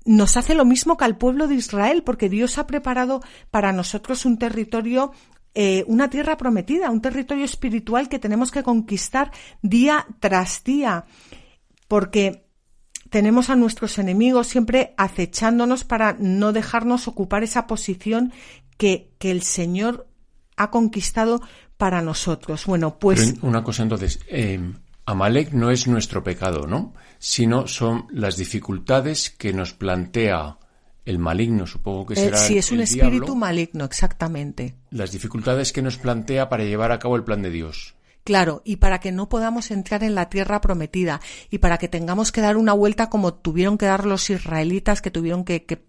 nos 0.04 0.36
hace 0.36 0.54
lo 0.54 0.64
mismo 0.64 0.96
que 0.96 1.04
al 1.04 1.18
pueblo 1.18 1.48
de 1.48 1.54
Israel, 1.54 2.02
porque 2.02 2.28
Dios 2.28 2.58
ha 2.58 2.66
preparado 2.66 3.22
para 3.50 3.72
nosotros 3.72 4.24
un 4.24 4.38
territorio 4.38 5.12
eh, 5.52 5.84
una 5.88 6.08
tierra 6.08 6.36
prometida, 6.36 6.90
un 6.90 7.00
territorio 7.00 7.44
espiritual 7.44 8.08
que 8.08 8.20
tenemos 8.20 8.52
que 8.52 8.62
conquistar 8.62 9.32
día 9.62 10.06
tras 10.20 10.62
día, 10.62 11.06
porque 11.88 12.46
tenemos 13.10 13.50
a 13.50 13.56
nuestros 13.56 13.98
enemigos 13.98 14.46
siempre 14.46 14.94
acechándonos 14.96 15.82
para 15.82 16.16
no 16.20 16.52
dejarnos 16.52 17.08
ocupar 17.08 17.42
esa 17.42 17.66
posición 17.66 18.32
que, 18.78 19.12
que 19.18 19.32
el 19.32 19.42
Señor 19.42 20.06
ha 20.56 20.70
conquistado 20.70 21.42
para 21.80 22.02
nosotros. 22.02 22.66
Bueno, 22.66 22.98
pues. 22.98 23.36
una 23.40 23.64
cosa 23.64 23.82
entonces, 23.82 24.20
eh, 24.28 24.60
Amalek 25.06 25.52
no 25.52 25.70
es 25.70 25.88
nuestro 25.88 26.22
pecado, 26.22 26.66
¿no? 26.66 26.92
Sino 27.18 27.66
son 27.66 28.06
las 28.10 28.36
dificultades 28.36 29.30
que 29.30 29.54
nos 29.54 29.72
plantea 29.72 30.58
el 31.06 31.18
maligno, 31.18 31.66
supongo 31.66 32.04
que 32.04 32.14
eh, 32.14 32.16
será. 32.16 32.36
sí, 32.36 32.58
es 32.58 32.70
un 32.70 32.80
espíritu 32.80 33.34
maligno, 33.34 33.86
exactamente. 33.86 34.76
Las 34.90 35.10
dificultades 35.10 35.72
que 35.72 35.80
nos 35.80 35.96
plantea 35.96 36.50
para 36.50 36.64
llevar 36.64 36.92
a 36.92 36.98
cabo 36.98 37.16
el 37.16 37.24
plan 37.24 37.40
de 37.40 37.50
Dios. 37.50 37.94
Claro, 38.24 38.60
y 38.64 38.76
para 38.76 39.00
que 39.00 39.12
no 39.12 39.28
podamos 39.28 39.70
entrar 39.70 40.04
en 40.04 40.14
la 40.14 40.28
tierra 40.28 40.60
prometida 40.60 41.20
y 41.48 41.58
para 41.58 41.78
que 41.78 41.88
tengamos 41.88 42.32
que 42.32 42.42
dar 42.42 42.58
una 42.58 42.74
vuelta 42.74 43.08
como 43.08 43.32
tuvieron 43.32 43.78
que 43.78 43.86
dar 43.86 44.04
los 44.04 44.28
israelitas 44.28 45.00
que 45.00 45.10
tuvieron 45.10 45.44
que, 45.44 45.64
que, 45.64 45.80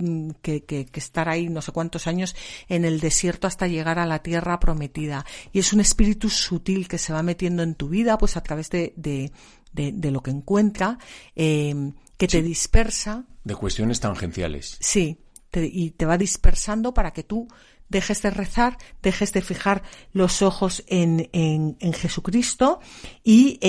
que, 0.41 0.87
estar 0.93 1.27
ahí 1.27 1.49
no 1.49 1.61
sé 1.61 1.73
cuántos 1.73 2.07
años 2.07 2.35
en 2.69 2.85
el 2.85 3.01
desierto 3.01 3.47
hasta 3.47 3.67
llegar 3.67 3.99
a 3.99 4.05
la 4.05 4.19
tierra 4.19 4.59
prometida. 4.59 5.25
Y 5.51 5.59
es 5.59 5.73
un 5.73 5.81
espíritu 5.81 6.29
sutil 6.29 6.87
que 6.87 6.97
se 6.97 7.11
va 7.11 7.21
metiendo 7.21 7.63
en 7.63 7.75
tu 7.75 7.89
vida 7.89 8.17
pues 8.17 8.37
a 8.37 8.43
través 8.43 8.69
de, 8.69 8.93
de, 8.95 9.31
de, 9.73 10.11
lo 10.11 10.23
que 10.23 10.31
encuentra, 10.31 10.97
eh, 11.35 11.91
que 12.17 12.27
te 12.27 12.41
dispersa. 12.41 13.25
De 13.43 13.55
cuestiones 13.55 13.99
tangenciales. 13.99 14.77
Sí, 14.79 15.17
y 15.53 15.91
te 15.91 16.05
va 16.05 16.17
dispersando 16.17 16.93
para 16.93 17.11
que 17.11 17.23
tú 17.23 17.47
dejes 17.91 18.21
de 18.21 18.31
rezar, 18.31 18.77
dejes 19.03 19.33
de 19.33 19.41
fijar 19.41 19.83
los 20.13 20.41
ojos 20.41 20.83
en, 20.87 21.29
en, 21.33 21.93
Jesucristo 21.93 22.79
y, 23.23 23.59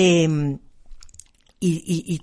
y, 1.59 2.21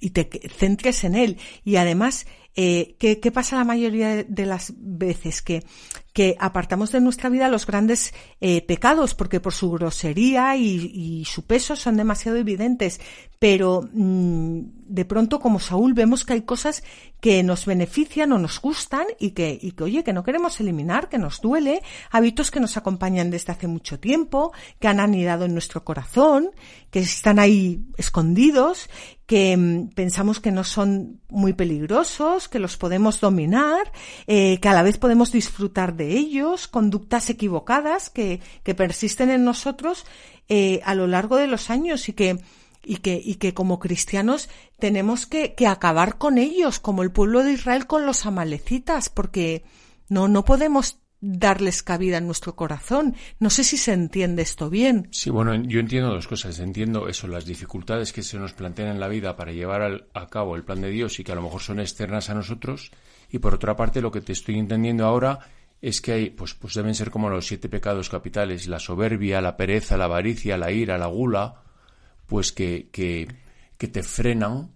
y, 0.00 0.10
te 0.10 0.48
centres 0.50 1.04
en 1.04 1.14
Él. 1.14 1.38
Y 1.64 1.76
además, 1.76 2.26
eh, 2.56 2.96
¿qué, 2.98 3.20
¿qué, 3.20 3.30
pasa 3.30 3.56
la 3.56 3.64
mayoría 3.64 4.24
de 4.24 4.46
las 4.46 4.74
veces? 4.76 5.40
Que 5.40 5.64
que 6.12 6.36
apartamos 6.38 6.92
de 6.92 7.00
nuestra 7.00 7.30
vida 7.30 7.48
los 7.48 7.66
grandes 7.66 8.12
eh, 8.40 8.62
pecados, 8.62 9.14
porque 9.14 9.40
por 9.40 9.52
su 9.52 9.70
grosería 9.70 10.56
y, 10.56 11.24
su 11.24 11.46
peso 11.46 11.76
son 11.76 11.96
demasiado 11.96 12.36
evidentes. 12.36 13.00
Pero 13.38 13.88
mm, 13.92 14.60
de 14.86 15.04
pronto, 15.04 15.40
como 15.40 15.58
Saúl, 15.58 15.94
vemos 15.94 16.24
que 16.24 16.34
hay 16.34 16.42
cosas 16.42 16.84
que 17.20 17.42
nos 17.42 17.66
benefician 17.66 18.32
o 18.32 18.38
nos 18.38 18.60
gustan 18.60 19.06
y 19.18 19.30
que, 19.30 19.74
oye, 19.80 20.04
que 20.04 20.12
no 20.12 20.22
queremos 20.22 20.60
eliminar, 20.60 21.08
que 21.08 21.18
nos 21.18 21.40
duele, 21.40 21.82
hábitos 22.10 22.50
que 22.50 22.60
nos 22.60 22.76
acompañan 22.76 23.30
desde 23.30 23.52
hace 23.52 23.68
mucho 23.68 23.98
tiempo, 23.98 24.52
que 24.80 24.88
han 24.88 25.00
anidado 25.00 25.44
en 25.44 25.54
nuestro 25.54 25.84
corazón, 25.84 26.50
que 26.90 26.98
están 26.98 27.38
ahí 27.38 27.86
escondidos, 27.96 28.90
que 29.26 29.56
mm, 29.56 29.88
pensamos 29.94 30.40
que 30.40 30.50
no 30.50 30.62
son 30.62 31.20
muy 31.28 31.52
peligrosos, 31.52 32.48
que 32.48 32.58
los 32.58 32.76
podemos 32.76 33.20
dominar, 33.20 33.90
eh, 34.26 34.58
que 34.60 34.68
a 34.68 34.74
la 34.74 34.82
vez 34.82 34.98
podemos 34.98 35.32
disfrutar 35.32 35.94
de 35.94 36.01
ellos, 36.10 36.68
conductas 36.68 37.30
equivocadas 37.30 38.10
que, 38.10 38.40
que 38.62 38.74
persisten 38.74 39.30
en 39.30 39.44
nosotros 39.44 40.04
eh, 40.48 40.80
a 40.84 40.94
lo 40.94 41.06
largo 41.06 41.36
de 41.36 41.46
los 41.46 41.70
años 41.70 42.08
y 42.08 42.12
que, 42.12 42.38
y 42.84 42.96
que, 42.96 43.20
y 43.22 43.36
que 43.36 43.54
como 43.54 43.78
cristianos 43.78 44.48
tenemos 44.78 45.26
que, 45.26 45.54
que 45.54 45.66
acabar 45.66 46.18
con 46.18 46.38
ellos, 46.38 46.78
como 46.80 47.02
el 47.02 47.12
pueblo 47.12 47.42
de 47.42 47.52
Israel 47.52 47.86
con 47.86 48.06
los 48.06 48.26
amalecitas, 48.26 49.08
porque 49.08 49.64
no, 50.08 50.28
no 50.28 50.44
podemos 50.44 50.98
darles 51.22 51.84
cabida 51.84 52.18
en 52.18 52.26
nuestro 52.26 52.56
corazón. 52.56 53.14
No 53.38 53.48
sé 53.48 53.64
si 53.64 53.78
se 53.78 53.92
entiende 53.92 54.42
esto 54.42 54.68
bien. 54.68 55.08
Sí, 55.12 55.30
bueno, 55.30 55.54
yo 55.54 55.80
entiendo 55.80 56.10
dos 56.10 56.26
cosas. 56.26 56.58
Entiendo 56.58 57.08
eso, 57.08 57.28
las 57.28 57.46
dificultades 57.46 58.12
que 58.12 58.22
se 58.22 58.38
nos 58.38 58.52
plantean 58.52 58.88
en 58.88 59.00
la 59.00 59.08
vida 59.08 59.36
para 59.36 59.52
llevar 59.52 60.08
a 60.12 60.26
cabo 60.26 60.56
el 60.56 60.64
plan 60.64 60.80
de 60.82 60.90
Dios 60.90 61.18
y 61.20 61.24
que 61.24 61.32
a 61.32 61.36
lo 61.36 61.42
mejor 61.42 61.62
son 61.62 61.78
externas 61.78 62.28
a 62.28 62.34
nosotros. 62.34 62.90
Y 63.30 63.38
por 63.38 63.54
otra 63.54 63.76
parte, 63.76 64.02
lo 64.02 64.10
que 64.10 64.20
te 64.20 64.32
estoy 64.32 64.58
entendiendo 64.58 65.06
ahora 65.06 65.38
es 65.82 66.00
que 66.00 66.12
hay, 66.12 66.30
pues, 66.30 66.54
pues 66.54 66.74
deben 66.74 66.94
ser 66.94 67.10
como 67.10 67.28
los 67.28 67.46
siete 67.46 67.68
pecados 67.68 68.08
capitales, 68.08 68.68
la 68.68 68.78
soberbia, 68.78 69.40
la 69.40 69.56
pereza, 69.56 69.96
la 69.96 70.04
avaricia, 70.04 70.56
la 70.56 70.70
ira, 70.70 70.96
la 70.96 71.06
gula, 71.06 71.62
pues 72.26 72.52
que, 72.52 72.88
que, 72.92 73.26
que 73.76 73.88
te 73.88 74.04
frenan, 74.04 74.70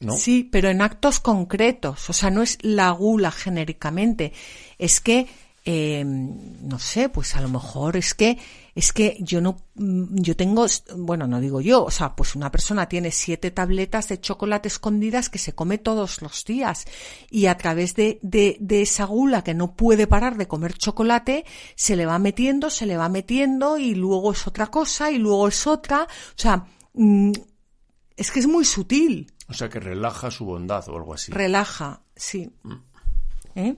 ¿no? 0.00 0.12
Sí, 0.12 0.46
pero 0.52 0.68
en 0.68 0.82
actos 0.82 1.18
concretos, 1.18 2.10
o 2.10 2.12
sea, 2.12 2.30
no 2.30 2.42
es 2.42 2.58
la 2.60 2.90
gula 2.90 3.30
genéricamente, 3.30 4.34
es 4.76 5.00
que 5.00 5.28
eh, 5.70 6.02
no 6.02 6.78
sé, 6.78 7.10
pues 7.10 7.36
a 7.36 7.42
lo 7.42 7.50
mejor 7.50 7.98
es 7.98 8.14
que 8.14 8.38
es 8.74 8.90
que 8.94 9.18
yo 9.20 9.42
no, 9.42 9.58
mm, 9.74 10.16
yo 10.22 10.34
tengo, 10.34 10.64
bueno, 10.96 11.26
no 11.26 11.40
digo 11.40 11.60
yo, 11.60 11.84
o 11.84 11.90
sea, 11.90 12.16
pues 12.16 12.34
una 12.34 12.50
persona 12.50 12.88
tiene 12.88 13.10
siete 13.10 13.50
tabletas 13.50 14.08
de 14.08 14.18
chocolate 14.18 14.68
escondidas 14.68 15.28
que 15.28 15.36
se 15.36 15.54
come 15.54 15.76
todos 15.76 16.22
los 16.22 16.46
días 16.46 16.86
y 17.28 17.46
a 17.46 17.58
través 17.58 17.94
de, 17.96 18.18
de, 18.22 18.56
de 18.60 18.80
esa 18.80 19.04
gula 19.04 19.44
que 19.44 19.52
no 19.52 19.74
puede 19.74 20.06
parar 20.06 20.38
de 20.38 20.48
comer 20.48 20.72
chocolate, 20.72 21.44
se 21.74 21.96
le 21.96 22.06
va 22.06 22.18
metiendo, 22.18 22.70
se 22.70 22.86
le 22.86 22.96
va 22.96 23.10
metiendo 23.10 23.76
y 23.76 23.94
luego 23.94 24.32
es 24.32 24.46
otra 24.46 24.68
cosa 24.68 25.10
y 25.10 25.18
luego 25.18 25.48
es 25.48 25.66
otra, 25.66 26.04
o 26.04 26.40
sea, 26.40 26.64
mm, 26.94 27.32
es 28.16 28.30
que 28.30 28.40
es 28.40 28.46
muy 28.46 28.64
sutil. 28.64 29.30
O 29.50 29.52
sea, 29.52 29.68
que 29.68 29.80
relaja 29.80 30.30
su 30.30 30.46
bondad 30.46 30.88
o 30.88 30.96
algo 30.96 31.12
así. 31.12 31.30
Relaja, 31.30 32.00
sí. 32.16 32.50
Mm. 32.62 32.74
¿Eh? 33.54 33.76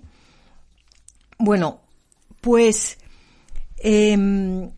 Bueno, 1.43 1.81
pues 2.43 2.99
em, 3.79 4.71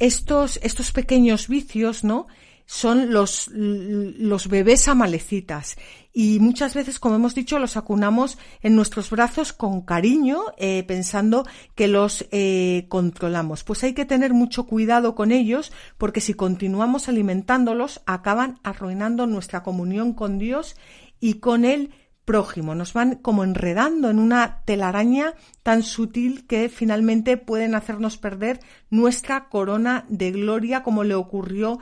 estos, 0.00 0.58
estos 0.60 0.90
pequeños 0.90 1.46
vicios, 1.46 2.02
¿no? 2.02 2.26
Son 2.66 3.12
los, 3.12 3.46
los 3.52 4.48
bebés 4.48 4.88
amalecitas 4.88 5.76
y 6.12 6.40
muchas 6.40 6.74
veces, 6.74 6.98
como 6.98 7.14
hemos 7.14 7.36
dicho, 7.36 7.60
los 7.60 7.76
acunamos 7.76 8.38
en 8.60 8.74
nuestros 8.74 9.08
brazos 9.08 9.52
con 9.52 9.82
cariño, 9.82 10.40
eh, 10.56 10.82
pensando 10.82 11.46
que 11.76 11.86
los 11.86 12.26
eh, 12.32 12.86
controlamos. 12.88 13.62
Pues 13.62 13.84
hay 13.84 13.94
que 13.94 14.04
tener 14.04 14.34
mucho 14.34 14.64
cuidado 14.64 15.14
con 15.14 15.30
ellos, 15.30 15.70
porque 15.96 16.20
si 16.20 16.34
continuamos 16.34 17.08
alimentándolos, 17.08 18.00
acaban 18.04 18.58
arruinando 18.64 19.28
nuestra 19.28 19.62
comunión 19.62 20.12
con 20.12 20.38
Dios 20.38 20.74
y 21.20 21.34
con 21.34 21.64
Él 21.64 21.92
prójimo, 22.26 22.74
nos 22.74 22.92
van 22.92 23.14
como 23.14 23.44
enredando 23.44 24.10
en 24.10 24.18
una 24.18 24.60
telaraña 24.66 25.34
tan 25.62 25.82
sutil 25.82 26.46
que 26.46 26.68
finalmente 26.68 27.38
pueden 27.38 27.74
hacernos 27.74 28.18
perder 28.18 28.60
nuestra 28.90 29.48
corona 29.48 30.04
de 30.08 30.32
gloria 30.32 30.82
como 30.82 31.04
le 31.04 31.14
ocurrió 31.14 31.78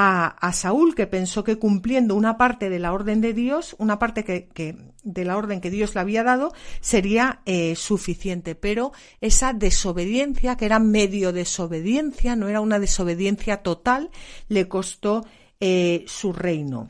a, 0.00 0.52
Saúl, 0.52 0.94
que 0.94 1.08
pensó 1.08 1.42
que 1.42 1.58
cumpliendo 1.58 2.14
una 2.14 2.38
parte 2.38 2.70
de 2.70 2.78
la 2.78 2.92
orden 2.92 3.20
de 3.20 3.34
Dios, 3.34 3.74
una 3.80 3.98
parte 3.98 4.24
que, 4.24 4.76
de 5.02 5.24
la 5.24 5.36
orden 5.36 5.60
que 5.60 5.70
Dios 5.70 5.96
le 5.96 6.00
había 6.00 6.22
dado, 6.22 6.52
sería 6.80 7.40
eh, 7.46 7.74
suficiente. 7.74 8.54
Pero 8.54 8.92
esa 9.20 9.52
desobediencia, 9.52 10.56
que 10.56 10.66
era 10.66 10.78
medio 10.78 11.32
desobediencia, 11.32 12.36
no 12.36 12.46
era 12.46 12.60
una 12.60 12.78
desobediencia 12.78 13.64
total, 13.64 14.10
le 14.46 14.68
costó 14.68 15.26
eh, 15.58 16.04
su 16.06 16.32
reino. 16.32 16.88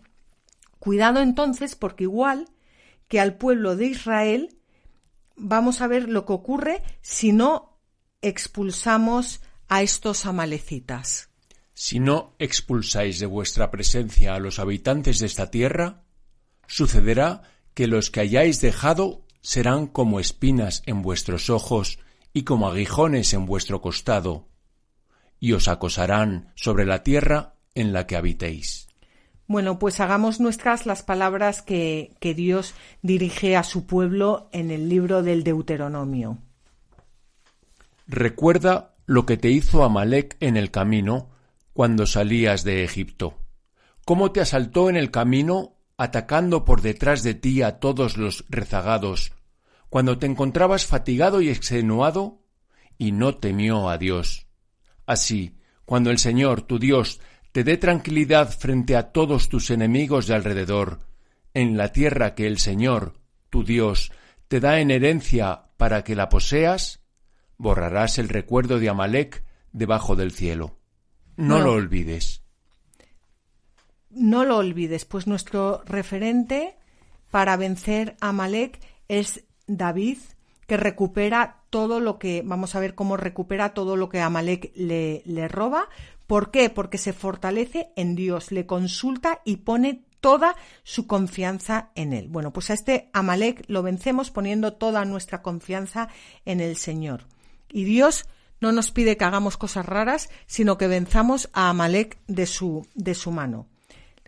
Cuidado 0.78 1.20
entonces, 1.20 1.76
porque 1.76 2.04
igual 2.04 2.46
que 3.08 3.20
al 3.20 3.36
pueblo 3.36 3.76
de 3.76 3.86
Israel, 3.86 4.58
vamos 5.36 5.80
a 5.80 5.86
ver 5.86 6.08
lo 6.08 6.24
que 6.26 6.32
ocurre 6.32 6.82
si 7.00 7.32
no 7.32 7.78
expulsamos 8.22 9.40
a 9.68 9.82
estos 9.82 10.26
amalecitas. 10.26 11.30
Si 11.74 12.00
no 12.00 12.34
expulsáis 12.38 13.20
de 13.20 13.26
vuestra 13.26 13.70
presencia 13.70 14.34
a 14.34 14.40
los 14.40 14.58
habitantes 14.58 15.20
de 15.20 15.26
esta 15.26 15.50
tierra, 15.50 16.02
sucederá 16.66 17.42
que 17.74 17.86
los 17.86 18.10
que 18.10 18.20
hayáis 18.20 18.60
dejado 18.60 19.24
serán 19.40 19.86
como 19.86 20.18
espinas 20.18 20.82
en 20.86 21.02
vuestros 21.02 21.50
ojos 21.50 22.00
y 22.32 22.42
como 22.42 22.68
aguijones 22.68 23.32
en 23.32 23.46
vuestro 23.46 23.80
costado, 23.80 24.48
y 25.38 25.52
os 25.52 25.68
acosarán 25.68 26.52
sobre 26.56 26.84
la 26.84 27.04
tierra 27.04 27.54
en 27.74 27.92
la 27.92 28.06
que 28.06 28.16
habitéis. 28.16 28.87
Bueno, 29.48 29.78
pues 29.78 29.98
hagamos 29.98 30.40
nuestras 30.40 30.84
las 30.84 31.02
palabras 31.02 31.62
que, 31.62 32.14
que 32.20 32.34
Dios 32.34 32.74
dirige 33.00 33.56
a 33.56 33.64
su 33.64 33.86
pueblo 33.86 34.50
en 34.52 34.70
el 34.70 34.90
libro 34.90 35.22
del 35.22 35.42
Deuteronomio. 35.42 36.36
Recuerda 38.06 38.94
lo 39.06 39.24
que 39.24 39.38
te 39.38 39.50
hizo 39.50 39.84
Amalek 39.84 40.36
en 40.40 40.58
el 40.58 40.70
camino 40.70 41.30
cuando 41.72 42.06
salías 42.06 42.62
de 42.62 42.84
Egipto, 42.84 43.38
cómo 44.04 44.32
te 44.32 44.42
asaltó 44.42 44.90
en 44.90 44.96
el 44.96 45.10
camino 45.10 45.76
atacando 45.96 46.66
por 46.66 46.82
detrás 46.82 47.22
de 47.22 47.32
ti 47.32 47.62
a 47.62 47.80
todos 47.80 48.18
los 48.18 48.44
rezagados, 48.50 49.32
cuando 49.88 50.18
te 50.18 50.26
encontrabas 50.26 50.84
fatigado 50.84 51.40
y 51.40 51.48
extenuado, 51.48 52.42
y 52.98 53.12
no 53.12 53.36
temió 53.36 53.88
a 53.88 53.96
Dios. 53.96 54.46
Así, 55.06 55.58
cuando 55.86 56.10
el 56.10 56.18
Señor, 56.18 56.62
tu 56.62 56.78
Dios, 56.78 57.20
te 57.52 57.64
dé 57.64 57.76
tranquilidad 57.76 58.50
frente 58.50 58.96
a 58.96 59.12
todos 59.12 59.48
tus 59.48 59.70
enemigos 59.70 60.26
de 60.26 60.34
alrededor, 60.34 61.00
en 61.54 61.76
la 61.76 61.92
tierra 61.92 62.34
que 62.34 62.46
el 62.46 62.58
Señor, 62.58 63.14
tu 63.50 63.64
Dios, 63.64 64.12
te 64.48 64.60
da 64.60 64.80
en 64.80 64.90
herencia 64.90 65.64
para 65.76 66.04
que 66.04 66.14
la 66.14 66.28
poseas, 66.28 67.00
borrarás 67.56 68.18
el 68.18 68.28
recuerdo 68.28 68.78
de 68.78 68.88
Amalek 68.88 69.44
debajo 69.72 70.16
del 70.16 70.32
cielo. 70.32 70.78
No, 71.36 71.60
lo 71.60 71.72
olvides. 71.72 72.42
No 74.10 74.44
lo 74.44 74.56
olvides, 74.56 75.04
pues 75.04 75.26
nuestro 75.26 75.82
referente 75.84 76.76
para 77.30 77.56
vencer 77.56 78.16
a 78.20 78.30
Amalek 78.30 78.80
es 79.06 79.44
David, 79.66 80.18
que 80.66 80.76
recupera 80.76 81.62
todo 81.70 82.00
lo 82.00 82.18
que, 82.18 82.42
vamos 82.44 82.74
a 82.74 82.80
ver 82.80 82.94
cómo 82.94 83.16
recupera 83.16 83.74
todo 83.74 83.96
lo 83.96 84.08
que 84.08 84.20
Amalek 84.20 84.72
le, 84.74 85.22
le 85.26 85.48
roba. 85.48 85.88
¿Por 86.28 86.50
qué? 86.50 86.68
Porque 86.68 86.98
se 86.98 87.14
fortalece 87.14 87.90
en 87.96 88.14
Dios, 88.14 88.52
le 88.52 88.66
consulta 88.66 89.40
y 89.46 89.56
pone 89.56 90.04
toda 90.20 90.56
su 90.82 91.06
confianza 91.06 91.88
en 91.94 92.12
él. 92.12 92.28
Bueno, 92.28 92.52
pues 92.52 92.68
a 92.68 92.74
este 92.74 93.08
Amalek 93.14 93.64
lo 93.66 93.82
vencemos 93.82 94.30
poniendo 94.30 94.74
toda 94.74 95.06
nuestra 95.06 95.40
confianza 95.40 96.10
en 96.44 96.60
el 96.60 96.76
Señor. 96.76 97.24
Y 97.70 97.84
Dios 97.84 98.26
no 98.60 98.72
nos 98.72 98.90
pide 98.90 99.16
que 99.16 99.24
hagamos 99.24 99.56
cosas 99.56 99.86
raras, 99.86 100.28
sino 100.46 100.76
que 100.76 100.86
venzamos 100.86 101.48
a 101.54 101.70
Amalek 101.70 102.18
de 102.26 102.44
su, 102.44 102.86
de 102.94 103.14
su 103.14 103.30
mano. 103.30 103.66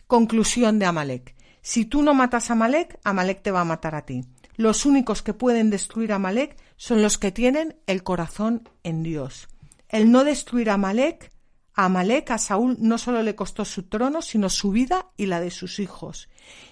Conclusión 0.07 0.79
de 0.79 0.87
Amalek. 0.87 1.35
Si 1.61 1.85
tú 1.85 2.01
no 2.03 2.15
matas 2.15 2.49
a 2.49 2.55
Amalek, 2.55 2.99
Amalek 3.05 3.43
te 3.43 3.51
va 3.51 3.61
a 3.61 3.67
matar 3.67 3.95
a 3.95 4.07
ti. 4.07 4.25
Los 4.57 4.87
únicos 4.87 5.21
que 5.21 5.35
pueden 5.35 5.69
destruir 5.69 6.13
a 6.13 6.17
Amalek 6.17 6.57
son 6.77 7.03
los 7.03 7.19
que 7.19 7.31
tienen 7.31 7.77
el 7.87 8.03
corazón 8.03 8.71
en 8.85 9.03
Dios. 9.03 9.51
El 9.91 10.11
no 10.11 10.25
destruir 10.25 10.71
a 10.71 10.75
Amalek, 10.75 11.31
a 11.75 11.85
Amalek, 11.85 12.31
a 12.31 12.39
Saúl, 12.39 12.77
no 12.81 12.99
solo 12.99 13.23
le 13.23 13.35
costó 13.35 13.65
su 13.65 13.85
trono, 13.85 14.23
sino 14.23 14.49
su 14.49 14.71
vida 14.71 15.11
y 15.17 15.27
la 15.27 15.41
de 15.41 15.51
sus 15.51 15.79
hijos. 15.79 16.29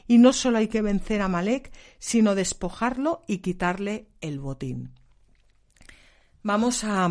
Y 0.07 0.19
no 0.19 0.33
solo 0.33 0.59
hay 0.59 0.69
que 0.69 0.83
vencer 0.83 1.23
a 1.23 1.27
Amalek, 1.27 1.73
sino 1.99 2.35
despojarlo 2.35 3.23
y 3.27 3.39
quitarle 3.39 4.09
el 4.21 4.41
botín. 4.41 4.95
Vamos 6.43 6.85
a, 6.85 7.11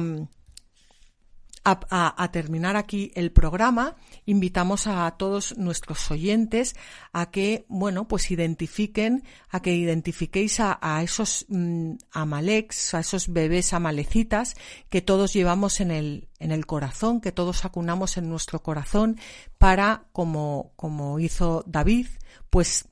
a, 1.69 2.29
terminar 2.31 2.77
aquí 2.77 3.11
el 3.15 3.31
programa, 3.31 3.95
invitamos 4.25 4.87
a 4.87 5.09
todos 5.11 5.57
nuestros 5.57 6.09
oyentes 6.11 6.75
a 7.11 7.29
que, 7.29 7.65
bueno, 7.67 8.07
pues 8.07 8.31
identifiquen, 8.31 9.23
a 9.49 9.61
que 9.61 9.75
identifiquéis 9.75 10.59
a, 10.59 11.01
esos 11.03 11.45
mm, 11.49 11.95
amaleks, 12.11 12.93
a 12.93 12.99
esos 13.01 13.31
bebés 13.31 13.73
amalecitas 13.73 14.55
que 14.89 15.01
todos 15.01 15.33
llevamos 15.33 15.81
en 15.81 15.91
el, 15.91 16.29
en 16.39 16.51
el 16.51 16.65
corazón, 16.65 17.19
que 17.19 17.33
todos 17.33 17.65
acunamos 17.65 18.17
en 18.17 18.29
nuestro 18.29 18.63
corazón 18.63 19.19
para, 19.57 20.05
como, 20.13 20.71
como 20.75 21.19
hizo 21.19 21.63
David, 21.67 22.07
pues 22.49 22.87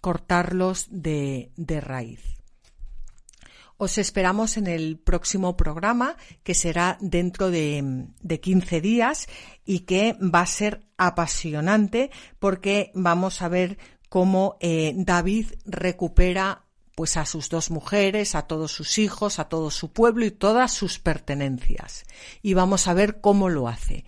cortarlos 0.00 0.88
de, 0.90 1.52
de 1.56 1.80
raíz. 1.80 2.39
Os 3.82 3.96
esperamos 3.96 4.58
en 4.58 4.66
el 4.66 4.98
próximo 4.98 5.56
programa, 5.56 6.18
que 6.42 6.52
será 6.54 6.98
dentro 7.00 7.50
de, 7.50 8.08
de 8.20 8.38
15 8.38 8.82
días 8.82 9.26
y 9.64 9.80
que 9.80 10.18
va 10.20 10.42
a 10.42 10.46
ser 10.46 10.82
apasionante 10.98 12.10
porque 12.38 12.92
vamos 12.94 13.40
a 13.40 13.48
ver 13.48 13.78
cómo 14.10 14.58
eh, 14.60 14.92
David 14.96 15.46
recupera 15.64 16.66
pues 16.94 17.16
a 17.16 17.24
sus 17.24 17.48
dos 17.48 17.70
mujeres, 17.70 18.34
a 18.34 18.42
todos 18.42 18.70
sus 18.70 18.98
hijos, 18.98 19.38
a 19.38 19.48
todo 19.48 19.70
su 19.70 19.94
pueblo 19.94 20.26
y 20.26 20.30
todas 20.30 20.74
sus 20.74 20.98
pertenencias. 20.98 22.04
Y 22.42 22.52
vamos 22.52 22.86
a 22.86 22.92
ver 22.92 23.22
cómo 23.22 23.48
lo 23.48 23.66
hace. 23.66 24.04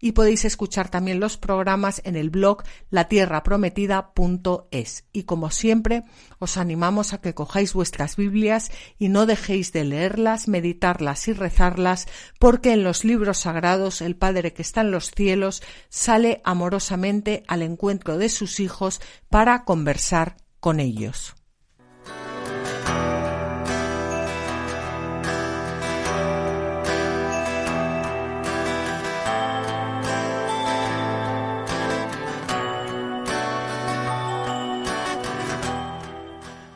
y 0.00 0.12
podéis 0.12 0.44
escuchar 0.44 0.88
también 0.90 1.18
los 1.20 1.36
programas 1.36 2.00
en 2.04 2.16
el 2.16 2.30
blog 2.30 2.62
latierraprometida.es. 2.90 5.04
Y 5.12 5.24
como 5.24 5.50
siempre, 5.50 6.04
os 6.38 6.56
animamos 6.56 7.12
a 7.12 7.20
que 7.20 7.34
cojáis 7.34 7.74
vuestras 7.74 8.16
Biblias 8.16 8.70
y 8.98 9.08
no 9.08 9.26
dejéis 9.26 9.72
de 9.72 9.84
leerlas, 9.84 10.48
meditarlas 10.48 11.28
y 11.28 11.32
rezarlas, 11.32 12.06
porque 12.38 12.72
en 12.72 12.84
los 12.84 13.04
libros 13.04 13.38
sagrados 13.38 14.02
el 14.02 14.16
Padre 14.16 14.52
que 14.52 14.62
está 14.62 14.82
en 14.82 14.90
los 14.90 15.10
cielos 15.10 15.62
sale 15.88 16.40
amorosamente 16.44 17.42
al 17.48 17.62
encuentro 17.62 18.18
de 18.18 18.28
sus 18.28 18.60
hijos 18.60 19.00
para 19.28 19.64
conversar 19.64 20.36
con 20.60 20.80
ellos. 20.80 21.34